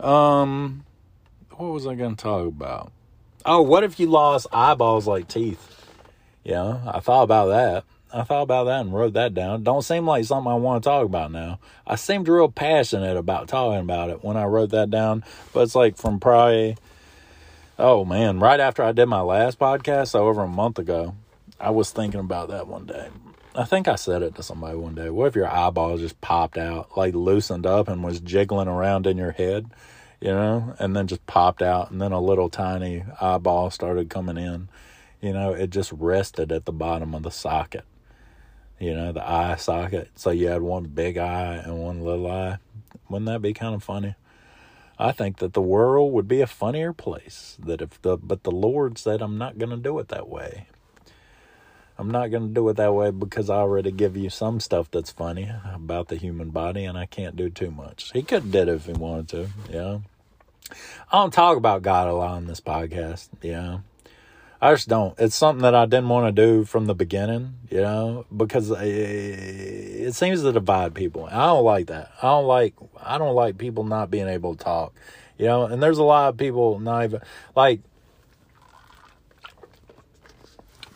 Um 0.00 0.84
what 1.50 1.72
was 1.72 1.86
I 1.86 1.94
gonna 1.94 2.16
talk 2.16 2.46
about? 2.46 2.92
Oh, 3.46 3.62
what 3.62 3.84
if 3.84 4.00
you 4.00 4.06
lost 4.06 4.46
eyeballs 4.52 5.06
like 5.06 5.28
teeth? 5.28 5.70
Yeah, 6.42 6.80
I 6.86 7.00
thought 7.00 7.22
about 7.22 7.46
that. 7.48 7.84
I 8.14 8.22
thought 8.22 8.42
about 8.42 8.64
that 8.64 8.82
and 8.82 8.94
wrote 8.94 9.14
that 9.14 9.34
down. 9.34 9.64
Don't 9.64 9.82
seem 9.82 10.06
like 10.06 10.24
something 10.24 10.50
I 10.50 10.54
want 10.54 10.82
to 10.82 10.88
talk 10.88 11.04
about 11.04 11.32
now. 11.32 11.58
I 11.86 11.96
seemed 11.96 12.28
real 12.28 12.48
passionate 12.48 13.16
about 13.16 13.48
talking 13.48 13.80
about 13.80 14.08
it 14.08 14.22
when 14.22 14.36
I 14.36 14.44
wrote 14.44 14.70
that 14.70 14.90
down, 14.90 15.24
but 15.52 15.62
it's 15.62 15.74
like 15.74 15.96
from 15.96 16.20
probably 16.20 16.76
Oh 17.76 18.04
man, 18.04 18.38
right 18.38 18.60
after 18.60 18.84
I 18.84 18.92
did 18.92 19.06
my 19.06 19.20
last 19.20 19.58
podcast, 19.58 20.08
so 20.08 20.28
over 20.28 20.42
a 20.42 20.48
month 20.48 20.78
ago, 20.78 21.16
I 21.58 21.70
was 21.70 21.90
thinking 21.90 22.20
about 22.20 22.48
that 22.50 22.68
one 22.68 22.86
day. 22.86 23.08
I 23.56 23.64
think 23.64 23.88
I 23.88 23.96
said 23.96 24.22
it 24.22 24.36
to 24.36 24.44
somebody 24.44 24.76
one 24.76 24.94
day. 24.94 25.10
What 25.10 25.26
if 25.26 25.34
your 25.34 25.48
eyeball 25.48 25.98
just 25.98 26.20
popped 26.20 26.56
out, 26.56 26.96
like 26.96 27.14
loosened 27.14 27.66
up 27.66 27.88
and 27.88 28.04
was 28.04 28.20
jiggling 28.20 28.68
around 28.68 29.08
in 29.08 29.16
your 29.16 29.32
head, 29.32 29.72
you 30.20 30.28
know, 30.28 30.76
and 30.78 30.94
then 30.94 31.08
just 31.08 31.26
popped 31.26 31.62
out, 31.62 31.90
and 31.90 32.00
then 32.00 32.12
a 32.12 32.20
little 32.20 32.48
tiny 32.48 33.02
eyeball 33.20 33.70
started 33.70 34.08
coming 34.08 34.36
in? 34.36 34.68
You 35.20 35.32
know, 35.32 35.52
it 35.52 35.70
just 35.70 35.90
rested 35.90 36.52
at 36.52 36.66
the 36.66 36.72
bottom 36.72 37.12
of 37.12 37.24
the 37.24 37.32
socket, 37.32 37.84
you 38.78 38.94
know, 38.94 39.12
the 39.12 39.28
eye 39.28 39.56
socket. 39.56 40.10
So 40.16 40.30
you 40.30 40.48
had 40.48 40.62
one 40.62 40.84
big 40.84 41.16
eye 41.18 41.62
and 41.64 41.82
one 41.82 42.02
little 42.02 42.30
eye. 42.30 42.58
Wouldn't 43.08 43.26
that 43.26 43.42
be 43.42 43.52
kind 43.52 43.74
of 43.74 43.82
funny? 43.82 44.14
I 44.98 45.12
think 45.12 45.38
that 45.38 45.54
the 45.54 45.62
world 45.62 46.12
would 46.12 46.28
be 46.28 46.40
a 46.40 46.46
funnier 46.46 46.92
place. 46.92 47.56
That 47.60 47.82
if 47.82 48.00
the 48.02 48.16
but 48.16 48.44
the 48.44 48.52
Lord 48.52 48.98
said 48.98 49.22
I'm 49.22 49.38
not 49.38 49.58
going 49.58 49.70
to 49.70 49.76
do 49.76 49.98
it 49.98 50.08
that 50.08 50.28
way. 50.28 50.68
I'm 51.96 52.10
not 52.10 52.30
going 52.30 52.48
to 52.48 52.54
do 52.54 52.68
it 52.68 52.76
that 52.76 52.92
way 52.92 53.10
because 53.10 53.48
I 53.48 53.56
already 53.56 53.92
give 53.92 54.16
you 54.16 54.28
some 54.28 54.58
stuff 54.58 54.90
that's 54.90 55.12
funny 55.12 55.50
about 55.72 56.08
the 56.08 56.16
human 56.16 56.50
body 56.50 56.84
and 56.84 56.98
I 56.98 57.06
can't 57.06 57.36
do 57.36 57.48
too 57.48 57.70
much. 57.70 58.10
He 58.12 58.22
could 58.22 58.50
did 58.50 58.68
it 58.68 58.74
if 58.74 58.86
he 58.86 58.92
wanted 58.92 59.28
to, 59.28 59.48
yeah. 59.70 59.98
I 61.12 61.18
don't 61.18 61.32
talk 61.32 61.56
about 61.56 61.82
God 61.82 62.08
a 62.08 62.12
lot 62.12 62.32
on 62.32 62.46
this 62.46 62.60
podcast, 62.60 63.28
yeah. 63.42 63.78
I 64.64 64.72
just 64.72 64.88
don't. 64.88 65.14
It's 65.18 65.36
something 65.36 65.60
that 65.60 65.74
I 65.74 65.84
didn't 65.84 66.08
want 66.08 66.34
to 66.34 66.42
do 66.42 66.64
from 66.64 66.86
the 66.86 66.94
beginning, 66.94 67.52
you 67.70 67.82
know, 67.82 68.24
because 68.34 68.70
it 68.70 70.14
seems 70.14 70.40
to 70.40 70.52
divide 70.52 70.94
people. 70.94 71.26
I 71.30 71.48
don't 71.48 71.64
like 71.64 71.88
that. 71.88 72.12
I 72.22 72.28
don't 72.28 72.46
like 72.46 72.72
I 72.98 73.18
don't 73.18 73.34
like 73.34 73.58
people 73.58 73.84
not 73.84 74.10
being 74.10 74.26
able 74.26 74.56
to 74.56 74.64
talk, 74.64 74.94
you 75.36 75.44
know. 75.44 75.66
And 75.66 75.82
there's 75.82 75.98
a 75.98 76.02
lot 76.02 76.30
of 76.30 76.38
people 76.38 76.78
not 76.78 77.04
even 77.04 77.20
like 77.54 77.82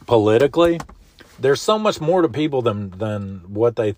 politically. 0.06 0.80
There's 1.38 1.60
so 1.60 1.78
much 1.78 2.00
more 2.00 2.22
to 2.22 2.28
people 2.30 2.62
than 2.62 2.88
than 2.96 3.52
what 3.52 3.76
they 3.76 3.96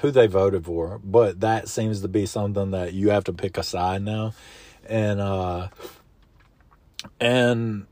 who 0.00 0.12
they 0.12 0.28
voted 0.28 0.64
for, 0.64 1.00
but 1.02 1.40
that 1.40 1.68
seems 1.68 2.02
to 2.02 2.08
be 2.08 2.24
something 2.24 2.70
that 2.70 2.92
you 2.92 3.10
have 3.10 3.24
to 3.24 3.32
pick 3.32 3.58
a 3.58 3.64
side 3.64 4.02
now, 4.02 4.34
and 4.88 5.20
uh, 5.20 5.70
and 7.18 7.88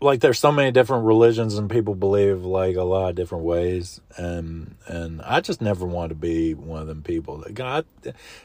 like 0.00 0.20
there's 0.20 0.38
so 0.38 0.52
many 0.52 0.70
different 0.70 1.04
religions 1.04 1.56
and 1.56 1.70
people 1.70 1.94
believe 1.94 2.44
like 2.44 2.76
a 2.76 2.82
lot 2.82 3.10
of 3.10 3.14
different 3.14 3.44
ways 3.44 4.00
and 4.16 4.76
and 4.86 5.22
I 5.22 5.40
just 5.40 5.62
never 5.62 5.86
want 5.86 6.10
to 6.10 6.14
be 6.14 6.52
one 6.54 6.82
of 6.82 6.86
them 6.86 7.02
people 7.02 7.38
that 7.38 7.54
God 7.54 7.86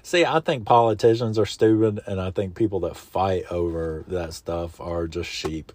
see 0.01 0.25
I 0.25 0.39
think 0.39 0.65
politicians 0.65 1.37
are 1.37 1.45
stupid 1.45 2.01
and 2.07 2.21
I 2.21 2.31
think 2.31 2.55
people 2.55 2.81
that 2.81 2.95
fight 2.95 3.45
over 3.51 4.05
that 4.07 4.33
stuff 4.33 4.79
are 4.79 5.07
just 5.07 5.29
sheep. 5.29 5.71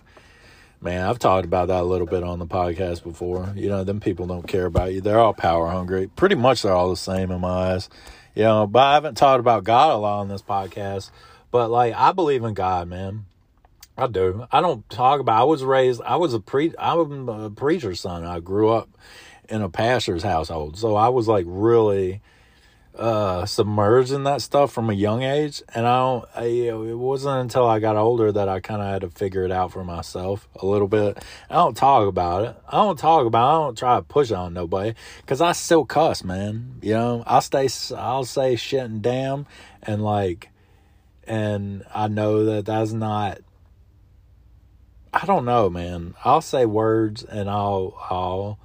Man, 0.81 1.07
I've 1.07 1.19
talked 1.19 1.47
about 1.47 1.69
that 1.69 1.81
a 1.81 1.85
little 1.85 2.07
bit 2.07 2.23
on 2.23 2.39
the 2.39 2.47
podcast 2.47 3.03
before. 3.03 3.51
You 3.57 3.71
know, 3.71 3.85
them 3.85 4.01
people 4.01 4.27
don't 4.27 4.47
care 4.47 4.67
about 4.67 4.93
you. 4.93 5.01
They're 5.01 5.19
all 5.19 5.33
power 5.33 5.69
hungry. 5.69 6.09
Pretty 6.09 6.35
much 6.35 6.61
they're 6.61 6.75
all 6.75 6.91
the 6.91 6.97
same 6.97 7.31
in 7.31 7.41
my 7.41 7.73
eyes. 7.73 7.89
You 8.35 8.43
know, 8.43 8.67
but 8.67 8.83
I 8.83 8.95
haven't 8.95 9.17
talked 9.17 9.41
about 9.41 9.65
God 9.65 9.95
a 9.95 9.97
lot 9.97 10.21
on 10.21 10.29
this 10.29 10.43
podcast. 10.43 11.11
But 11.51 11.71
like 11.71 11.95
I 11.95 12.13
believe 12.13 12.45
in 12.45 12.53
God, 12.53 12.89
man. 12.89 13.25
I 13.97 14.09
do. 14.09 14.47
I 14.51 14.61
don't 14.61 14.89
talk 14.91 15.21
about. 15.21 15.41
I 15.41 15.45
was 15.45 15.63
raised. 15.63 16.03
I 16.03 16.17
was 16.17 16.35
a 16.35 16.41
pre. 16.41 16.73
I'm 16.79 17.29
a 17.29 17.51
preacher's 17.51 18.01
son. 18.01 18.25
I 18.25 18.41
grew 18.41 18.71
up 18.71 18.89
in 19.49 19.63
a 19.63 19.69
pastor's 19.69 20.23
household, 20.23 20.77
so 20.77 20.97
I 20.97 21.11
was 21.11 21.29
like 21.29 21.45
really 21.47 22.21
uh, 22.97 23.47
submerged 23.47 24.13
in 24.13 24.25
that 24.25 24.41
stuff 24.41 24.73
from 24.73 24.91
a 24.91 24.95
young 24.95 25.23
age. 25.23 25.63
And 25.75 25.87
I 25.87 25.99
don't. 25.99 26.25
I, 26.35 26.45
it 26.45 26.99
wasn't 26.99 27.41
until 27.41 27.67
I 27.67 27.79
got 27.79 27.95
older 27.97 28.33
that 28.33 28.49
I 28.49 28.59
kind 28.59 28.83
of 28.83 28.89
had 28.89 29.03
to 29.03 29.11
figure 29.11 29.45
it 29.45 29.53
out 29.53 29.73
for 29.73 29.85
myself 29.85 30.49
a 30.57 30.67
little 30.67 30.89
bit. 30.89 31.23
I 31.49 31.55
don't 31.55 31.77
talk 31.77 32.09
about 32.09 32.45
it. 32.45 32.57
I 32.69 32.79
don't 32.79 32.99
talk 32.99 33.27
about. 33.27 33.45
It. 33.45 33.49
I 33.49 33.53
don't 33.53 33.79
try 33.79 33.97
to 33.97 34.03
push 34.03 34.33
on 34.33 34.55
nobody 34.55 34.95
because 35.21 35.41
I 35.41 35.53
still 35.53 35.85
cuss, 35.85 36.25
man. 36.25 36.81
You 36.83 36.95
know, 36.95 37.23
I'll 37.29 37.43
stay. 37.43 37.69
I'll 37.97 38.25
say 38.25 38.57
shit 38.57 38.83
and 38.83 39.03
damn, 39.03 39.47
and 39.85 40.03
like, 40.03 40.49
and 41.29 41.85
I 41.95 42.09
know 42.09 42.45
that 42.47 42.67
that's 42.67 42.93
not 42.93 43.39
I 45.15 45.27
don't 45.27 45.45
know, 45.45 45.71
man. 45.71 46.15
I'll 46.25 46.41
say 46.41 46.67
words 46.67 47.23
and 47.23 47.49
I'll 47.49 47.97
I'll 48.11 48.59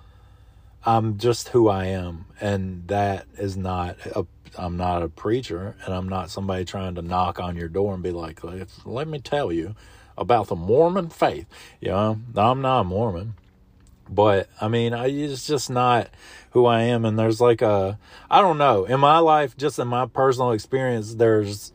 I'm 0.83 1.19
just 1.19 1.49
who 1.49 1.69
I 1.69 1.85
am 1.85 2.25
and 2.41 2.87
that 2.87 3.27
is 3.37 3.55
not 3.55 3.97
a 4.15 4.25
I'm 4.57 4.75
not 4.75 5.03
a 5.03 5.09
preacher 5.09 5.75
and 5.85 5.93
I'm 5.93 6.09
not 6.09 6.31
somebody 6.31 6.65
trying 6.65 6.95
to 6.95 7.03
knock 7.03 7.39
on 7.39 7.55
your 7.55 7.67
door 7.67 7.93
and 7.93 8.01
be 8.01 8.09
like, 8.09 8.39
let 8.83 9.07
me 9.07 9.19
tell 9.19 9.51
you 9.51 9.75
about 10.17 10.47
the 10.47 10.55
Mormon 10.55 11.09
faith. 11.09 11.45
You 11.79 11.89
know, 11.89 12.19
I'm 12.35 12.61
not 12.61 12.81
a 12.81 12.83
Mormon. 12.83 13.35
But 14.09 14.49
I 14.59 14.69
mean, 14.69 14.91
I, 14.91 15.05
it's 15.05 15.45
just 15.45 15.69
not 15.69 16.09
who 16.51 16.65
I 16.65 16.81
am. 16.81 17.05
And 17.05 17.17
there's 17.17 17.39
like 17.39 17.61
a, 17.61 17.99
I 18.29 18.41
don't 18.41 18.57
know, 18.57 18.85
in 18.85 18.99
my 18.99 19.19
life, 19.19 19.55
just 19.55 19.77
in 19.77 19.87
my 19.87 20.07
personal 20.07 20.51
experience, 20.51 21.13
there's 21.13 21.73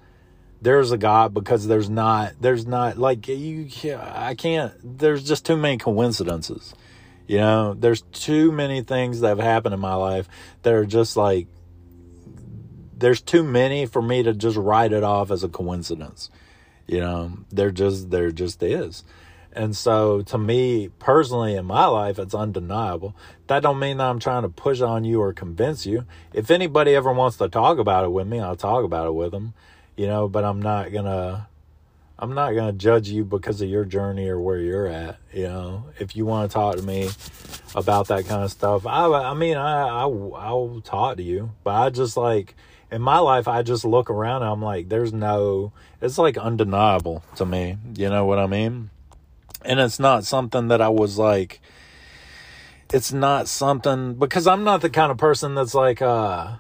there's 0.65 0.93
a 0.93 0.99
God 0.99 1.35
because 1.35 1.67
there's 1.67 1.91
not 1.91 2.33
there's 2.41 2.67
not 2.67 2.97
like 2.97 3.29
you 3.29 3.69
I 4.01 4.35
can't 4.35 4.73
there's 4.83 5.23
just 5.23 5.45
too 5.45 5.59
many 5.59 5.77
coincidences. 5.77 6.75
You 7.27 7.39
know, 7.39 7.75
there's 7.75 8.01
too 8.13 8.51
many 8.51 8.83
things 8.83 9.21
that 9.21 9.29
have 9.29 9.39
happened 9.39 9.75
in 9.75 9.81
my 9.81 9.95
life 9.95 10.27
that 10.63 10.73
are 10.73 10.87
just 10.87 11.19
like 11.19 11.49
there's 12.97 13.21
too 13.21 13.45
many 13.45 13.85
for 13.85 14.01
me 14.01 14.23
to 14.23 14.33
just 14.33 14.57
write 14.57 14.93
it 14.93 15.03
off 15.03 15.31
as 15.31 15.45
a 15.45 15.49
coincidence. 15.49 16.31
You 16.87 17.01
know, 17.01 17.33
there 17.53 17.71
just 17.71 18.11
there 18.11 18.31
just 18.31 18.63
is. 18.63 19.05
And 19.53 19.77
so 19.77 20.23
to 20.23 20.39
me 20.39 20.89
personally 20.99 21.57
in 21.57 21.67
my 21.67 21.85
life 21.87 22.19
it's 22.19 22.35
undeniable. 22.35 23.15
That 23.49 23.63
don't 23.63 23.79
mean 23.79 23.99
that 23.99 24.09
I'm 24.09 24.19
trying 24.19 24.43
to 24.43 24.49
push 24.49 24.81
on 24.81 25.05
you 25.05 25.21
or 25.21 25.35
convince 25.35 25.85
you. 25.85 26.07
If 26.33 26.51
anybody 26.51 26.95
ever 26.95 27.13
wants 27.13 27.37
to 27.37 27.51
talk 27.51 27.77
about 27.77 28.05
it 28.05 28.13
with 28.13 28.27
me, 28.27 28.41
I'll 28.41 28.57
talk 28.57 28.83
about 28.83 29.09
it 29.09 29.15
with 29.15 29.33
them 29.33 29.53
you 29.97 30.07
know, 30.07 30.29
but 30.29 30.45
I'm 30.45 30.61
not 30.61 30.93
gonna 30.93 31.49
I'm 32.19 32.35
not 32.35 32.53
gonna 32.53 32.73
judge 32.73 33.09
you 33.09 33.25
because 33.25 33.61
of 33.61 33.69
your 33.69 33.85
journey 33.85 34.29
or 34.29 34.41
where 34.41 34.59
you're 34.59 34.87
at. 34.87 35.19
You 35.33 35.45
know, 35.45 35.87
if 35.99 36.17
you 36.17 36.27
want 36.27 36.51
to 36.51 36.55
talk 36.55 36.77
to 36.77 36.83
me 36.83 37.11
about 37.75 38.09
that 38.09 38.27
kind 38.27 38.45
of 38.45 38.51
stuff, 38.51 38.87
I 38.87 39.07
I 39.07 39.35
mean 39.35 39.57
I 39.57 39.87
I 39.87 40.03
I'll 40.03 40.81
talk 40.85 41.17
to 41.17 41.23
you, 41.23 41.51
but 41.65 41.75
I 41.75 41.91
just 41.91 42.17
like 42.17 42.55
in 42.91 43.03
my 43.03 43.19
life 43.19 43.49
I 43.49 43.63
just 43.63 43.85
look 43.85 44.11
around 44.11 44.43
and 44.43 44.51
I'm 44.51 44.63
like, 44.63 44.89
there's 44.89 45.13
no, 45.13 45.73
it's 46.01 46.19
like 46.19 46.39
undeniable 46.39 47.25
to 47.37 47.45
me. 47.45 47.77
You 47.97 48.09
know 48.09 48.25
what 48.25 48.39
I 48.39 48.47
mean? 48.47 48.91
And 49.65 49.81
it's 49.81 49.99
not 49.99 50.25
something 50.25 50.69
that 50.69 50.81
I 50.81 50.89
was 50.89 51.19
like. 51.19 51.61
It's 52.93 53.13
not 53.13 53.49
something 53.49 54.15
because 54.15 54.47
I'm 54.47 54.63
not 54.63 54.81
the 54.81 54.91
kind 54.91 55.11
of 55.11 55.19
person 55.19 55.57
that's 55.57 55.75
like 55.75 56.01
uh 56.01 56.57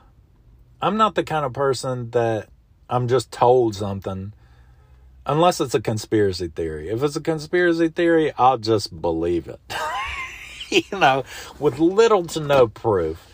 I'm 0.82 0.97
not 0.97 1.14
the 1.14 1.22
kind 1.22 1.45
of 1.45 1.53
person 1.53 2.11
that 2.11 2.49
I'm 2.89 3.09
just 3.09 3.30
told 3.30 3.74
something. 3.74 4.32
Unless 5.26 5.61
it's 5.61 5.74
a 5.74 5.80
conspiracy 5.80 6.49
theory. 6.49 6.91
If 6.91 7.03
it's 7.03 7.16
a 7.16 7.20
conspiracy 7.20 7.89
theory, 7.89 8.32
I'll 8.37 8.59
just 8.59 9.01
believe 9.01 9.49
it. 9.49 9.61
you 10.91 10.99
know, 10.99 11.24
with 11.59 11.78
little 11.78 12.24
to 12.26 12.41
no 12.41 12.68
proof. 12.68 13.26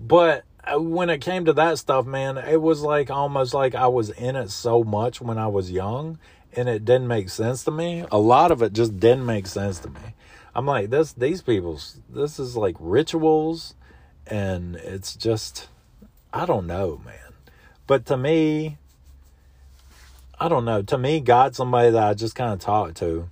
But 0.00 0.44
uh, 0.64 0.80
when 0.80 1.10
it 1.10 1.20
came 1.20 1.44
to 1.44 1.52
that 1.54 1.78
stuff, 1.78 2.06
man, 2.06 2.38
it 2.38 2.60
was 2.60 2.82
like 2.82 3.10
almost 3.10 3.54
like 3.54 3.74
I 3.74 3.86
was 3.86 4.10
in 4.10 4.36
it 4.36 4.50
so 4.50 4.82
much 4.82 5.20
when 5.20 5.38
I 5.38 5.46
was 5.46 5.70
young 5.70 6.18
and 6.54 6.68
it 6.68 6.84
didn't 6.84 7.08
make 7.08 7.28
sense 7.28 7.64
to 7.64 7.70
me. 7.70 8.04
A 8.10 8.18
lot 8.18 8.50
of 8.50 8.62
it 8.62 8.72
just 8.72 8.98
didn't 8.98 9.26
make 9.26 9.46
sense 9.46 9.78
to 9.80 9.90
me. 9.90 10.14
I'm 10.54 10.66
like, 10.66 10.88
this 10.90 11.12
these 11.12 11.42
people's 11.42 12.00
this 12.08 12.38
is 12.38 12.56
like 12.56 12.76
rituals 12.80 13.74
and 14.26 14.76
it's 14.76 15.14
just 15.14 15.68
I 16.32 16.46
don't 16.46 16.66
know, 16.66 17.00
man. 17.04 17.34
But 17.86 18.06
to 18.06 18.16
me, 18.16 18.78
I 20.38 20.48
don't 20.48 20.64
know. 20.64 20.82
To 20.82 20.98
me, 20.98 21.20
God's 21.20 21.56
somebody 21.56 21.90
that 21.90 22.02
I 22.02 22.14
just 22.14 22.34
kind 22.34 22.52
of 22.52 22.60
talk 22.60 22.94
to. 22.94 23.28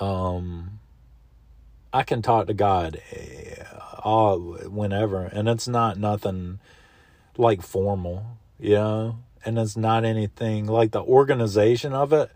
Um, 0.00 0.80
I 1.92 2.02
can 2.02 2.22
talk 2.22 2.46
to 2.46 2.54
God 2.54 3.00
eh, 3.12 3.62
all 3.98 4.38
whenever, 4.40 5.24
and 5.26 5.48
it's 5.48 5.68
not 5.68 5.98
nothing 5.98 6.58
like 7.36 7.60
formal, 7.60 8.38
you 8.58 8.74
know, 8.74 9.18
and 9.44 9.58
it's 9.58 9.76
not 9.76 10.04
anything 10.04 10.66
like 10.66 10.92
the 10.92 11.02
organization 11.02 11.92
of 11.92 12.12
it. 12.12 12.30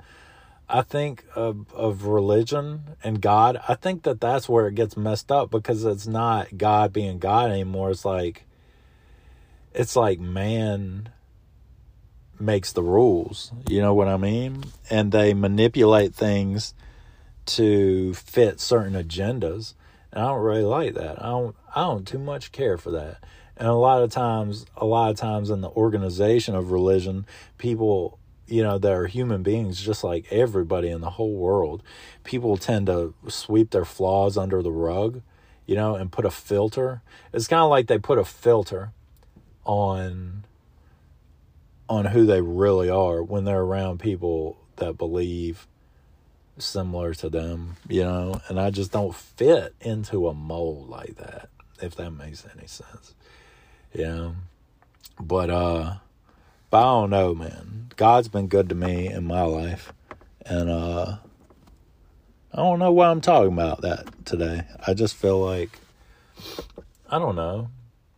I 0.68 0.82
think 0.82 1.24
of 1.34 1.72
of 1.72 2.04
religion 2.04 2.96
and 3.02 3.22
God. 3.22 3.60
I 3.68 3.76
think 3.76 4.02
that 4.02 4.20
that's 4.20 4.48
where 4.48 4.66
it 4.66 4.74
gets 4.74 4.96
messed 4.96 5.30
up 5.30 5.50
because 5.50 5.84
it's 5.84 6.06
not 6.06 6.58
God 6.58 6.92
being 6.92 7.18
God 7.18 7.50
anymore. 7.50 7.92
It's 7.92 8.04
like 8.04 8.44
it's 9.72 9.94
like 9.94 10.18
man 10.18 11.10
makes 12.40 12.72
the 12.72 12.82
rules. 12.82 13.52
You 13.68 13.80
know 13.80 13.94
what 13.94 14.08
I 14.08 14.16
mean? 14.16 14.64
And 14.90 15.12
they 15.12 15.34
manipulate 15.34 16.14
things 16.14 16.74
to 17.46 18.14
fit 18.14 18.60
certain 18.60 18.94
agendas. 18.94 19.74
And 20.12 20.22
I 20.22 20.28
don't 20.28 20.42
really 20.42 20.64
like 20.64 20.94
that. 20.94 21.22
I 21.22 21.28
don't 21.28 21.56
I 21.74 21.82
don't 21.82 22.06
too 22.06 22.18
much 22.18 22.52
care 22.52 22.78
for 22.78 22.90
that. 22.92 23.18
And 23.56 23.68
a 23.68 23.74
lot 23.74 24.02
of 24.02 24.10
times 24.10 24.66
a 24.76 24.84
lot 24.84 25.10
of 25.10 25.16
times 25.16 25.50
in 25.50 25.60
the 25.60 25.70
organization 25.70 26.54
of 26.54 26.70
religion, 26.70 27.26
people 27.58 28.18
you 28.46 28.62
know, 28.62 28.78
that 28.78 28.92
are 28.92 29.06
human 29.06 29.42
beings, 29.42 29.82
just 29.82 30.04
like 30.04 30.26
everybody 30.30 30.88
in 30.88 31.00
the 31.00 31.10
whole 31.10 31.34
world. 31.34 31.82
People 32.24 32.56
tend 32.56 32.86
to 32.86 33.14
sweep 33.28 33.70
their 33.70 33.84
flaws 33.84 34.36
under 34.36 34.62
the 34.62 34.70
rug, 34.70 35.22
you 35.66 35.74
know, 35.74 35.96
and 35.96 36.12
put 36.12 36.24
a 36.24 36.30
filter. 36.30 37.02
It's 37.32 37.48
kind 37.48 37.62
of 37.62 37.70
like 37.70 37.88
they 37.88 37.98
put 37.98 38.18
a 38.18 38.24
filter 38.24 38.92
on 39.64 40.44
on 41.88 42.06
who 42.06 42.26
they 42.26 42.40
really 42.40 42.90
are 42.90 43.22
when 43.22 43.44
they're 43.44 43.60
around 43.60 44.00
people 44.00 44.58
that 44.76 44.98
believe 44.98 45.66
similar 46.58 47.14
to 47.14 47.28
them, 47.28 47.76
you 47.88 48.02
know, 48.02 48.40
and 48.48 48.58
I 48.58 48.70
just 48.70 48.92
don't 48.92 49.14
fit 49.14 49.74
into 49.80 50.28
a 50.28 50.34
mold 50.34 50.88
like 50.88 51.16
that, 51.16 51.48
if 51.80 51.94
that 51.96 52.10
makes 52.10 52.46
any 52.56 52.66
sense. 52.66 53.14
Yeah. 53.92 54.32
But 55.20 55.50
uh 55.50 55.96
but 56.70 56.78
I 56.78 56.82
don't 56.82 57.10
know, 57.10 57.34
man. 57.34 57.92
God's 57.96 58.28
been 58.28 58.48
good 58.48 58.68
to 58.68 58.74
me 58.74 59.08
in 59.08 59.24
my 59.26 59.42
life. 59.42 59.92
And 60.44 60.68
uh 60.70 61.16
I 62.52 62.56
don't 62.56 62.78
know 62.78 62.92
why 62.92 63.08
I'm 63.08 63.20
talking 63.20 63.52
about 63.52 63.82
that 63.82 64.06
today. 64.24 64.62
I 64.86 64.94
just 64.94 65.14
feel 65.14 65.38
like 65.38 65.78
I 67.08 67.18
don't 67.18 67.36
know. 67.36 67.70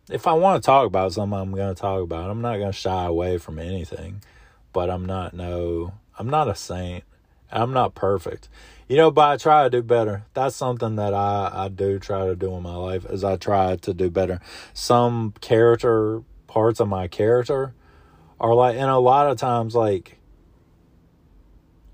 If 0.09 0.25
I 0.25 0.33
want 0.33 0.61
to 0.61 0.65
talk 0.65 0.87
about 0.87 1.13
something, 1.13 1.37
I'm 1.37 1.51
going 1.51 1.73
to 1.73 1.79
talk 1.79 2.01
about 2.01 2.27
it. 2.27 2.31
I'm 2.31 2.41
not 2.41 2.57
going 2.57 2.71
to 2.71 2.77
shy 2.77 3.05
away 3.05 3.37
from 3.37 3.59
anything. 3.59 4.23
But 4.73 4.89
I'm 4.89 5.05
not 5.05 5.33
no 5.33 5.93
I'm 6.17 6.29
not 6.29 6.49
a 6.49 6.55
saint. 6.55 7.03
I'm 7.51 7.73
not 7.73 7.95
perfect. 7.95 8.49
You 8.87 8.97
know, 8.97 9.09
but 9.09 9.29
I 9.29 9.37
try 9.37 9.63
to 9.63 9.69
do 9.69 9.81
better. 9.81 10.25
That's 10.33 10.55
something 10.55 10.95
that 10.97 11.13
I, 11.13 11.51
I 11.53 11.67
do 11.69 11.97
try 11.97 12.25
to 12.27 12.35
do 12.35 12.53
in 12.55 12.63
my 12.63 12.75
life 12.75 13.05
is 13.05 13.23
I 13.23 13.37
try 13.37 13.75
to 13.77 13.93
do 13.93 14.09
better. 14.09 14.39
Some 14.73 15.33
character 15.41 16.21
parts 16.47 16.79
of 16.79 16.87
my 16.87 17.07
character 17.07 17.73
are 18.39 18.53
like 18.53 18.75
and 18.75 18.89
a 18.89 18.97
lot 18.97 19.29
of 19.29 19.37
times 19.37 19.75
like 19.75 20.17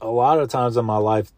a 0.02 0.10
lot 0.10 0.40
of 0.40 0.50
times 0.50 0.78
in 0.78 0.86
my 0.86 0.98
life 0.98 1.32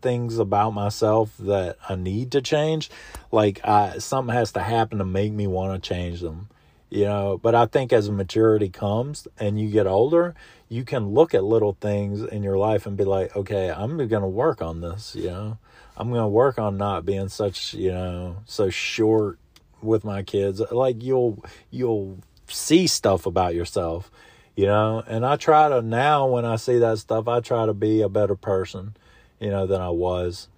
things 0.00 0.38
about 0.38 0.70
myself 0.70 1.36
that 1.38 1.76
I 1.88 1.94
need 1.94 2.32
to 2.32 2.42
change 2.42 2.90
like 3.30 3.60
I 3.64 3.98
something 3.98 4.34
has 4.34 4.52
to 4.52 4.60
happen 4.60 4.98
to 4.98 5.04
make 5.04 5.32
me 5.32 5.46
want 5.46 5.82
to 5.82 5.88
change 5.88 6.20
them 6.20 6.48
you 6.90 7.04
know? 7.04 7.38
But 7.42 7.54
I 7.54 7.66
think 7.66 7.92
as 7.92 8.10
maturity 8.10 8.70
comes 8.70 9.28
and 9.38 9.60
you 9.60 9.70
get 9.70 9.86
older 9.86 10.34
you 10.68 10.84
can 10.84 11.10
look 11.10 11.34
at 11.34 11.44
little 11.44 11.76
things 11.80 12.22
in 12.22 12.42
your 12.42 12.58
life 12.58 12.86
and 12.86 12.96
be 12.96 13.04
like 13.04 13.34
okay 13.36 13.70
I'm 13.70 13.96
going 13.96 14.22
to 14.22 14.28
work 14.28 14.62
on 14.62 14.80
this 14.80 15.14
you 15.14 15.28
know? 15.28 15.58
I'm 15.96 16.10
going 16.10 16.22
to 16.22 16.28
work 16.28 16.58
on 16.58 16.76
not 16.76 17.04
being 17.04 17.28
such 17.28 17.74
you 17.74 17.92
know 17.92 18.38
so 18.46 18.70
short 18.70 19.38
with 19.80 20.04
my 20.04 20.22
kids. 20.22 20.60
Like 20.70 21.02
you'll 21.02 21.44
you'll 21.70 22.18
see 22.48 22.86
stuff 22.86 23.26
about 23.26 23.54
yourself 23.54 24.10
you 24.56 24.66
know? 24.66 25.04
And 25.06 25.24
i 25.24 25.36
try 25.36 25.68
to 25.68 25.82
now 25.82 26.26
when 26.26 26.44
i 26.44 26.56
see 26.56 26.78
that 26.78 26.98
stuff 26.98 27.28
i 27.28 27.40
try 27.40 27.66
to 27.66 27.74
be 27.74 28.00
a 28.02 28.08
better 28.08 28.34
person 28.34 28.96
you 29.40 29.50
know 29.50 29.66
than 29.66 29.80
i 29.80 29.88
was 29.88 30.48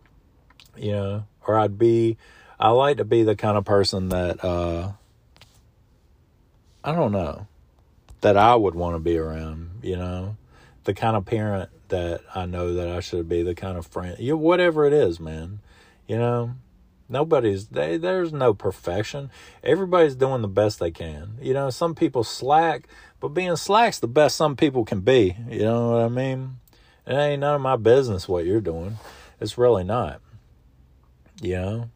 you 0.77 0.93
know 0.93 1.25
or 1.47 1.59
i'd 1.59 1.79
be 1.79 2.17
i 2.59 2.71
like 2.71 2.97
to 2.97 3.05
be 3.05 3.23
the 3.23 3.37
kind 3.37 3.57
of 3.57 3.65
person 3.65 4.09
that 4.09 4.43
uh 4.45 4.93
i 6.85 6.93
don't 6.93 7.13
know 7.13 7.47
that 8.21 8.37
i 8.37 8.55
would 8.55 8.75
want 8.75 8.95
to 8.95 9.01
be 9.01 9.17
around 9.17 9.71
you 9.83 9.97
know 9.97 10.37
the 10.85 10.95
kind 10.95 11.17
of 11.17 11.25
parent 11.25 11.71
that 11.89 12.21
i 12.35 12.47
know 12.47 12.75
that 12.75 12.89
i 12.89 13.01
should 13.01 13.29
be 13.29 13.43
the 13.43 13.55
kind 13.55 13.77
of 13.77 13.87
friend 13.87 14.17
you 14.19 14.37
whatever 14.37 14.87
it 14.87 14.93
is 14.93 15.19
man 15.21 15.61
you 16.07 16.17
know 16.17 16.55
Nobody's 17.11 17.67
they, 17.67 17.97
there's 17.97 18.33
no 18.33 18.55
perfection. 18.55 19.31
Everybody's 19.65 20.15
doing 20.15 20.43
the 20.43 20.49
best 20.49 20.79
they 20.79 20.93
can. 20.93 21.39
You 21.43 21.53
know, 21.53 21.69
some 21.69 21.97
people 21.97 22.23
slack, 22.23 22.87
but 23.19 23.29
being 23.29 23.57
slack's 23.57 23.99
the 23.99 24.07
best 24.07 24.37
some 24.37 24.55
people 24.55 24.85
can 24.85 25.01
be. 25.01 25.37
You 25.49 25.63
know 25.63 25.91
what 25.91 26.03
I 26.03 26.09
mean? 26.09 26.61
It 27.07 27.15
ain't 27.15 27.41
none 27.41 27.57
of 27.57 27.61
my 27.61 27.77
business 27.77 28.29
what 28.29 28.47
you're 28.47 28.61
doing. 28.61 28.99
It's 29.41 29.59
really 29.59 29.85
not. 29.85 30.21
You 31.41 31.57
know? 31.57 31.91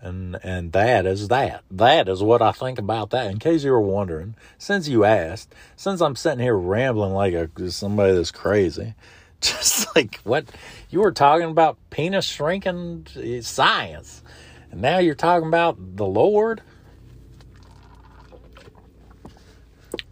And 0.00 0.36
and 0.42 0.72
that 0.72 1.06
is 1.06 1.28
that. 1.28 1.62
That 1.70 2.08
is 2.08 2.22
what 2.22 2.42
I 2.42 2.50
think 2.50 2.78
about 2.78 3.10
that. 3.10 3.30
In 3.30 3.38
case 3.38 3.62
you 3.62 3.70
were 3.70 3.80
wondering, 3.80 4.34
since 4.58 4.88
you 4.88 5.04
asked, 5.04 5.54
since 5.76 6.00
I'm 6.00 6.16
sitting 6.16 6.40
here 6.40 6.56
rambling 6.56 7.12
like 7.12 7.34
a 7.34 7.70
somebody 7.70 8.14
that's 8.14 8.32
crazy, 8.32 8.94
just 9.42 9.94
like 9.94 10.20
what 10.24 10.46
you 10.90 11.00
were 11.00 11.12
talking 11.12 11.50
about 11.50 11.76
penis 11.90 12.24
shrinking 12.24 13.06
science 13.42 14.22
and 14.70 14.80
now 14.80 14.98
you're 14.98 15.14
talking 15.14 15.48
about 15.48 15.96
the 15.96 16.06
lord 16.06 16.62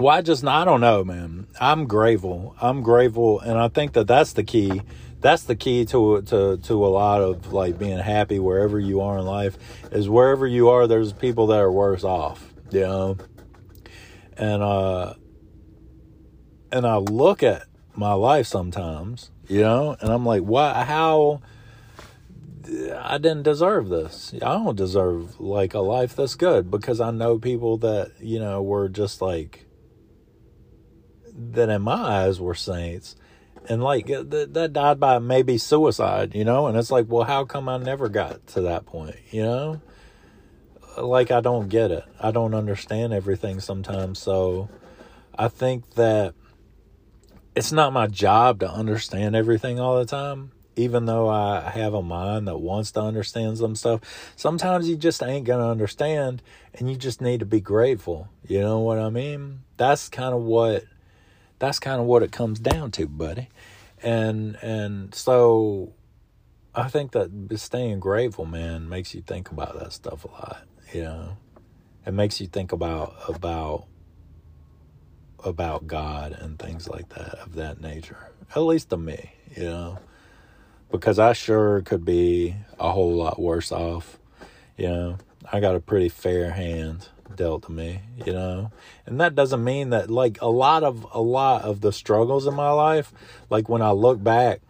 i 0.08 0.22
just 0.22 0.44
i 0.44 0.64
don't 0.64 0.80
know 0.80 1.04
man. 1.04 1.46
I'm 1.60 1.86
grateful. 1.86 2.54
I'm 2.60 2.82
grateful 2.82 3.40
and 3.40 3.58
i 3.58 3.68
think 3.68 3.92
that 3.94 4.06
that's 4.06 4.32
the 4.32 4.44
key. 4.44 4.82
That's 5.20 5.42
the 5.42 5.56
key 5.56 5.84
to 5.86 6.22
to 6.22 6.56
to 6.56 6.86
a 6.86 6.88
lot 6.88 7.20
of 7.20 7.52
like 7.52 7.78
being 7.78 7.98
happy 7.98 8.38
wherever 8.38 8.78
you 8.78 9.00
are 9.02 9.18
in 9.18 9.26
life 9.26 9.58
is 9.92 10.08
wherever 10.08 10.46
you 10.46 10.70
are 10.70 10.86
there's 10.86 11.12
people 11.12 11.48
that 11.48 11.58
are 11.58 11.70
worse 11.70 12.04
off 12.04 12.50
you 12.70 12.80
know? 12.80 13.16
And 14.36 14.62
uh 14.62 15.14
and 16.72 16.86
i 16.86 16.96
look 16.96 17.42
at 17.42 17.64
my 17.96 18.12
life 18.12 18.46
sometimes, 18.46 19.30
you 19.48 19.60
know, 19.60 19.96
and 20.00 20.10
I'm 20.10 20.24
like, 20.24 20.42
why, 20.42 20.84
how, 20.84 21.42
I 22.96 23.18
didn't 23.18 23.42
deserve 23.42 23.88
this. 23.88 24.32
I 24.34 24.54
don't 24.54 24.76
deserve 24.76 25.40
like 25.40 25.74
a 25.74 25.80
life 25.80 26.14
that's 26.14 26.36
good 26.36 26.70
because 26.70 27.00
I 27.00 27.10
know 27.10 27.38
people 27.38 27.76
that, 27.78 28.12
you 28.20 28.38
know, 28.38 28.62
were 28.62 28.88
just 28.88 29.20
like, 29.20 29.66
that 31.34 31.68
in 31.68 31.82
my 31.82 31.94
eyes 31.94 32.40
were 32.40 32.54
saints 32.54 33.16
and 33.68 33.82
like 33.82 34.10
uh, 34.10 34.22
that, 34.28 34.54
that 34.54 34.72
died 34.72 34.98
by 34.98 35.18
maybe 35.18 35.58
suicide, 35.58 36.34
you 36.34 36.44
know, 36.44 36.66
and 36.66 36.76
it's 36.76 36.90
like, 36.90 37.06
well, 37.08 37.24
how 37.24 37.44
come 37.44 37.68
I 37.68 37.78
never 37.78 38.08
got 38.08 38.46
to 38.48 38.62
that 38.62 38.86
point, 38.86 39.16
you 39.30 39.42
know? 39.42 39.80
Uh, 40.96 41.06
like, 41.06 41.30
I 41.30 41.40
don't 41.40 41.68
get 41.68 41.90
it. 41.90 42.04
I 42.18 42.30
don't 42.30 42.54
understand 42.54 43.12
everything 43.12 43.60
sometimes. 43.60 44.18
So 44.18 44.68
I 45.38 45.48
think 45.48 45.94
that 45.94 46.34
it's 47.54 47.72
not 47.72 47.92
my 47.92 48.06
job 48.06 48.60
to 48.60 48.70
understand 48.70 49.36
everything 49.36 49.78
all 49.78 49.98
the 49.98 50.06
time 50.06 50.52
even 50.76 51.04
though 51.04 51.28
I 51.28 51.68
have 51.68 51.92
a 51.92 52.02
mind 52.02 52.48
that 52.48 52.58
wants 52.58 52.92
to 52.92 53.02
understand 53.02 53.58
some 53.58 53.76
stuff, 53.76 54.00
sometimes 54.34 54.88
you 54.88 54.96
just 54.96 55.22
ain't 55.22 55.44
going 55.44 55.60
to 55.60 55.66
understand 55.66 56.42
and 56.72 56.90
you 56.90 56.96
just 56.96 57.20
need 57.20 57.40
to 57.40 57.46
be 57.46 57.60
grateful. 57.60 58.28
You 58.46 58.60
know 58.60 58.78
what 58.78 58.98
I 58.98 59.10
mean? 59.10 59.60
That's 59.76 60.08
kind 60.08 60.34
of 60.34 60.42
what 60.42 60.84
that's 61.60 61.78
kind 61.78 62.00
of 62.00 62.06
what 62.06 62.24
it 62.24 62.32
comes 62.32 62.58
down 62.58 62.90
to, 62.92 63.06
buddy. 63.06 63.48
And 64.02 64.56
and 64.62 65.14
so 65.14 65.92
I 66.74 66.88
think 66.88 67.12
that 67.12 67.30
staying 67.56 68.00
grateful, 68.00 68.46
man, 68.46 68.88
makes 68.88 69.14
you 69.14 69.22
think 69.22 69.52
about 69.52 69.78
that 69.78 69.92
stuff 69.92 70.24
a 70.24 70.28
lot, 70.28 70.62
you 70.92 71.02
know. 71.02 71.36
It 72.04 72.12
makes 72.12 72.40
you 72.40 72.48
think 72.48 72.72
about 72.72 73.14
about 73.28 73.86
about 75.44 75.86
God 75.86 76.32
and 76.32 76.58
things 76.58 76.88
like 76.88 77.10
that 77.10 77.34
of 77.38 77.54
that 77.54 77.80
nature. 77.80 78.30
At 78.56 78.60
least 78.60 78.90
to 78.90 78.96
me, 78.96 79.32
you 79.54 79.64
know. 79.64 79.98
Because 80.90 81.20
I 81.20 81.34
sure 81.34 81.82
could 81.82 82.04
be 82.04 82.56
a 82.80 82.90
whole 82.90 83.14
lot 83.14 83.40
worse 83.40 83.70
off. 83.70 84.18
You 84.76 84.88
know. 84.88 85.18
I 85.52 85.60
got 85.60 85.74
a 85.74 85.80
pretty 85.80 86.08
fair 86.08 86.50
hand 86.50 87.08
dealt 87.34 87.64
to 87.64 87.72
me, 87.72 88.00
you 88.24 88.32
know. 88.32 88.70
And 89.06 89.20
that 89.20 89.34
doesn't 89.34 89.62
mean 89.62 89.90
that 89.90 90.10
like 90.10 90.40
a 90.40 90.48
lot 90.48 90.82
of 90.82 91.06
a 91.12 91.20
lot 91.20 91.62
of 91.62 91.80
the 91.80 91.92
struggles 91.92 92.46
in 92.46 92.54
my 92.54 92.70
life, 92.70 93.12
like 93.48 93.68
when 93.68 93.82
I 93.82 93.90
look 93.90 94.22
back 94.22 94.60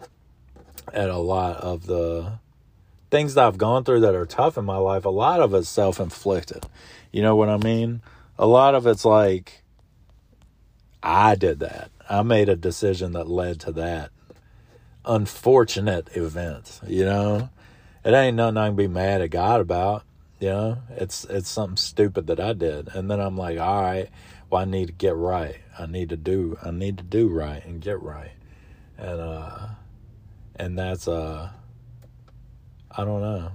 at 0.92 1.10
a 1.10 1.18
lot 1.18 1.56
of 1.56 1.86
the 1.86 2.38
things 3.10 3.34
that 3.34 3.44
I've 3.44 3.58
gone 3.58 3.84
through 3.84 4.00
that 4.00 4.14
are 4.14 4.26
tough 4.26 4.56
in 4.56 4.64
my 4.64 4.76
life, 4.76 5.04
a 5.04 5.10
lot 5.10 5.40
of 5.40 5.52
it's 5.54 5.68
self-inflicted. 5.68 6.66
You 7.12 7.22
know 7.22 7.34
what 7.34 7.48
I 7.48 7.56
mean? 7.56 8.02
A 8.38 8.46
lot 8.46 8.74
of 8.74 8.86
it's 8.86 9.04
like 9.04 9.62
I 11.02 11.34
did 11.34 11.60
that. 11.60 11.90
I 12.08 12.22
made 12.22 12.48
a 12.48 12.56
decision 12.56 13.12
that 13.12 13.28
led 13.28 13.60
to 13.60 13.72
that 13.72 14.10
unfortunate 15.04 16.16
event, 16.16 16.80
you 16.86 17.04
know? 17.04 17.50
It 18.04 18.12
ain't 18.12 18.36
nothing 18.36 18.56
I 18.56 18.68
can 18.68 18.76
be 18.76 18.88
mad 18.88 19.20
at 19.20 19.30
God 19.30 19.60
about, 19.60 20.04
you 20.40 20.48
know? 20.48 20.78
It's 20.90 21.24
it's 21.24 21.48
something 21.48 21.76
stupid 21.76 22.26
that 22.26 22.40
I 22.40 22.52
did. 22.52 22.88
And 22.94 23.10
then 23.10 23.20
I'm 23.20 23.36
like, 23.36 23.58
all 23.58 23.82
right, 23.82 24.08
well 24.48 24.62
I 24.62 24.64
need 24.64 24.86
to 24.86 24.92
get 24.92 25.14
right. 25.16 25.56
I 25.78 25.86
need 25.86 26.08
to 26.10 26.16
do 26.16 26.58
I 26.62 26.70
need 26.70 26.98
to 26.98 27.04
do 27.04 27.28
right 27.28 27.64
and 27.64 27.80
get 27.80 28.02
right. 28.02 28.32
And 28.98 29.20
uh 29.20 29.68
and 30.56 30.78
that's 30.78 31.06
uh 31.06 31.50
I 32.90 33.04
don't 33.04 33.20
know. 33.20 33.52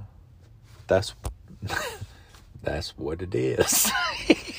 That's 0.87 1.13
that's 2.63 2.97
what 2.97 3.21
it 3.21 3.35
is. 3.35 3.91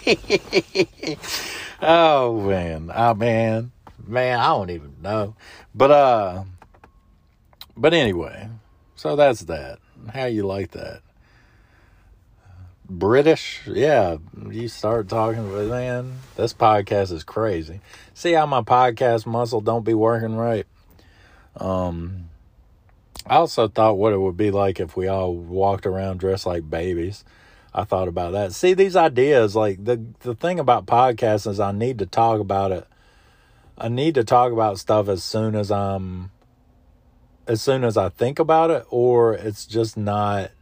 oh 1.83 2.41
man, 2.41 2.91
oh 2.95 3.15
man, 3.15 3.73
man, 4.07 4.39
I 4.39 4.47
don't 4.49 4.71
even 4.71 4.97
know. 5.01 5.35
But 5.75 5.91
uh, 5.91 6.45
but 7.77 7.95
anyway, 7.95 8.49
so 8.95 9.17
that's 9.17 9.43
that. 9.43 9.79
How 10.13 10.27
you 10.27 10.47
like 10.47 10.73
that? 10.73 11.03
British, 12.89 13.63
yeah, 13.67 14.17
you 14.49 14.69
start 14.69 15.09
talking, 15.09 15.51
but 15.51 15.67
man, 15.67 16.19
this 16.37 16.55
podcast 16.55 17.13
is 17.13 17.25
crazy. 17.25 17.81
See 18.15 18.33
how 18.33 18.47
my 18.47 18.63
podcast 18.63 19.27
muscle 19.27 19.61
don't 19.61 19.85
be 19.85 19.95
working 19.95 20.37
right. 20.37 20.67
Um, 21.57 22.29
I 23.27 23.37
also 23.37 23.67
thought 23.67 23.99
what 23.99 24.13
it 24.13 24.21
would 24.21 24.37
be 24.37 24.51
like 24.51 24.79
if 24.79 24.97
we 24.97 25.09
all 25.09 25.35
walked 25.35 25.85
around 25.85 26.21
dressed 26.21 26.47
like 26.47 26.69
babies. 26.71 27.25
I 27.75 27.85
thought 27.85 28.09
about 28.09 28.33
that. 28.33 28.53
See 28.53 28.73
these 28.73 28.97
ideas, 28.97 29.57
like 29.57 29.85
the 29.85 30.03
the 30.21 30.35
thing 30.35 30.59
about 30.59 30.87
podcasts 30.87 31.47
is 31.47 31.61
I 31.61 31.73
need 31.73 31.99
to 31.99 32.07
talk 32.07 32.41
about 32.41 32.73
it. 32.73 32.87
I 33.77 33.89
need 33.89 34.15
to 34.15 34.25
talk 34.25 34.53
about 34.53 34.79
stuff 34.79 35.09
as 35.09 35.23
soon 35.23 35.55
as 35.55 35.71
I'm 35.71 36.31
as 37.47 37.61
soon 37.61 37.85
as 37.85 37.97
I 37.97 38.09
think 38.09 38.39
about 38.39 38.71
it, 38.71 38.87
or 38.91 39.35
it's 39.35 39.67
just 39.67 39.97
not 39.97 40.53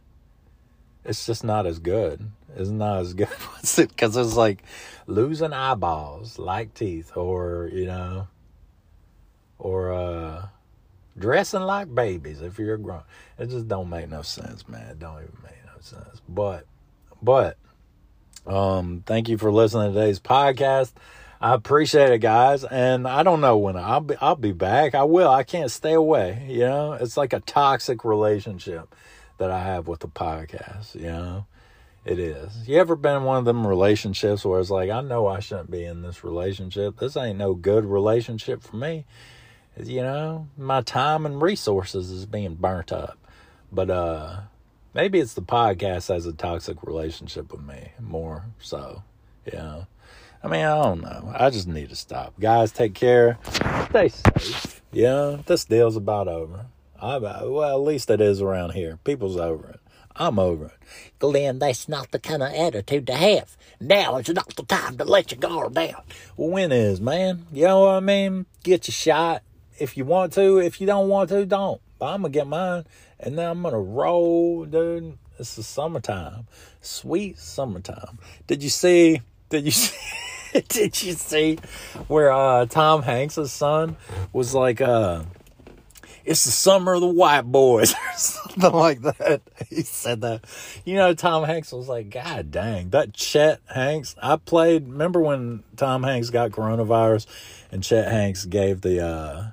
it's 1.05 1.25
just 1.25 1.43
not 1.43 1.65
as 1.65 1.79
good. 1.79 2.31
It's 2.55 2.69
not 2.69 2.99
as 2.99 3.13
good 3.13 3.29
because 3.77 4.17
it's 4.17 4.35
like 4.35 4.63
losing 5.07 5.53
eyeballs 5.53 6.39
like 6.39 6.73
teeth, 6.73 7.15
or 7.15 7.69
you 7.71 7.85
know, 7.85 8.27
or 9.59 9.93
uh, 9.93 10.47
dressing 11.17 11.61
like 11.61 11.93
babies 11.93 12.41
if 12.41 12.59
you're 12.59 12.77
grown. 12.77 13.03
It 13.37 13.49
just 13.49 13.67
don't 13.67 13.89
make 13.89 14.09
no 14.09 14.21
sense, 14.21 14.67
man. 14.67 14.87
It 14.89 14.99
don't 14.99 15.21
even 15.21 15.37
make 15.43 15.65
no 15.65 15.79
sense. 15.81 16.21
But, 16.27 16.65
but, 17.21 17.57
um, 18.45 19.03
thank 19.05 19.29
you 19.29 19.37
for 19.37 19.51
listening 19.51 19.93
to 19.93 19.99
today's 19.99 20.19
podcast. 20.19 20.93
I 21.41 21.53
appreciate 21.53 22.11
it, 22.11 22.19
guys. 22.19 22.63
And 22.63 23.07
I 23.07 23.23
don't 23.23 23.41
know 23.41 23.57
when 23.57 23.75
I'll 23.75 24.01
be, 24.01 24.15
I'll 24.21 24.35
be 24.35 24.53
back. 24.53 24.95
I 24.95 25.03
will. 25.03 25.29
I 25.29 25.43
can't 25.43 25.69
stay 25.69 25.93
away. 25.93 26.45
You 26.49 26.61
know, 26.61 26.93
it's 26.93 27.17
like 27.17 27.33
a 27.33 27.41
toxic 27.41 28.05
relationship 28.05 28.95
that 29.37 29.51
I 29.51 29.63
have 29.63 29.87
with 29.87 29.99
the 29.99 30.07
podcast, 30.07 30.95
you 30.95 31.07
know? 31.07 31.45
It 32.05 32.19
is. 32.19 32.67
You 32.67 32.77
ever 32.77 32.95
been 32.95 33.17
in 33.17 33.23
one 33.23 33.39
of 33.39 33.45
them 33.45 33.65
relationships 33.65 34.45
where 34.45 34.59
it's 34.59 34.69
like, 34.69 34.91
I 34.91 35.01
know 35.01 35.25
I 35.25 35.39
shouldn't 35.39 35.71
be 35.71 35.83
in 35.83 36.03
this 36.03 36.23
relationship. 36.23 36.99
This 36.99 37.17
ain't 37.17 37.39
no 37.39 37.55
good 37.55 37.83
relationship 37.83 38.61
for 38.61 38.75
me. 38.75 39.05
You 39.83 40.03
know, 40.03 40.47
my 40.55 40.81
time 40.81 41.25
and 41.25 41.41
resources 41.41 42.11
is 42.11 42.27
being 42.27 42.55
burnt 42.55 42.91
up. 42.91 43.17
But 43.71 43.89
uh 43.89 44.41
maybe 44.93 45.19
it's 45.19 45.33
the 45.33 45.41
podcast 45.41 46.09
has 46.09 46.27
a 46.27 46.31
toxic 46.31 46.83
relationship 46.83 47.51
with 47.51 47.63
me 47.63 47.91
more 47.99 48.45
so. 48.59 49.01
You 49.51 49.57
know. 49.57 49.87
I 50.43 50.47
mean, 50.47 50.63
I 50.63 50.83
don't 50.83 51.01
know. 51.01 51.33
I 51.35 51.49
just 51.49 51.67
need 51.67 51.89
to 51.89 51.95
stop. 51.95 52.39
Guys, 52.39 52.71
take 52.71 52.93
care. 52.93 53.39
Stay 53.89 54.09
safe. 54.09 54.81
Yeah, 54.91 55.37
this 55.47 55.65
deal's 55.65 55.95
about 55.97 56.27
over. 56.27 56.67
I, 57.01 57.17
well, 57.17 57.63
at 57.63 57.81
least 57.81 58.09
it 58.09 58.21
is 58.21 58.41
around 58.41 58.71
here. 58.71 58.99
People's 59.03 59.37
over 59.37 59.69
it. 59.69 59.79
I'm 60.15 60.39
over 60.39 60.67
it. 60.67 60.73
Glenn, 61.19 61.59
that's 61.59 61.89
not 61.89 62.11
the 62.11 62.19
kind 62.19 62.41
of 62.41 62.53
attitude 62.53 63.07
to 63.07 63.13
have. 63.13 63.57
Now 63.79 64.17
is 64.17 64.29
not 64.29 64.55
the 64.55 64.63
time 64.63 64.97
to 64.97 65.03
let 65.03 65.31
your 65.31 65.39
guard 65.39 65.73
down. 65.73 66.01
Well, 66.37 66.49
when 66.49 66.71
is, 66.71 67.01
man? 67.01 67.45
You 67.51 67.65
know 67.65 67.81
what 67.81 67.95
I 67.95 67.99
mean? 67.99 68.45
Get 68.63 68.87
your 68.87 68.93
shot 68.93 69.43
if 69.77 69.97
you 69.97 70.05
want 70.05 70.33
to. 70.33 70.59
If 70.59 70.79
you 70.79 70.87
don't 70.87 71.09
want 71.09 71.29
to, 71.29 71.45
don't. 71.45 71.81
But 71.99 72.13
I'm 72.13 72.21
going 72.21 72.31
to 72.31 72.39
get 72.39 72.47
mine. 72.47 72.85
And 73.19 73.37
then 73.37 73.49
I'm 73.49 73.61
going 73.61 73.73
to 73.73 73.79
roll, 73.79 74.65
dude. 74.65 75.17
It's 75.37 75.55
the 75.55 75.63
summertime. 75.63 76.47
Sweet 76.79 77.37
summertime. 77.37 78.19
Did 78.47 78.63
you 78.63 78.69
see? 78.69 79.21
Did 79.49 79.65
you 79.65 79.71
see? 79.71 80.61
did 80.69 81.03
you 81.03 81.13
see 81.13 81.59
where 82.07 82.31
uh, 82.31 82.65
Tom 82.65 83.01
Hanks' 83.03 83.51
son 83.51 83.97
was 84.31 84.53
like, 84.53 84.79
uh, 84.79 85.23
it's 86.25 86.43
the 86.43 86.51
summer 86.51 86.95
of 86.95 87.01
the 87.01 87.07
white 87.07 87.43
boys 87.43 87.93
or 87.93 88.17
something 88.17 88.71
like 88.71 89.01
that. 89.01 89.41
He 89.69 89.81
said 89.81 90.21
that. 90.21 90.45
You 90.83 90.95
know, 90.95 91.13
Tom 91.13 91.43
Hanks 91.43 91.71
was 91.71 91.87
like, 91.87 92.09
God 92.09 92.51
dang, 92.51 92.89
that 92.89 93.13
Chet 93.13 93.61
Hanks. 93.73 94.15
I 94.21 94.37
played, 94.37 94.87
remember 94.87 95.21
when 95.21 95.63
Tom 95.75 96.03
Hanks 96.03 96.29
got 96.29 96.51
coronavirus 96.51 97.27
and 97.71 97.83
Chet 97.83 98.11
Hanks 98.11 98.45
gave 98.45 98.81
the, 98.81 99.05
uh, 99.05 99.47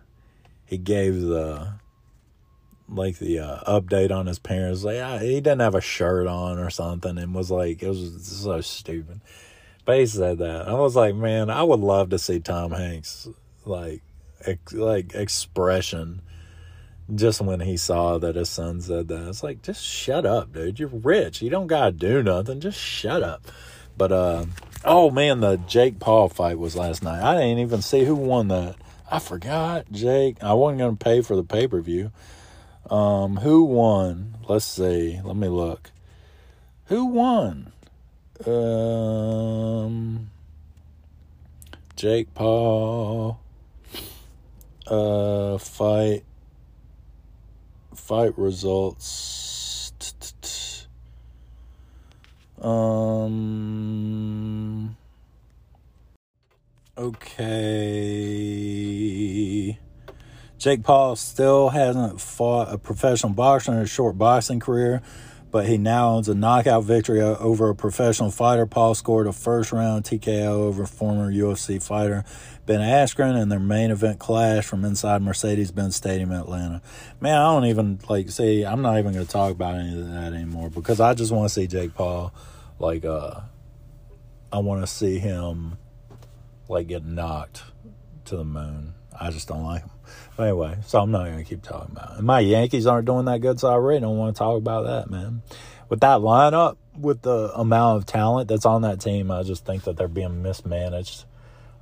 he 0.65 0.79
gave 0.79 1.21
the, 1.21 1.75
like 2.89 3.19
the 3.19 3.39
uh, 3.39 3.81
update 3.81 4.11
on 4.11 4.27
his 4.27 4.39
parents. 4.39 4.85
Like, 4.85 4.99
uh, 4.99 5.19
he 5.19 5.41
didn't 5.41 5.61
have 5.61 5.75
a 5.75 5.81
shirt 5.81 6.27
on 6.27 6.59
or 6.59 6.71
something 6.71 7.19
and 7.19 7.35
was 7.35 7.51
like, 7.51 7.83
it 7.83 7.89
was 7.89 8.27
so 8.27 8.61
stupid. 8.61 9.21
But 9.85 9.99
he 9.99 10.07
said 10.07 10.39
that. 10.39 10.69
I 10.69 10.75
was 10.75 10.95
like, 10.95 11.15
man, 11.15 11.51
I 11.51 11.63
would 11.63 11.81
love 11.81 12.11
to 12.11 12.19
see 12.19 12.39
Tom 12.39 12.71
Hanks, 12.71 13.29
like, 13.65 14.03
ex- 14.47 14.73
like 14.73 15.15
expression 15.15 16.23
just 17.15 17.41
when 17.41 17.61
he 17.61 17.77
saw 17.77 18.19
that 18.19 18.37
his 18.37 18.49
son 18.49 18.81
said 18.81 19.09
that, 19.09 19.29
it's 19.29 19.43
like, 19.43 19.63
just 19.63 19.85
shut 19.85 20.25
up, 20.25 20.53
dude. 20.53 20.79
You're 20.79 20.89
rich. 20.89 21.43
You 21.43 21.51
don't 21.51 21.67
gotta 21.67 21.93
do 21.93 22.23
nothing. 22.23 22.61
Just 22.61 22.79
shut 22.79 23.23
up. 23.23 23.47
But 23.97 24.13
uh, 24.13 24.47
oh 24.85 25.11
man, 25.11 25.41
the 25.41 25.57
Jake 25.57 25.99
Paul 25.99 26.29
fight 26.29 26.59
was 26.59 26.77
last 26.77 27.03
night. 27.03 27.23
I 27.23 27.41
didn't 27.41 27.59
even 27.59 27.83
see 27.83 28.05
who 28.05 28.15
won 28.15 28.49
that. 28.49 28.77
I 29.11 29.19
forgot 29.19 29.91
Jake. 29.93 30.43
I 30.43 30.55
wasn't 30.55 30.81
gonna 30.81 30.97
pay 30.97 31.21
for 31.21 31.37
the 31.37 31.45
pay 31.45 31.67
per 31.67 31.81
view. 31.81 32.11
Um, 32.91 33.37
who 33.37 33.65
won? 33.65 34.39
Let's 34.49 34.65
see. 34.65 35.21
Let 35.23 35.37
me 35.37 35.49
look. 35.49 35.91
Who 36.87 37.07
won? 37.07 37.73
Um, 38.47 40.31
Jake 41.97 42.35
Paul. 42.35 43.41
Uh, 44.87 45.59
fight 45.59 46.25
fight 47.97 48.37
results. 48.39 49.53
Um. 52.61 54.23
Okay. 56.97 58.23
Jake 60.59 60.85
Paul 60.85 61.17
still 61.17 61.71
hasn't 61.71 62.21
fought 62.21 62.73
a 62.73 62.79
professional 62.79 63.33
boxer 63.33 63.73
in 63.73 63.79
his 63.79 63.91
short 63.91 64.17
boxing 64.17 64.61
career, 64.61 65.03
but 65.51 65.67
he 65.67 65.77
now 65.77 66.11
owns 66.11 66.29
a 66.29 66.37
knockout 66.37 66.85
victory 66.85 67.21
over 67.21 67.69
a 67.69 67.75
professional 67.75 68.31
fighter. 68.31 68.65
Paul 68.65 68.95
scored 68.95 69.27
a 69.27 69.33
first 69.33 69.73
round 69.73 70.05
TKO 70.05 70.51
over 70.51 70.87
former 70.87 71.33
UFC 71.33 71.83
fighter 71.83 72.25
Ben 72.65 72.81
Askren 72.81 73.41
in 73.41 73.49
their 73.49 73.59
main 73.59 73.91
event 73.91 74.21
clash 74.21 74.65
from 74.65 74.85
inside 74.85 75.21
Mercedes-Benz 75.21 75.97
Stadium 75.97 76.31
in 76.31 76.39
Atlanta. 76.39 76.81
Man, 77.21 77.37
I 77.37 77.53
don't 77.53 77.65
even 77.65 77.99
like 78.09 78.31
see. 78.31 78.65
I'm 78.65 78.83
not 78.83 78.99
even 78.99 79.13
going 79.13 79.27
to 79.27 79.31
talk 79.31 79.51
about 79.51 79.75
any 79.75 79.99
of 79.99 80.09
that 80.13 80.33
anymore 80.33 80.71
because 80.71 81.01
I 81.01 81.15
just 81.15 81.33
want 81.33 81.49
to 81.49 81.55
see 81.55 81.67
Jake 81.67 81.95
Paul. 81.95 82.33
Like, 82.79 83.05
uh, 83.05 83.41
I 84.53 84.59
want 84.59 84.83
to 84.83 84.87
see 84.87 85.19
him 85.19 85.77
like 86.69 86.87
get 86.87 87.05
knocked 87.05 87.65
to 88.27 88.37
the 88.37 88.45
moon. 88.45 88.95
I 89.19 89.31
just 89.31 89.49
don't 89.49 89.65
like 89.65 89.83
him. 89.83 89.91
But 90.37 90.45
anyway, 90.45 90.79
so 90.87 91.01
I'm 91.01 91.11
not 91.11 91.25
going 91.25 91.39
to 91.39 91.45
keep 91.45 91.63
talking 91.63 91.93
about 91.93 92.13
it. 92.13 92.19
And 92.19 92.27
my 92.27 92.41
Yankees 92.41 92.87
aren't 92.87 93.07
doing 93.07 93.25
that 93.25 93.41
good, 93.41 93.59
so 93.59 93.69
I 93.69 93.77
really 93.77 94.01
don't 94.01 94.19
want 94.19 94.37
to 94.37 94.39
talk 94.39 94.57
about 94.57 94.87
that, 94.87 95.11
man. 95.11 95.43
With 95.89 96.01
that 96.01 96.21
lineup, 96.21 96.77
with 96.97 97.23
the 97.23 97.53
amount 97.55 97.99
of 97.99 98.07
talent 98.07 98.49
that's 98.49 98.67
on 98.67 98.83
that 98.83 99.01
team, 99.01 99.31
I 99.31 99.43
just 99.43 99.65
think 99.65 99.85
that 99.85 99.97
they're 99.97 100.09
being 100.09 100.43
mismanaged 100.43 101.25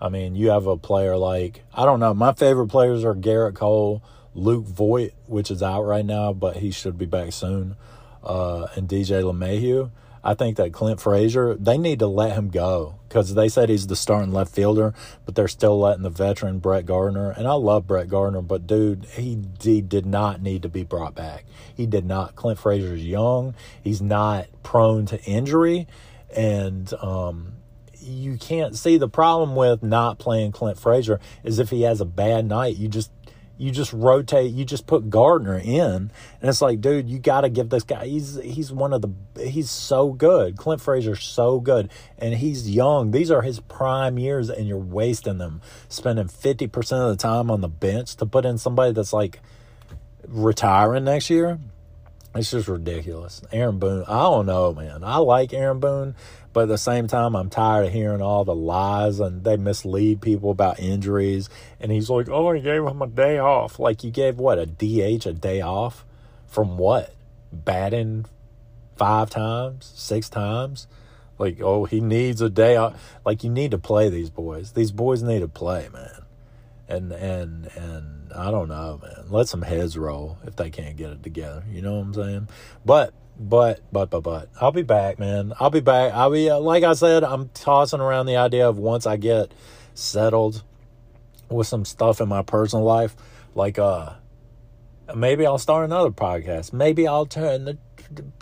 I 0.00 0.08
mean, 0.08 0.34
you 0.34 0.50
have 0.50 0.66
a 0.66 0.76
player 0.76 1.16
like, 1.16 1.64
I 1.74 1.84
don't 1.84 2.00
know, 2.00 2.14
my 2.14 2.32
favorite 2.32 2.68
players 2.68 3.04
are 3.04 3.14
Gerrit 3.14 3.54
Cole, 3.54 4.02
Luke 4.34 4.64
Voit, 4.64 5.12
which 5.26 5.50
is 5.50 5.62
out 5.62 5.82
right 5.82 6.04
now, 6.04 6.32
but 6.32 6.56
he 6.56 6.70
should 6.70 6.96
be 6.96 7.06
back 7.06 7.32
soon, 7.32 7.76
uh, 8.24 8.68
and 8.76 8.88
DJ 8.88 9.22
LeMahieu. 9.22 9.90
I 10.22 10.34
think 10.34 10.56
that 10.58 10.72
Clint 10.72 11.00
Frazier, 11.00 11.54
they 11.54 11.78
need 11.78 12.00
to 12.00 12.06
let 12.06 12.32
him 12.32 12.50
go 12.50 12.96
because 13.08 13.34
they 13.34 13.48
said 13.48 13.70
he's 13.70 13.86
the 13.86 13.96
starting 13.96 14.32
left 14.32 14.54
fielder, 14.54 14.92
but 15.24 15.34
they're 15.34 15.48
still 15.48 15.80
letting 15.80 16.02
the 16.02 16.10
veteran 16.10 16.58
Brett 16.58 16.84
Gardner. 16.84 17.30
And 17.30 17.48
I 17.48 17.54
love 17.54 17.86
Brett 17.86 18.08
Gardner, 18.08 18.42
but 18.42 18.66
dude, 18.66 19.06
he, 19.12 19.42
he 19.60 19.80
did 19.80 20.04
not 20.04 20.42
need 20.42 20.62
to 20.62 20.68
be 20.68 20.84
brought 20.84 21.14
back. 21.14 21.46
He 21.74 21.86
did 21.86 22.04
not. 22.04 22.36
Clint 22.36 22.58
Frazier's 22.58 23.04
young. 23.04 23.54
He's 23.82 24.02
not 24.02 24.46
prone 24.62 25.06
to 25.06 25.22
injury. 25.24 25.88
And 26.36 26.92
um, 27.00 27.54
you 28.02 28.36
can't 28.36 28.76
see 28.76 28.96
the 28.96 29.08
problem 29.08 29.54
with 29.54 29.82
not 29.82 30.18
playing 30.18 30.52
Clint 30.52 30.78
Frazier 30.78 31.20
is 31.44 31.58
if 31.58 31.70
he 31.70 31.82
has 31.82 32.00
a 32.00 32.04
bad 32.04 32.46
night, 32.46 32.76
you 32.76 32.88
just 32.88 33.10
you 33.60 33.70
just 33.70 33.92
rotate, 33.92 34.52
you 34.52 34.64
just 34.64 34.86
put 34.86 35.10
Gardner 35.10 35.58
in, 35.58 36.10
and 36.40 36.48
it's 36.48 36.62
like, 36.62 36.80
dude, 36.80 37.10
you 37.10 37.18
got 37.18 37.42
to 37.42 37.50
give 37.50 37.68
this 37.68 37.82
guy. 37.82 38.06
He's 38.06 38.36
he's 38.36 38.72
one 38.72 38.94
of 38.94 39.02
the 39.02 39.10
he's 39.38 39.70
so 39.70 40.12
good. 40.12 40.56
Clint 40.56 40.80
Frazier's 40.80 41.22
so 41.22 41.60
good, 41.60 41.90
and 42.16 42.32
he's 42.34 42.70
young. 42.70 43.10
These 43.10 43.30
are 43.30 43.42
his 43.42 43.60
prime 43.60 44.18
years, 44.18 44.48
and 44.48 44.66
you're 44.66 44.78
wasting 44.78 45.36
them, 45.36 45.60
spending 45.90 46.28
fifty 46.28 46.68
percent 46.68 47.02
of 47.02 47.10
the 47.10 47.16
time 47.16 47.50
on 47.50 47.60
the 47.60 47.68
bench 47.68 48.16
to 48.16 48.24
put 48.24 48.46
in 48.46 48.56
somebody 48.56 48.92
that's 48.92 49.12
like 49.12 49.40
retiring 50.26 51.04
next 51.04 51.28
year. 51.28 51.58
It's 52.34 52.52
just 52.52 52.68
ridiculous. 52.68 53.42
Aaron 53.52 53.78
Boone, 53.78 54.04
I 54.06 54.22
don't 54.22 54.46
know, 54.46 54.72
man. 54.72 55.02
I 55.02 55.16
like 55.16 55.52
Aaron 55.52 55.80
Boone, 55.80 56.14
but 56.52 56.62
at 56.62 56.68
the 56.68 56.78
same 56.78 57.06
time, 57.06 57.36
I'm 57.36 57.48
tired 57.48 57.86
of 57.86 57.92
hearing 57.92 58.20
all 58.20 58.44
the 58.44 58.54
lies 58.54 59.20
and 59.20 59.44
they 59.44 59.56
mislead 59.56 60.20
people 60.20 60.50
about 60.50 60.80
injuries. 60.80 61.48
And 61.78 61.92
he's 61.92 62.10
like, 62.10 62.28
oh, 62.28 62.52
he 62.52 62.60
gave 62.60 62.84
him 62.84 63.02
a 63.02 63.06
day 63.06 63.38
off. 63.38 63.78
Like, 63.78 64.02
you 64.02 64.10
gave 64.10 64.38
what, 64.38 64.58
a 64.58 64.66
DH 64.66 65.26
a 65.26 65.32
day 65.32 65.60
off? 65.60 66.04
From 66.46 66.76
what? 66.76 67.14
Batting 67.52 68.26
five 68.96 69.30
times, 69.30 69.92
six 69.94 70.28
times. 70.28 70.88
Like, 71.38 71.60
oh, 71.62 71.84
he 71.84 72.00
needs 72.00 72.42
a 72.42 72.50
day 72.50 72.76
off. 72.76 73.00
Like, 73.24 73.44
you 73.44 73.50
need 73.50 73.70
to 73.70 73.78
play 73.78 74.08
these 74.08 74.30
boys. 74.30 74.72
These 74.72 74.90
boys 74.90 75.22
need 75.22 75.40
to 75.40 75.48
play, 75.48 75.88
man. 75.92 76.24
And 76.88 77.12
and 77.12 77.66
and 77.76 78.32
I 78.34 78.50
don't 78.50 78.68
know, 78.68 79.00
man. 79.00 79.26
Let 79.28 79.46
some 79.46 79.62
heads 79.62 79.96
roll 79.96 80.38
if 80.44 80.56
they 80.56 80.70
can't 80.70 80.96
get 80.96 81.10
it 81.10 81.22
together. 81.22 81.62
You 81.70 81.82
know 81.82 81.94
what 81.94 82.06
I'm 82.06 82.14
saying? 82.14 82.48
But 82.84 83.14
but 83.40 83.80
but 83.90 84.10
but 84.10 84.20
but 84.20 84.50
I'll 84.60 84.70
be 84.70 84.82
back, 84.82 85.18
man. 85.18 85.54
I'll 85.58 85.70
be 85.70 85.80
back. 85.80 86.12
I'll 86.12 86.30
be 86.30 86.50
uh, 86.50 86.60
like 86.60 86.84
I 86.84 86.92
said. 86.92 87.24
I'm 87.24 87.48
tossing 87.48 88.00
around 88.00 88.26
the 88.26 88.36
idea 88.36 88.68
of 88.68 88.76
once 88.76 89.06
I 89.06 89.16
get 89.16 89.50
settled 89.94 90.62
with 91.48 91.66
some 91.66 91.86
stuff 91.86 92.20
in 92.20 92.28
my 92.28 92.42
personal 92.42 92.84
life, 92.84 93.16
like 93.54 93.78
uh, 93.78 94.12
maybe 95.16 95.46
I'll 95.46 95.58
start 95.58 95.86
another 95.86 96.10
podcast. 96.10 96.74
Maybe 96.74 97.08
I'll 97.08 97.24
turn 97.24 97.64
the 97.64 97.78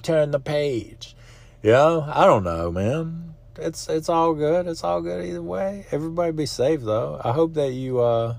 turn 0.02 0.32
the 0.32 0.40
page. 0.40 1.14
Yeah, 1.62 2.10
I 2.12 2.26
don't 2.26 2.42
know, 2.42 2.72
man. 2.72 3.34
It's 3.56 3.88
it's 3.88 4.08
all 4.08 4.34
good. 4.34 4.66
It's 4.66 4.82
all 4.82 5.00
good 5.00 5.24
either 5.24 5.42
way. 5.42 5.86
Everybody 5.92 6.32
be 6.32 6.46
safe 6.46 6.80
though. 6.80 7.20
I 7.24 7.30
hope 7.30 7.54
that 7.54 7.70
you 7.72 8.00
uh 8.00 8.34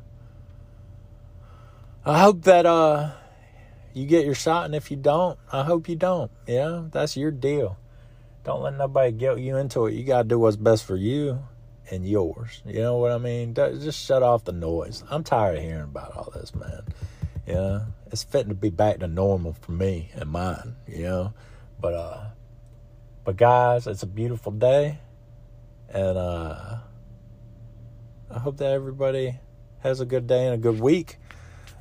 I 2.06 2.20
hope 2.20 2.44
that 2.44 2.66
uh 2.66 3.12
you 3.94 4.06
get 4.06 4.26
your 4.26 4.36
shot 4.36 4.66
and 4.66 4.76
if 4.76 4.92
you 4.92 4.98
don't, 4.98 5.38
I 5.52 5.64
hope 5.64 5.90
you 5.90 5.96
don't. 5.96 6.32
Yeah, 6.48 6.84
that's 6.92 7.18
your 7.18 7.32
deal. 7.32 7.78
Don't 8.44 8.62
let 8.62 8.78
nobody 8.78 9.12
guilt 9.12 9.40
you 9.40 9.58
into 9.58 9.86
it. 9.86 9.94
You 9.94 10.04
got 10.04 10.24
to 10.24 10.28
do 10.28 10.40
what's 10.40 10.56
best 10.56 10.86
for 10.86 10.96
you 10.96 11.44
and 11.92 12.08
yours. 12.08 12.62
You 12.66 12.82
know 12.82 12.98
what 12.98 13.12
I 13.12 13.18
mean? 13.18 13.54
Just 13.54 14.06
shut 14.06 14.24
off 14.24 14.44
the 14.46 14.52
noise. 14.52 15.04
I'm 15.10 15.24
tired 15.24 15.58
of 15.58 15.64
hearing 15.64 15.84
about 15.84 16.16
all 16.16 16.32
this, 16.34 16.56
man. 16.56 16.84
You 17.46 17.54
know, 17.54 17.86
it's 18.12 18.24
fitting 18.24 18.50
to 18.50 18.56
be 18.56 18.70
back 18.70 19.00
to 19.00 19.08
normal 19.08 19.54
for 19.54 19.72
me 19.72 20.10
and 20.14 20.30
mine, 20.30 20.76
you 20.88 21.04
know. 21.04 21.34
But 21.80 21.94
uh 21.94 22.28
but 23.24 23.38
guys, 23.38 23.88
it's 23.88 24.04
a 24.04 24.08
beautiful 24.08 24.52
day. 24.52 25.00
And 25.90 26.18
uh 26.18 26.78
I 28.32 28.40
hope 28.40 28.58
that 28.58 28.72
everybody 28.72 29.40
has 29.80 30.00
a 30.00 30.06
good 30.06 30.28
day 30.28 30.46
and 30.46 30.56
a 30.56 30.58
good 30.58 30.80
week. 30.80 31.18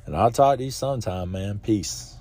And 0.09 0.17
I'll 0.17 0.31
talk 0.31 0.57
to 0.57 0.63
you 0.63 0.71
sometime, 0.71 1.31
man. 1.33 1.59
Peace. 1.59 2.15